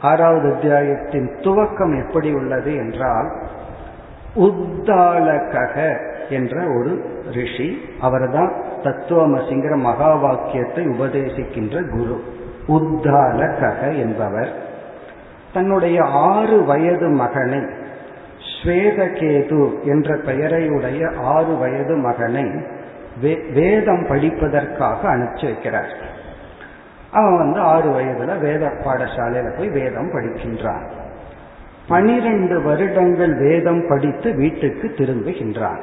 ஆறாவது 0.00 0.54
அத்தியாயத்தின் 0.54 1.34
துவக்கம் 1.40 2.08
எப்படி 2.08 2.34
உள்ளது 2.34 2.74
என்றால் 2.74 3.32
உத்தாலகக 4.34 5.96
என்ற 6.30 6.60
ஒரு 6.60 7.22
ரிஷி 7.32 7.78
அவர்தான் 8.00 8.52
தத்துவமசிங்கிற 8.82 9.76
மகா 9.76 10.14
வாக்கியத்தை 10.14 10.84
உபதேசிக்கின்ற 10.86 11.88
குரு. 11.90 12.22
உத்தாலகக 12.68 13.98
என்பவர். 13.98 14.52
தன்னுடைய 15.52 16.02
ஆறு 16.04 16.64
வயது 16.64 17.08
மகனை 17.08 17.60
ஸ்வேதகேது 18.62 19.82
என்ற 19.82 20.16
பெயரையுடைய 20.16 21.16
ஆறு 21.16 21.56
வயது 21.56 21.96
மகனை 21.96 22.44
வேதம் 23.52 24.06
படிப்பதற்காக 24.06 25.08
அனுப்பிச்சு 25.14 25.46
வைக்கிறார் 25.50 25.92
அவன் 27.10 27.36
வந்து 27.36 27.60
ஆறு 27.60 27.90
வயதுல 27.90 28.38
வேத 28.38 28.66
பாடசாலையில 28.66 29.56
போய் 29.56 29.68
வேதம் 29.68 30.10
படிக்கின்றான். 30.10 30.90
பனிரெண்டு 31.88 32.62
வருடங்கள் 32.62 33.34
வேதம் 33.34 33.88
படித்து 33.88 34.34
வீட்டுக்கு 34.34 34.94
திரும்புகின்றான். 34.96 35.80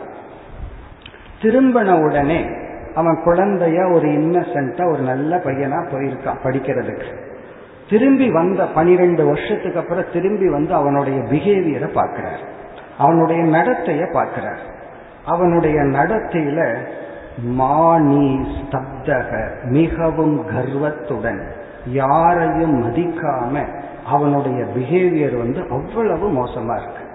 திரும்பின 1.42 2.04
உடனே 2.04 2.46
அவன் 2.96 3.20
குழந்தைய 3.26 3.94
ஒரு 3.94 4.08
இன்னசென்ட்டா 4.08 4.92
ஒரு 4.92 5.02
நல்ல 5.02 5.38
பையனா 5.38 5.80
போயிருக்கான் 5.92 6.44
படிக்கிறதுக்கு. 6.44 7.10
திரும்பி 7.90 8.32
வந்த 8.32 8.66
பனிரெண்டு 8.66 9.26
வருஷத்துக்கு 9.26 9.80
அப்புறம் 9.80 10.12
திரும்பி 10.14 10.50
வந்து 10.50 10.74
அவனுடைய 10.74 11.20
பிஹேவியரை 11.20 11.88
பார்க்கிறார். 11.88 12.62
அவனுடைய 12.98 13.44
நடத்தைய 13.44 14.12
பார்க்கிறார். 14.12 14.60
அவனுடைய 15.26 15.82
நடத்தையில 15.82 16.78
மானி 17.46 18.48
ஸ்தப்தக 18.56 19.50
மிகவும் 19.64 20.46
கர்வத்துடன் 20.46 21.52
யாரையும் 21.88 22.84
மதிக்காம 22.84 23.66
அவனுடைய 24.06 24.66
பிஹேவியர் 24.76 25.38
வந்து 25.38 25.68
அவ்வளவு 25.70 26.30
மோசமா 26.30 26.76
இருக்கு. 26.76 27.12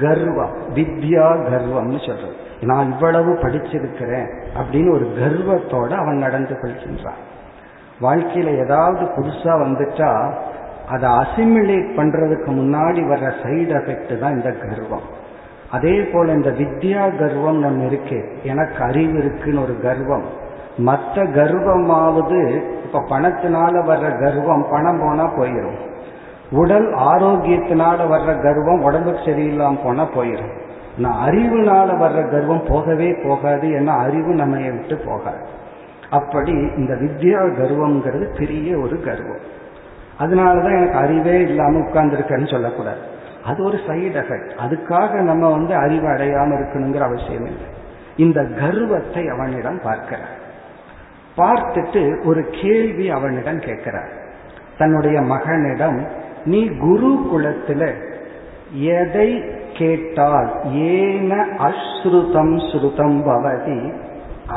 கர்வம் 0.00 0.56
வித்யா 0.74 1.26
கர்வம்னு 1.46 2.06
சொல்றது. 2.06 2.46
நான் 2.60 2.92
இவ்வளவு 2.92 3.34
படிச்சிருக்கிறேன் 3.34 4.42
அப்படின்னு 4.58 4.90
ஒரு 4.90 5.12
கர்வத்தோட 5.18 5.90
அவன் 5.90 6.16
நடந்து 6.16 6.54
கொள்கின்றான் 6.54 7.20
வாழ்க்கையில 8.00 8.64
ஏதாவது 8.64 9.00
புதுசா 9.00 9.52
வந்துட்டா 9.62 10.32
அதை 10.90 11.10
அசிமிலேட் 11.10 11.88
பண்றதுக்கு 11.96 12.50
முன்னாடி 12.50 13.00
வர்ற 13.10 13.32
சைடு 13.42 13.74
எஃபெக்ட் 13.78 14.18
தான் 14.18 14.36
இந்த 14.36 14.50
கர்வம். 14.50 15.06
அதே 15.70 16.00
போல 16.00 16.32
இந்த 16.32 16.50
வித்யா 16.50 17.18
கர்வம் 17.18 17.58
நம்ம 17.58 17.84
இருக்கு. 17.84 18.38
எனக்கு 18.42 18.84
அறிவு 18.84 19.18
இருக்குன்னு 19.18 19.62
ஒரு 19.62 19.80
கர்வம். 19.80 20.46
மற்ற 20.78 21.24
கர்வமாவது 21.24 22.62
இப்ப 22.84 23.02
பணத்தினால 23.10 23.74
வர்ற 23.82 24.24
கர்வம் 24.24 24.66
பணம் 24.70 25.00
போனா 25.00 25.24
போயிடும் 25.24 25.86
உடல் 26.50 26.94
ஆரோக்கியத்தினால 26.94 27.98
வர்ற 28.14 28.42
கர்வம் 28.42 28.82
உடம்புக்கு 28.82 29.20
சரியில்லாம 29.20 29.84
போனா 29.84 30.04
போயிடும் 30.04 30.56
நான் 30.98 31.28
அறிவுனால 31.28 31.90
வர்ற 31.98 32.30
கர்வம் 32.30 32.64
போகவே 32.68 33.14
போகாது. 33.24 33.68
ஏன்னா 33.68 33.86
அறிவு 33.86 34.34
நம்ம 34.34 34.56
விட்டு 34.56 34.96
போகாது. 34.96 35.36
அப்படி 36.10 36.52
இந்த 36.52 36.94
வித்யா 36.94 37.40
கர்வம்ங்கிறது 37.60 38.38
பெரிய 38.38 38.78
ஒரு 38.78 39.00
கர்வம். 39.00 39.56
அதனாலதான் 40.18 40.76
எனக்கு 40.76 40.98
அறிவே 40.98 41.40
இல்லாம 41.40 41.78
உட்கார்ந்துருக்கேன்னு 41.78 42.50
சொல்லக்கூடாது. 42.50 42.98
அது 43.44 43.64
ஒரு 43.64 43.78
சைடு 43.86 44.22
எஃபெக்ட் 44.22 44.50
அதுக்காக 44.68 45.12
நம்ம 45.12 45.50
வந்து 45.50 45.74
அறிவு 45.74 46.06
அடையாம 46.06 46.50
இருக்கணுங்கிற 46.58 47.00
அவசியம் 47.00 47.44
இல்லை. 47.44 47.66
இந்த 48.16 48.44
கர்வத்தை 48.44 49.28
அவனிடம் 49.28 49.80
பார்க்கிறார். 49.82 50.46
பார்த்துட்டு 51.36 52.26
ஒரு 52.26 52.48
கேள்வி 52.62 53.10
அவனிடம் 53.10 53.58
கேட்கிறார். 53.58 54.08
தன்னுடைய 54.78 55.20
மகனிடம் 55.20 56.06
நீ 56.44 56.66
குரு 56.66 57.28
குலத்துல 57.32 57.94
எதை 58.72 59.44
கேட்டால் 59.74 60.64
ஏன 60.72 61.34
அஸ்ருதம் 61.36 62.56
ஸ்ருதம் 62.70 63.18
பவதி 63.22 63.94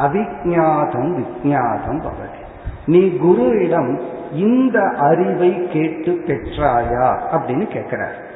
அவிஜாதம் 0.04 1.12
விஜாதம் 1.16 2.02
பவதி? 2.02 2.42
நீ 2.86 3.18
குருவிடம் 3.24 4.02
இந்த 4.32 4.82
அறிவை 4.82 5.68
கேட்டு 5.68 6.24
பெற்றாயா 6.28 7.20
அப்படின்னு 7.32 7.68
கேட்கிறார் 7.68 8.30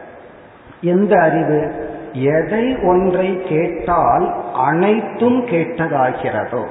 எந்த 0.81 1.19
அறிவு? 1.21 1.71
எதை 2.13 2.77
ஒன்றை 2.77 3.43
கேட்டால் 3.43 4.35
அனைத்தும் 4.53 5.45
கேட்டதாகிறதோ. 5.45 6.63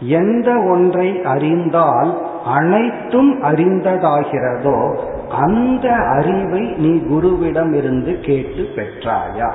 எந்த 0.00 0.50
ஒன்றை 0.52 1.22
அறிந்தால் 1.22 2.28
அனைத்தும் 2.44 3.42
அறிந்ததாகிறதோ 3.42 4.98
அந்த 5.30 5.94
அறிவை 5.94 6.60
நீ 6.60 6.88
குருவிடம் 6.88 7.74
இருந்து 7.74 8.20
கேட்டு 8.20 8.82
பெற்றாயா 8.82 9.52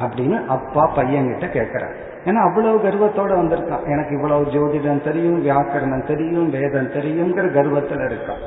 அப்படின்னு 0.00 0.46
அப்பா 0.46 0.90
பையன்கிட்ட 0.96 1.48
கேட்கிறார் 1.48 2.01
ஏன்னா 2.24 2.34
அவ்வளவு 2.34 2.78
கர்வத்தோட 2.78 3.30
வந்திருக்கான். 3.30 3.86
எனக்கு 3.86 4.14
இவ்வளவு 4.14 4.44
ஜோதிடம் 4.44 5.04
தெரியும் 5.04 5.46
வியாக்கரணம் 5.46 6.06
தெரியும் 6.06 6.50
வேதம் 6.50 6.90
தெரியுங்கிற 6.90 7.52
கர்வத்தில் 7.52 7.98
இருக்கான். 7.98 8.42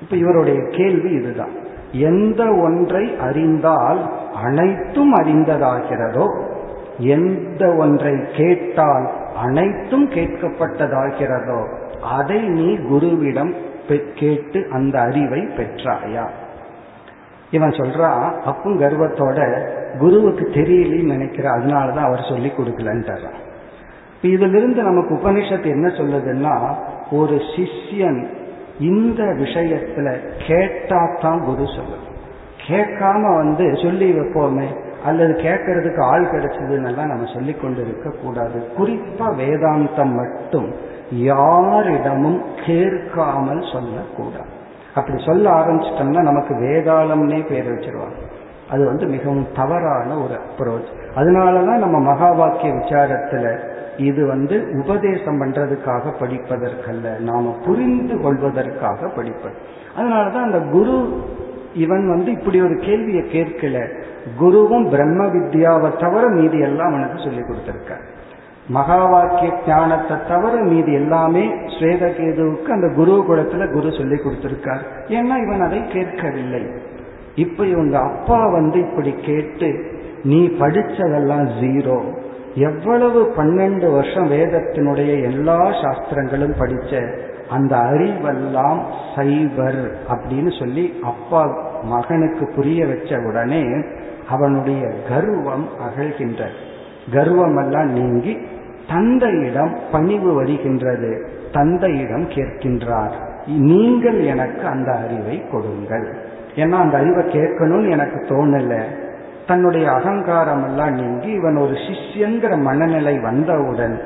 இப்ப 0.00 0.16
இவருடைய 0.16 0.60
கேள்வி 0.70 1.10
இதுதான். 1.10 1.62
எந்த 1.92 2.44
ஒன்றை 2.44 3.16
அறிந்தால் 3.18 4.12
அனைத்தும் 4.44 5.14
அறிந்ததாகிறதோ 5.14 6.42
எந்த 6.98 7.74
ஒன்றை 7.74 8.12
கேட்டால் 8.36 9.10
அனைத்தும் 9.36 10.10
கேட்கப்பட்டதாகிறதோ 10.10 11.68
அதை 12.02 12.48
நீ 12.48 12.76
குருவிடம் 12.76 13.54
கேட்டு 14.14 14.66
அந்த 14.70 15.00
அறிவை 15.00 15.40
பெற்றாயா? 15.40 16.28
இவன் 17.54 17.78
சொல்றான் 17.78 18.24
அப்பும் 18.44 18.80
கர்வத்தோட 18.80 19.38
குருவுக்கு 19.98 20.44
தெரியலன்னு 20.54 21.12
நினைக்கிற 21.14 21.46
அதனாலதான் 21.50 22.08
அவர் 22.08 22.28
சொல்லி 22.28 22.50
கொடுக்கலன்றான் 22.50 23.38
இதிலிருந்து 24.32 24.82
நமக்கு 24.82 25.12
உபனிஷத்து 25.14 25.68
என்ன 25.76 25.86
சொல்லுதுன்னா 25.98 26.54
ஒரு 27.10 27.36
சிஷ்யன் 27.54 28.20
இந்த 28.90 29.22
விஷயத்துல 29.42 30.08
கேட்டாதான் 30.48 31.42
குரு 31.44 31.66
சொல்லும் 31.76 32.08
கேட்காம 32.68 33.22
வந்து 33.36 33.64
சொல்லி 33.82 34.06
வைப்போமே 34.12 34.68
அல்லது 35.04 35.32
கேட்கறதுக்கு 35.46 36.00
ஆள் 36.02 36.30
கிடைச்சதுன்னெல்லாம் 36.30 37.10
நம்ம 37.12 37.26
சொல்லி 37.34 37.54
கொண்டு 37.54 37.80
இருக்க 37.80 38.10
கூடாது. 38.22 38.58
குறிப்பா 38.78 39.26
வேதாந்தம் 39.40 40.14
மட்டும் 40.20 40.68
யாரிடமும் 41.28 42.40
கேட்காமல் 42.66 43.64
சொல்லக்கூடாது. 43.72 44.53
அப்படி 44.94 45.22
சொல்ல 45.26 45.50
ஆரம்பிச்சிட்டோம்னா 45.50 46.22
நமக்கு 46.22 46.54
வேதாளம்னே 46.54 47.48
பேர் 47.48 47.72
வச்சிருவாங்க. 47.72 48.18
அது 48.70 48.84
வந்து 48.84 49.06
மிகவும் 49.06 49.46
தவறான 49.54 50.18
ஒரு 50.18 50.36
அப்ரோச் 50.40 50.90
அதனாலதான் 51.14 51.84
நம்ம 51.84 52.00
மகா 52.00 52.30
வாக்கிய 52.30 52.72
விசாரத்துல 52.72 53.58
இது 53.96 54.26
வந்து 54.26 54.70
உபதேசம் 54.84 55.40
பண்றதுக்காக 55.40 56.12
படிப்பதற்கல்ல 56.20 57.18
நாம 57.18 57.56
புரிந்து 57.64 58.20
கொள்வதற்காக 58.20 59.08
படிப்பது. 59.08 59.54
அதனாலதான் 59.96 60.46
அந்த 60.48 60.60
குரு 60.60 61.22
இவன் 61.74 62.08
வந்து 62.08 62.30
இப்படி 62.30 62.60
ஒரு 62.60 62.76
கேள்வியை 62.76 63.22
கேட்கல. 63.22 63.76
குருவும் 64.40 64.90
பிரம்ம 64.90 65.26
வித்யாவை 65.26 66.00
தவிர 66.00 66.28
மீதி 66.28 66.58
எல்லாம் 66.58 66.88
அவனுக்கு 66.88 67.18
சொல்லி 67.18 67.40
கொடுத்திருக்கார். 67.40 68.04
மகா 68.68 69.06
வாக்கிய 69.06 69.52
ஞானத்தை 69.66 70.16
தவிர 70.28 70.62
மீதி 70.62 70.92
எல்லாமே 70.92 71.48
ஸ்வேதகேதுவுக்கு 71.48 72.64
அந்த 72.64 72.92
குரு 72.94 73.24
குலத்துல 73.28 73.72
குரு 73.72 73.92
சொல்லி 73.92 74.14
கொடுத்திருக்கார். 74.14 74.82
ஏன்னா 75.08 75.46
இவன் 75.46 75.60
அதை 75.60 75.86
கேட்கவில்லை. 75.86 76.66
இப்ப 77.34 77.66
இவங்க 77.66 77.98
அப்பா 77.98 78.46
வந்து 78.46 78.78
இப்படி 78.78 79.14
கேட்டு 79.20 79.92
நீ 80.22 80.46
படிச்சதெல்லாம் 80.46 81.48
ஜீரோ 81.60 82.00
எவ்வளவு 82.54 83.32
பன்னெண்டு 83.36 83.92
வருஷம் 83.92 84.30
வேதத்தினுடைய 84.30 85.22
எல்லா 85.22 85.58
சாஸ்திரங்களும் 85.82 86.54
படிச்ச 86.58 87.20
அந்த 87.50 87.76
அறிவெல்லாம் 87.76 88.80
சைவர் 89.16 89.98
அப்படின்னு 90.08 90.58
சொல்லி 90.58 90.98
அப்பா 91.02 91.56
மகனுக்கு 91.82 92.52
புரிய 92.56 92.86
வச்ச 92.86 93.18
உடனே 93.18 93.64
அவனுடைய 94.28 94.92
கர்வம் 95.08 95.68
அகழ்கின்ற. 95.80 96.44
கர்வமெல்லாம் 97.12 97.84
நீங்கி 97.84 98.38
தந்தையிடம் 98.88 99.78
பணிவு 99.92 100.34
வருகின்றது. 100.34 101.30
தந்தையிடம் 101.52 102.28
கேட்கின்றார். 102.28 103.12
நீங்கள் 103.46 104.20
எனக்கு 104.20 104.66
அந்த 104.66 104.92
அறிவை 104.92 105.42
கொடுங்கள். 105.50 106.16
ஏன்னா 106.54 106.70
அந்த 106.70 106.98
அறிவை 106.98 107.24
கேட்கணும்னு 107.24 107.90
எனக்கு 107.90 108.20
தோணல. 108.20 108.82
தன்னுடைய 109.46 109.92
அகங்காரம் 109.92 110.64
எல்லாம் 110.64 110.92
நீங்கி 110.92 111.28
இவன் 111.28 111.56
ஒரு 111.56 111.72
சிஷ்யங்கிற 111.72 112.60
மனநிலை 112.60 113.18
வந்தவுடன் 113.18 114.02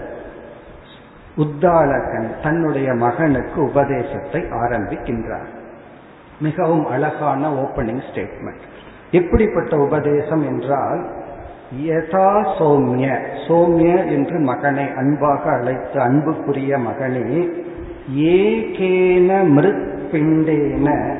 உத்தாலகன் 1.37 2.31
தன்னுடைய 2.43 2.95
மகனுக்கு 2.95 3.63
உபதேசத்தை 3.65 4.41
ஆரம்பிக்கின்றார். 4.41 5.57
மிகவும் 6.41 6.87
அழகான 6.87 7.53
ஓப்பனிங் 7.53 8.03
ஸ்டேட்மெண்ட் 8.13 8.67
எப்படிப்பட்ட 9.11 9.77
உபதேசம் 9.77 10.43
என்றால் 10.43 11.07
யதா 11.87 12.47
சோம்ய. 12.59 13.19
சோம்ய 13.49 14.07
என்று 14.09 14.39
மகனை 14.39 14.85
அன்பாக 14.97 15.51
அழைத்து 15.51 16.01
அன்புக்குரிய 16.01 16.79
மகனே 16.79 17.53
ஏகேன 18.17 19.45
மிருத் 19.45 19.99
பிண்டேன 20.13 21.17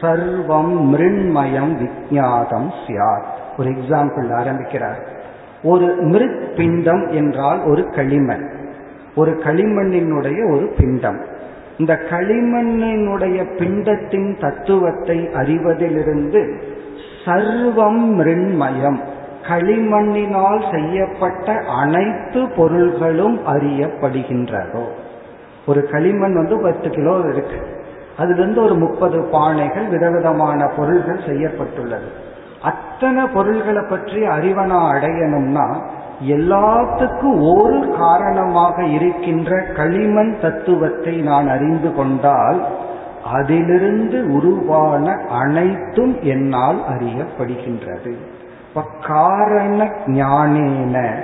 சர்வம் 0.00 0.80
மிருண்மயம் 0.80 1.76
விஜாதம் 1.78 2.70
சியாத். 2.86 3.24
ஒரு 3.58 3.70
எக்ஸாம்பிள் 3.70 4.34
ஆரம்பிக்கிறார். 4.34 5.06
ஒரு 5.62 5.96
மிருத் 6.00 6.56
பிண்டம் 6.56 7.08
என்றால் 7.08 7.64
ஒரு 7.64 7.88
களிமண். 7.88 8.50
ஒரு 9.14 9.40
களிமண்ணினுடைய 9.44 10.54
ஒரு 10.54 10.74
பிண்டம். 10.78 11.20
இந்த 11.78 12.00
களிமண்ணினுடைய 12.10 13.44
பிண்டத்தின் 13.58 14.40
தத்துவத்தை 14.40 15.18
அறிவதிலிருந்து 15.18 16.62
சர்வம் 17.24 18.06
மிருண்மயம் 18.06 19.11
களிமண்ணினால் 19.48 20.74
செய்யப்பட்ட 20.74 21.52
அனைத்து 21.52 22.48
பொருள்களும் 22.56 23.38
அறியப்படுகின்றதோ. 23.46 24.84
ஒரு 25.66 25.88
களிமண் 25.88 26.34
வந்து 26.34 26.60
பத்து 26.60 26.90
கிலோ 26.90 27.18
இருக்கு. 27.28 27.80
அதிலிருந்து 28.18 28.62
ஒரு 28.62 28.74
முப்பது 28.74 29.20
பானைகள் 29.32 29.88
விதவிதமான 29.88 30.66
பொருள்கள் 30.66 31.22
செய்யப்பட்டுள்ளது. 31.28 32.30
அத்தனை 32.62 33.26
பொருள்களை 33.26 33.82
பற்றி 33.90 34.26
அறிவனா 34.26 34.80
அடையணும்னா 34.92 35.80
எல்லாத்துக்கும் 36.26 37.54
ஒரு 37.54 37.94
காரணமாக 37.98 38.84
இருக்கின்ற 38.84 39.60
களிமண் 39.76 40.40
தத்துவத்தை 40.40 41.16
நான் 41.16 41.48
அறிந்து 41.48 41.94
கொண்டால் 41.94 42.66
அதிலிருந்து 43.32 44.32
உருவான 44.32 45.12
அனைத்தும் 45.30 46.16
என்னால் 46.20 46.78
அறியப்படுகின்றது. 46.88 48.16
இப்ப 48.74 48.84
காரண 49.06 49.84
ஞானேன 50.06 51.14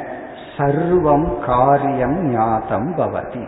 சர்வம் 0.57 1.45
காரியம் 1.47 2.17
ஞாதம் 2.25 2.95
பவதி. 2.97 3.45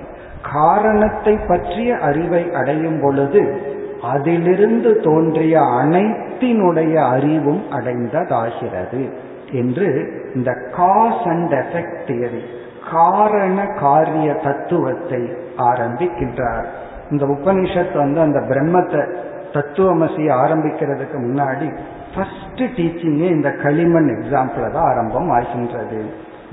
காரணத்தை 0.53 1.37
பற்றிய 1.37 1.97
அறிவை 1.97 2.53
அடையும் 2.53 3.01
பொழுது 3.01 3.61
அதிலிருந்து 4.03 5.01
தோன்றிய 5.01 5.61
அனைத்தினுடைய 5.61 6.95
அறிவும் 7.11 7.63
அடைந்ததாகிறது 7.71 9.13
என்று 9.53 9.89
இந்த 10.35 10.53
காஸ் 10.77 11.25
அண்ட் 11.25 11.53
எஃபெக்ட் 11.53 12.03
தியரி 12.07 12.43
காரண 12.91 13.67
காரிய 13.67 14.33
தத்துவத்தை 14.33 15.23
ஆரம்பிக்கின்றார். 15.59 16.65
இந்த 17.11 17.27
உபனிஷத் 17.27 17.97
வந்து 17.97 18.21
அந்த 18.21 18.39
பிரம்மத்தை 18.39 19.17
தத்துவமசி 19.53 20.25
ஆரம்பிக்கிறதுக்கு 20.43 21.19
முன்னாடி 21.19 21.77
ஃபர்ஸ்ட் 22.15 22.63
டீச்சிங்கே 22.77 23.29
இந்த 23.31 23.51
களிமண் 23.53 24.09
எக்ஸாம்பிள் 24.09 24.73
தான் 24.73 24.89
ஆரம்பம் 24.91 25.31
ஆகின்றது. 25.31 26.01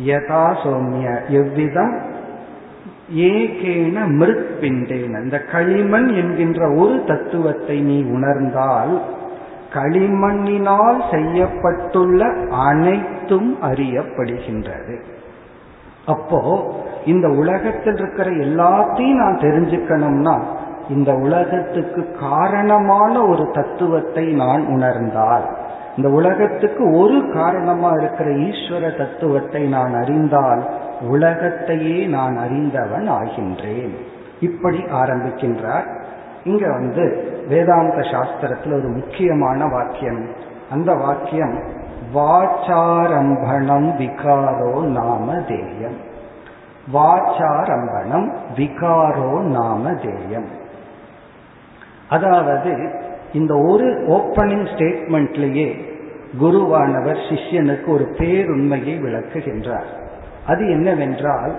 யதா 0.05 0.45
சோமிய 0.63 1.07
எவ்விதம்? 1.29 1.93
ஏகேன 3.13 3.97
மிருத்பிண்டேன. 4.19 5.23
இந்த 5.23 5.39
களிமண் 5.51 6.07
என்கின்ற 6.07 6.69
ஒரு 6.71 7.03
தத்துவத்தை 7.07 7.81
நீ 7.81 8.03
உணர்ந்தால் 8.03 9.01
களிமண்ணினால் 9.73 10.99
செய்யப்பட்டுள்ள 11.11 12.21
அனைத்தும் 12.49 13.57
அறியப்படுகின்றது. 13.61 14.95
அப்போ 16.05 16.39
இந்த 17.05 17.27
உலகத்தில் 17.27 17.95
இருக்கிற 17.95 18.29
எல்லாத்தையும் 18.31 19.21
நான் 19.21 19.43
தெரிஞ்சுக்கணும்னா 19.45 20.35
இந்த 20.89 21.13
உலகத்துக்கு 21.13 22.15
காரணமான 22.19 23.25
ஒரு 23.25 23.51
தத்துவத்தை 23.53 24.25
நான் 24.33 24.65
உணர்ந்தால் 24.65 25.45
இந்த 25.95 26.09
உலகத்துக்கு 26.09 26.97
ஒரு 26.97 27.31
காரணமா 27.33 27.91
இருக்கிற 27.91 28.29
ஈஸ்வர 28.29 28.97
தத்துவத்தை 28.97 29.63
நான் 29.67 29.93
அறிந்தால் 29.93 30.61
உலகத்தையே 31.01 32.05
நான் 32.05 32.37
அறிந்தவன் 32.37 33.09
ஆகின்றேன். 33.11 33.95
இப்படி 34.39 34.77
ஆரம்பிக்கின்றார். 34.77 35.87
இங்க 36.43 36.67
வந்து 36.71 37.03
வேதாந்த 37.47 37.95
சாஸ்திரத்தில் 37.95 38.73
ஒரு 38.73 38.87
முக்கியமான 38.87 39.65
வாக்கியம். 39.65 40.25
அந்த 40.71 40.93
வாக்கியம் 40.93 41.63
வாச்சாரம்பணம் 42.13 43.89
விகாரோ 43.97 44.81
நாம 44.81 45.33
தேயம் 45.47 45.97
வாச்சாரம்பணம் 46.93 48.27
விகாரோ 48.55 49.41
நாம 49.41 49.93
தேயம் 49.93 50.56
அதாவது 52.09 52.71
இந்த 53.33 53.53
ஒரு 53.55 53.87
ஓப்பனிங் 54.17 54.67
ஸ்டேட்மெண்ட்லேயே 54.73 55.69
குருவானவர் 56.41 57.19
சிஷ்யனுக்கு 57.29 57.87
ஒரு 57.87 58.05
பேருண்மையை 58.17 58.95
விளக்குகின்றார். 59.01 59.89
அது 60.45 60.69
என்னவென்றால் 60.69 61.55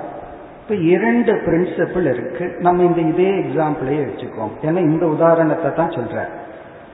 இப்ப 0.62 0.74
இரண்டு 0.74 1.32
பிரின்சிபிள் 1.32 2.06
இருக்கு. 2.12 2.56
நம்ம 2.58 2.82
இந்த 2.82 3.00
இதே 3.00 3.30
எக்ஸாம்பிளையே 3.30 4.02
வச்சுக்கோம் 4.08 4.52
ஏன்னா 4.62 4.76
இந்த 4.76 5.06
உதாரணத்தை 5.06 5.72
தான் 5.72 5.88
சொல்ற 5.88 6.24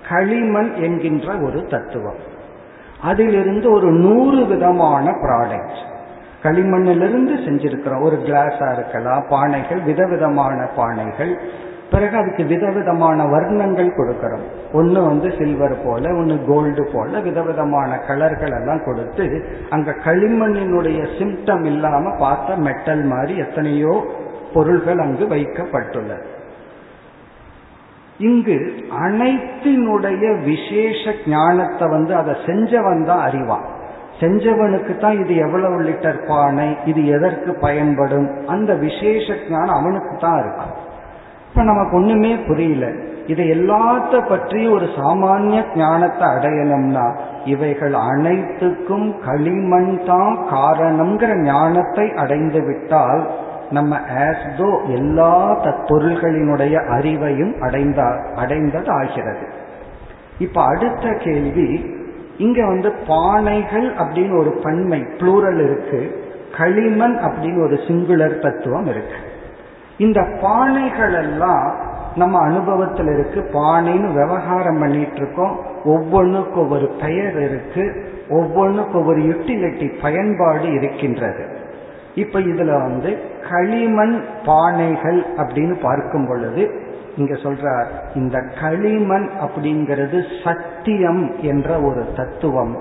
களிமண் 0.08 0.72
என்கின்ற 0.74 1.36
ஒரு 1.36 1.66
தத்துவம். 1.66 2.20
அதிலிருந்து 3.02 3.72
ஒரு 3.72 3.90
நூறு 3.90 4.46
விதமான 4.46 5.10
ப்ராடக்ட் 5.10 5.80
களிமண்ணிலிருந்து 6.42 7.34
செஞ்சிருக்கிறோம் 7.46 8.02
ஒரு 8.02 8.16
கிளாஸா 8.16 8.72
இருக்கலாம் 8.72 9.26
பானைகள் 9.30 9.82
விதவிதமான 9.82 10.68
பானைகள் 10.76 11.40
பிறகு 11.92 12.14
அதுக்கு 12.16 12.44
விதவிதமான 12.44 13.24
வர்ணங்கள் 13.24 13.96
கொடுக்கிறோம். 13.96 14.44
ஒன்று 14.72 15.00
வந்து 15.02 15.28
சில்வர் 15.38 15.76
போல 15.84 16.12
ஒன்று 16.20 16.36
கோல்டு 16.46 16.84
போல 16.92 17.20
விதவிதமான 17.20 17.98
கலர்கள் 18.06 18.54
எல்லாம் 18.58 18.84
கொடுத்து 18.84 19.24
அங்க 19.70 19.94
களிமண்ணினுடைய 20.04 21.00
சிம்டம் 21.18 21.64
இல்லாம 21.64 22.14
பார்த்த 22.18 22.56
மெட்டல் 22.66 23.04
மாதிரி 23.12 23.36
எத்தனையோ 23.36 23.94
பொருள்கள் 24.54 24.98
அங்கு 24.98 25.26
வைக்கப்பட்டுள்ளது. 25.34 26.24
இங்கு 28.28 28.56
அனைத்தினுடைய 29.04 30.24
விசேஷ 30.50 31.14
ஞானத்தை 31.26 31.86
வந்து 31.88 32.12
அதை 32.20 32.34
செஞ்சவன் 32.46 33.04
தான் 33.04 33.22
அறிவான். 33.28 33.64
செஞ்சவனுக்கு 34.20 34.92
தான் 34.98 35.16
இது 35.22 35.34
எவ்வளவு 35.36 35.78
லிட்டர் 35.82 36.20
பானை 36.26 36.66
இது 36.84 37.02
எதற்கு 37.06 37.52
பயன்படும்? 37.66 38.28
அந்த 38.46 38.74
விசேஷ 38.74 39.36
ஞானம் 39.50 39.78
அவனுக்கு 39.78 40.12
தான் 40.16 40.38
இருக்கும். 40.42 40.74
இப்ப 41.54 41.66
நமக்கு 41.66 41.96
ஒண்ணுமே 41.96 42.36
புரியல. 42.36 42.84
இதை 43.26 43.44
எல்லாத்த 43.50 44.28
பற்றி 44.28 44.68
ஒரு 44.68 44.86
சாமானிய 44.86 45.58
ஞானத்தை 45.76 46.28
அடையணும்னா 46.28 47.04
இவைகள் 47.44 47.92
அனைத்துக்கும் 47.92 49.14
களிமண் 49.26 50.04
தான் 50.06 50.38
காரணம்ங்கிற 50.50 51.36
ஞானத்தை 51.42 52.12
அடைந்து 52.14 52.62
விட்டால் 52.64 53.22
நம்ம 53.70 54.00
ஆஸ்தோ 54.24 54.70
எல்லா 54.94 55.36
தற்பொருள்களினுடைய 55.62 56.74
அறிவையும் 56.96 57.54
அடைந்தா 57.60 58.08
அடைந்தது 58.34 58.90
ஆகிறது 58.90 59.46
இப்ப 60.38 60.64
அடுத்த 60.64 61.12
கேள்வி 61.24 61.68
இங்க 62.38 62.66
வந்து 62.66 62.92
பானைகள் 63.06 63.88
அப்படின்னு 64.02 64.38
ஒரு 64.38 64.50
பன்மை 64.62 65.00
புளூரல் 65.18 65.62
இருக்கு. 65.64 66.02
களிமண் 66.56 67.16
அப்படின்னு 67.16 67.62
ஒரு 67.64 67.78
சிங்குலர் 67.86 68.38
தத்துவம் 68.38 68.86
இருக்கு. 68.86 69.32
இந்த 69.98 70.20
பானைகள் 70.20 71.14
எல்லாம் 71.14 71.74
நம்ம 72.16 72.38
அனுபவத்தில் 72.38 73.06
இருக்கு. 73.06 73.40
பானைன்னு 73.40 74.12
விவகாரம் 74.12 74.78
பண்ணிட்டு 74.78 75.16
இருக்கோம் 75.16 75.58
ஒவ்வொன்றுக்கு 75.84 76.54
ஒவ்வொரு 76.54 76.86
பெயர் 77.00 77.42
இருக்கு. 77.42 78.12
ஒவ்வொன்றுக்கு 78.28 78.94
ஒவ்வொரு 78.94 79.18
யூட்டிலிட்டி 79.18 80.02
பயன்பாடு 80.02 80.72
இருக்கின்றது. 80.72 81.46
இப்ப 82.14 82.38
இதுல 82.38 82.82
வந்து 82.82 83.18
களிமண் 83.50 84.24
பானைகள் 84.46 85.24
அப்படின்னு 85.36 85.82
பார்க்கும் 85.82 86.26
பொழுது 86.26 86.82
இங்க 87.16 87.34
சொல்றார் 87.34 87.86
இந்த 88.14 88.42
களிமண் 88.60 89.30
அப்படிங்கிறது 89.40 90.22
சத்தியம் 90.44 91.34
என்ற 91.40 91.80
ஒரு 91.80 92.06
தத்துவம். 92.16 92.76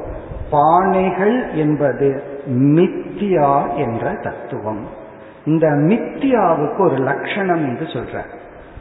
பானைகள் 0.51 1.53
என்பது 1.53 2.23
மித்தியா 2.47 3.75
என்ற 3.75 4.13
தத்துவம். 4.13 5.01
இந்த 5.45 5.67
மித்தியாவுக்கு 5.67 6.79
ஒரு 6.79 6.95
லட்சணம் 6.95 7.63
என்று 7.65 7.85
சொல்ற. 7.85 8.23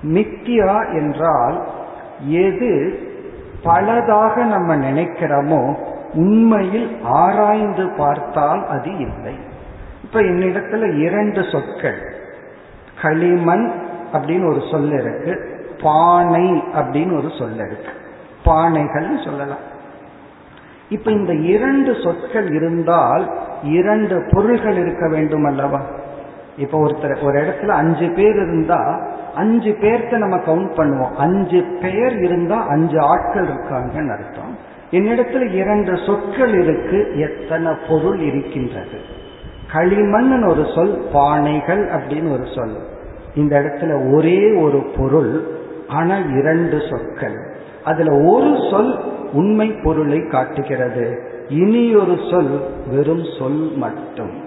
மித்தியா 0.02 0.94
என்றால் 0.94 1.68
எது 2.26 2.98
பலதாக 3.64 4.36
நம்ம 4.36 4.76
நினைக்கிறோமோ 4.76 5.76
உண்மையில் 6.14 6.98
ஆராய்ந்து 7.02 7.88
பார்த்தால் 7.88 8.68
அது 8.68 8.96
இல்லை. 8.96 9.34
இப்ப 10.04 10.20
என்னிடத்துல 10.20 10.98
இரண்டு 10.98 11.44
சொற்கள். 11.52 12.14
களிமண் 13.02 13.72
அப்படின்னு 14.12 14.48
ஒரு 14.50 14.62
சொல் 14.70 14.92
இருக்கு. 14.92 15.60
பானை 15.82 16.62
அப்படின்னு 16.74 17.16
ஒரு 17.16 17.30
சொல் 17.38 17.54
இருக்கு. 17.54 17.92
பானைகள் 18.44 19.24
சொல்லலாம். 19.24 19.70
இப்ப 20.88 21.10
இந்த 21.10 21.34
இரண்டு 21.34 21.96
சொற்கள் 22.04 22.52
இருந்தால் 22.52 23.30
இரண்டு 23.62 24.28
பொருள்கள் 24.30 24.76
இருக்க 24.76 25.08
வேண்டும் 25.08 25.44
அல்லவா 25.44 25.80
இப்ப 26.56 26.78
ஒருத்தர் 26.78 27.24
ஒரு 27.24 27.40
இடத்துல 27.40 27.68
அஞ்சு 27.68 28.12
பேர் 28.12 28.34
இருந்தா 28.34 29.10
அஞ்சு 29.34 29.76
பேர்த்த 29.80 30.16
நம்ம 30.16 30.36
கவுண்ட் 30.36 30.74
பண்ணுவோம். 30.74 31.14
அஞ்சு 31.14 31.78
பேர் 31.82 32.18
இருந்தா 32.18 32.66
அஞ்சு 32.66 33.00
ஆட்கள் 33.00 33.46
இருக்காங்கன்னு 33.46 34.12
அர்த்தம். 34.12 34.70
என்னிடத்துல 34.90 35.52
இரண்டு 35.52 35.96
சொற்கள் 35.96 36.62
இருக்கு 36.62 37.18
எத்தனை 37.18 37.72
பொருள் 37.88 38.18
இருக்கின்றது. 38.18 38.98
களிமண் 39.72 40.42
ஒரு 40.42 40.66
சொல் 40.74 41.02
பானைகள் 41.14 41.88
அப்படின்னு 41.88 42.32
ஒரு 42.32 42.46
சொல். 42.54 42.76
இந்த 43.34 43.60
இடத்துல 43.60 44.14
ஒரே 44.14 44.54
ஒரு 44.54 44.82
பொருள் 44.96 45.46
ஆனா 45.88 46.16
இரண்டு 46.16 46.80
சொற்கள். 46.90 47.54
அதுல 47.84 48.32
ஒரு 48.32 48.56
சொல் 48.70 49.00
உண்மை 49.32 49.72
பொருளை 49.84 50.26
காட்டுகிறது. 50.26 51.30
இனி 51.48 51.94
ஒரு 51.94 52.18
சொல் 52.30 52.60
வெறும் 52.90 53.24
சொல் 53.38 53.72
மட்டும். 53.76 54.41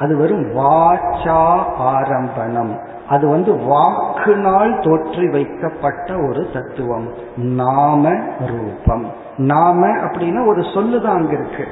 அது 0.00 0.16
வெறும் 0.16 0.56
வாச்சா 0.56 1.38
ஆரம்பணம். 1.76 2.78
அது 3.08 3.28
வந்து 3.28 3.52
வாக்குனால் 3.52 4.80
தோற்றி 4.80 5.30
வைக்கப்பட்ட 5.30 6.14
ஒரு 6.28 6.46
தத்துவம். 6.52 7.08
நாம 7.36 8.12
ரூபம். 8.46 9.12
நாம 9.36 9.86
அப்படின்னா 9.86 10.46
ஒரு 10.46 10.60
சொல்லுதான் 10.60 11.16
அங்க 11.18 11.32
இருக்கு. 11.32 11.64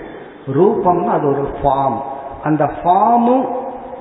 ரூபம் 0.47 1.09
அது 1.09 1.27
ஒரு 1.27 1.49
ஃபார்ம் 1.63 1.99
அந்த 2.43 2.71
ஃபார்மும் 2.83 3.47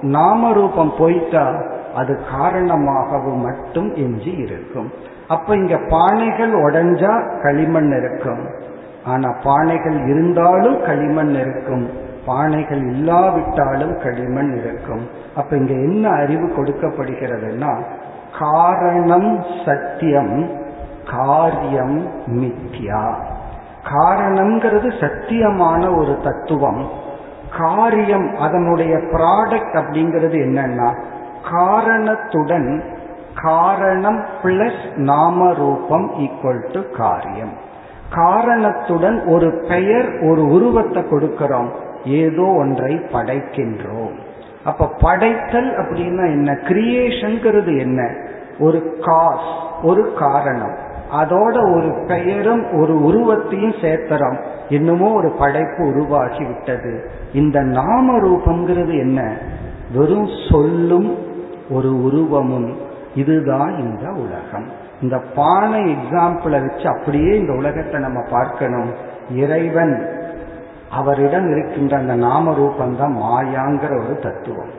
நாம 0.02 0.54
ரூபம் 0.54 0.94
போயிட்டா 0.98 1.62
அது 1.96 2.20
காரணமாகவும் 2.38 3.42
மட்டும் 3.42 3.96
எஞ்சி 3.96 4.32
இருக்கும். 4.32 4.92
அப்ப 5.28 5.56
இங்க 5.56 5.76
பானைகள் 5.76 6.54
உடைஞ்சா 6.54 7.42
களிமண் 7.42 7.92
இருக்கும். 7.92 8.48
ஆனா 9.06 9.36
பானைகள் 9.44 10.08
இருந்தாலும் 10.08 10.82
களிமண் 10.84 11.36
இருக்கும். 11.36 12.06
பானைகள் 12.28 12.84
இல்லாவிட்டாலும் 12.90 13.98
களிமண் 13.98 14.58
இருக்கும். 14.58 15.10
அப்ப 15.36 15.56
இங்க 15.56 15.74
என்ன 15.74 16.10
அறிவு 16.10 16.48
கொடுக்கப்படுகிறதுனா 16.48 17.84
காரணம் 18.40 19.44
சத்தியம் 19.66 20.50
காரியம் 21.12 21.98
மித்யா. 22.28 23.04
காரணம்ங்கிறது 23.84 24.90
சத்தியமான 25.00 25.98
ஒரு 25.98 26.18
தத்துவம். 26.24 26.88
காரியம் 27.58 28.36
அதனுடைய 28.36 28.96
ப்ராடக்ட் 28.96 29.76
அப்படிங்கிறது 29.76 30.38
என்னன்னா 30.48 30.90
காரணத்துடன் 31.52 32.84
காரணம் 33.44 34.26
பிளஸ் 34.44 34.96
நாம 34.96 35.54
ரூபம் 35.54 36.12
ஈக்குவல் 36.12 36.72
டு 36.72 36.82
காரியம். 36.98 37.54
காரணத்துடன் 38.10 39.26
ஒரு 39.26 39.66
பெயர் 39.68 40.10
ஒரு 40.20 40.48
உருவத்தை 40.48 41.04
கொடுக்கிறோம். 41.04 41.70
ஏதோ 42.08 42.44
ஒன்றை 42.44 42.96
படைக்கின்றோம். 42.96 44.18
அப்ப 44.64 44.88
படைத்தல் 44.88 45.78
அப்படின்னா 45.78 46.26
என்ன? 46.26 46.52
கிரியேஷன்கிறது 46.52 47.80
என்ன? 47.80 48.16
ஒரு 48.60 48.98
காஸ் 49.02 49.66
ஒரு 49.84 50.14
காரணம். 50.20 50.76
அதோட 51.22 51.76
ஒரு 51.76 52.04
பெயரும் 52.08 52.72
ஒரு 52.72 53.04
உருவத்தையும் 53.04 53.72
சேர்த்துறோம். 53.72 54.44
இன்னமும் 54.70 55.14
ஒரு 55.14 55.30
படைப்பு 55.30 55.88
உருவாகி 55.88 56.44
விட்டது 56.44 57.12
இந்த 57.34 57.62
நாம 57.62 58.18
ரூபம்ங்கிறது 58.18 58.92
என்ன? 58.92 59.38
வெறும் 59.96 60.28
சொல்லும் 60.52 61.18
ஒரு 61.70 62.04
உருவமும். 62.04 62.78
இதுதான் 63.16 63.78
இந்த 63.78 64.10
உலகம். 64.10 64.86
இந்த 65.02 65.22
பானை 65.36 65.96
எக்ஸாம்பிளை 65.96 66.68
வச்சு 66.68 66.88
அப்படியே 66.88 67.38
இந்த 67.38 67.54
உலகத்தை 67.54 68.02
நம்ம 68.02 68.30
பார்க்கணும். 68.32 68.94
இறைவன் 69.36 70.17
அவரிடம் 70.92 71.58
இருக்கின்ற 71.58 71.98
அந்த 71.98 72.16
நாம 72.16 72.52
ரூபந்தான் 72.52 73.16
மாயாங்கிற 73.16 74.04
ஒரு 74.04 74.20
தத்துவம். 74.20 74.70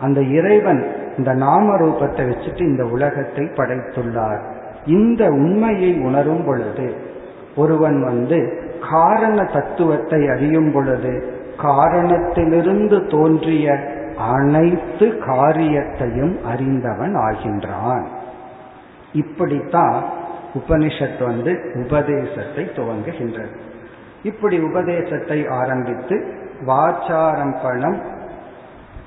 அந்த 0.00 0.22
இறைவன் 0.22 0.92
இந்த 1.16 1.32
நாம 1.32 1.76
ரூபத்தை 1.76 2.24
வச்சுட்டு 2.30 2.60
இந்த 2.60 2.84
உலகத்தை 2.84 3.44
படைத்துள்ளார். 3.44 4.42
இந்த 4.86 5.26
உண்மையை 5.26 5.98
உணரும் 5.98 6.44
பொழுது 6.44 6.94
ஒருவன் 7.56 8.04
வந்து 8.04 8.66
காரண 8.90 9.44
தத்துவத்தை 9.44 10.28
அறியும் 10.28 10.72
பொழுது 10.72 11.36
காரணத்திலிருந்து 11.58 13.06
தோன்றிய 13.06 13.96
அனைத்து 14.18 15.18
காரியத்தையும் 15.18 16.44
அறிந்தவன் 16.44 17.16
ஆகின்றான். 17.16 18.06
இப்படித்தான் 19.12 20.04
உபனிஷத் 20.54 21.24
வந்து 21.24 21.72
உபதேசத்தை 21.74 22.64
துவங்குகின்றது. 22.64 23.58
இப்படி 24.22 24.60
உபதேசத்தை 24.60 25.46
ஆரம்பித்து 25.48 26.34
வாச்சாரம்பணம் 26.66 27.96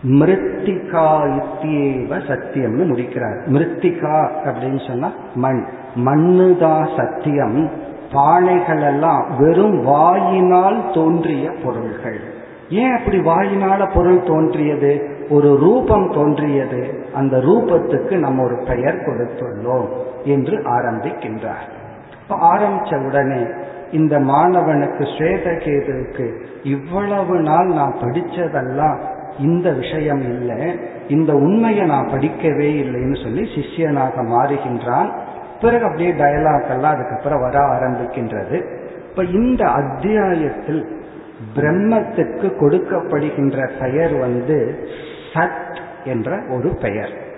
மிருத்திகா 0.04 1.40
இத்தியேவ 1.40 2.18
சத்தியம்னு 2.28 2.86
முடிக்கிறார். 2.88 3.38
மிருத்திகா 3.38 4.30
அப்படின்னு 4.44 4.88
சொன்னா 4.88 5.12
மண். 5.36 5.66
மண்ணுதான் 5.96 6.98
சத்தியம். 6.98 7.70
பானைகள் 8.12 8.82
எல்லாம் 8.82 9.26
வெறும் 9.40 9.84
வாயினால் 9.84 10.92
தோன்றிய 10.94 11.52
பொருள்கள். 11.64 12.20
ஏன் 12.70 12.98
அப்படி 12.98 13.20
வாயினால 13.20 13.92
பொருள் 13.94 14.24
தோன்றியது? 14.24 15.10
ஒரு 15.30 15.58
ரூபம் 15.58 16.12
தோன்றியது. 16.12 17.06
அந்த 17.14 17.38
ரூபத்துக்கு 17.38 18.18
நம்ம 18.18 18.44
ஒரு 18.44 18.64
பெயர் 18.68 18.96
கொடுத்துள்ளோம் 18.96 19.88
என்று 20.24 20.58
ஆரம்பிக்கின்றார். 20.58 21.70
ஆரம்பிச்ச 22.30 23.06
உடனே 23.06 23.46
இந்த 23.92 24.20
மாணவனுக்கு 24.20 25.04
ஸ்வேதகேதுவுக்கு 25.04 26.44
இவ்வளவு 26.64 27.40
நாள் 27.40 27.66
நான் 27.66 27.96
படிச்சதெல்லாம் 28.02 28.98
இந்த 29.40 29.72
விஷயம் 29.72 30.20
இல்லை. 30.20 30.80
இந்த 31.08 31.34
உண்மையை 31.34 31.86
நான் 31.86 32.08
படிக்கவே 32.08 32.70
இல்லைன்னு 32.84 33.24
சொல்லி 33.24 33.42
சிஷ்யனாக 33.42 34.14
மாறுகின்றான். 34.18 35.10
பிறகு 35.62 35.84
அப்படியே 35.84 36.12
டயலாக் 36.12 36.70
எல்லாம் 36.70 36.94
அதுக்கப்புறம் 36.94 37.42
வர 37.42 37.60
ஆரம்பிக்கின்றது. 37.60 38.66
இப்ப 39.10 39.24
இந்த 39.24 39.66
அத்தியாயத்தில் 39.66 41.00
பிரம்மத்துக்கு 41.56 42.52
கொடுக்கப்படுகின்ற 42.60 43.70
பெயர் 43.80 44.18
வந்து 44.18 44.90
சத் 45.34 45.78
என்ற 46.04 46.42
ஒரு 46.50 46.78
பெயர். 46.82 47.30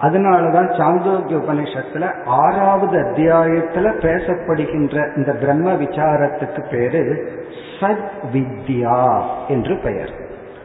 அதனாலதான் 0.00 0.72
சாந்தோக்கிய 0.76 1.36
உபநிஷத்துல 1.36 2.24
ஆறாவது 2.24 2.98
அத்தியாயத்துல 2.98 3.90
பேசப்படுகின்ற 4.00 5.16
இந்த 5.16 5.32
பிரம்ம 5.32 5.72
விசாரத்துக்கு 5.72 6.70
பேரு 6.70 7.32
சத் 7.80 8.10
வித்யா 8.32 9.20
என்று 9.48 9.80
பெயர். 9.82 10.10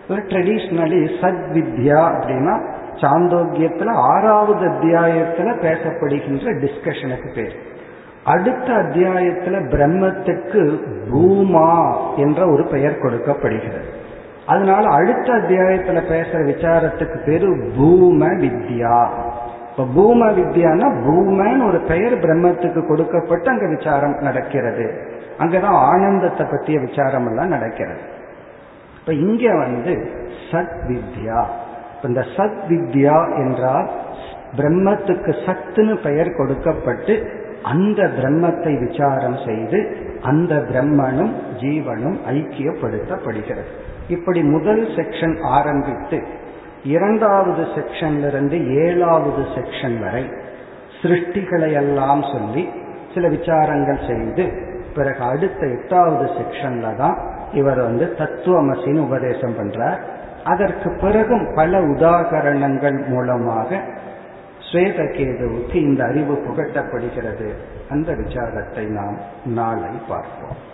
ட்ரெடிஷ்னலி 0.07 1.09
சத் 1.21 1.45
வித்யா 1.53 1.99
அப்படின்னா 2.01 2.73
சாந்தோக்கியத்துல 2.93 3.91
ஆறாவது 3.91 4.67
அத்தியாயத்துல 4.69 5.59
பேசப்படுகின்ற 5.61 6.67
டிஸ்கஷனுக்கு 6.67 7.35
பேர். 7.35 7.55
அடுத்த 8.25 8.67
அத்தியாயத்துல 8.67 9.69
பிரம்மத்துக்கு 9.69 10.79
பூமா 11.13 11.95
என்ற 12.15 12.51
ஒரு 12.51 12.67
பெயர் 12.67 12.99
கொடுக்கப்படுகிறது. 12.99 14.03
அதனால 14.47 14.95
அடுத்த 14.95 15.33
அத்தியாயத்துல 15.33 16.01
பேசுற 16.09 16.33
விசாரத்துக்கு 16.33 17.25
பேரு 17.25 17.71
பூம 17.77 18.27
வித்யா. 18.27 19.09
இப்ப 19.77 20.01
பூம 20.01 20.31
வித்யானா 20.31 20.87
பூமன்னு 21.05 21.67
ஒரு 21.67 21.79
பெயர் 21.79 22.19
பிரம்மத்துக்கு 22.19 22.87
கொடுக்கப்பட்டு 22.87 23.49
அங்க 23.49 23.75
விசாரம் 23.75 24.17
நடக்கிறது. 24.21 25.01
அங்கதான் 25.39 25.79
ஆனந்தத்தை 25.89 26.47
பற்றிய 26.51 26.79
விசாரம் 26.79 27.27
எல்லாம் 27.27 27.47
நடக்கிறது. 27.47 27.99
இப்ப 28.99 29.13
இங்க 29.13 29.57
வந்து 29.57 30.09
சத் 30.51 30.77
வித்யா. 30.87 31.43
இந்த 32.03 32.25
சத் 32.37 32.59
வித்யா 32.69 33.35
என்றால் 33.35 33.89
பிரம்மத்துக்கு 34.57 35.35
சத்துன்னு 35.45 36.03
பெயர் 36.03 36.35
கொடுக்கப்பட்டு 36.35 37.29
அந்த 37.63 38.03
பிரம்மத்தை 38.03 38.87
விசாரம் 38.87 39.37
செய்து 39.45 39.97
அந்த 40.21 40.55
பிரம்மனும் 40.55 41.33
ஜீவனும் 41.59 42.17
ஐக்கியப்படுத்தப்படுகிறது. 42.29 43.71
இப்படி 44.07 44.43
முதல் 44.43 44.87
செக்ஷன் 44.87 45.41
ஆரம்பித்து 45.41 46.23
இரண்டாவது 46.85 47.63
செக்ஷன்ல 47.63 48.27
இருந்து 48.27 48.57
ஏழாவது 48.75 49.41
செக்ஷன் 49.55 49.99
வரை 49.99 50.25
சிருஷ்டிகளை 51.01 51.73
எல்லாம் 51.73 52.21
சொல்லி 52.21 52.69
சில 53.13 53.27
விசாரங்கள் 53.27 54.07
செய்து 54.07 54.73
பிறகு 54.95 55.23
அடுத்த 55.23 55.67
எட்டாவது 55.67 56.25
செக்ஷன்ல 56.25 56.95
தான் 56.95 57.17
இவர் 57.53 57.81
வந்து 57.81 58.15
தத்துவமசின்னு 58.17 58.99
உபதேசம் 58.99 59.57
பண்றார். 59.57 59.99
அதற்கு 60.43 60.97
பிறகும் 61.01 61.53
பல 61.55 61.79
உதாகரணங்கள் 61.79 63.07
மூலமாக 63.07 63.79
ஸ்வேதகேதுவுக்கு 64.71 65.75
இந்த 65.75 66.03
அறிவு 66.03 66.33
புகட்டப்படுகிறது. 66.33 67.49
அந்த 67.89 68.11
விசாரத்தை 68.13 68.85
நாம் 68.89 69.17
நாளை 69.45 69.91
பார்ப்போம். 70.09 70.73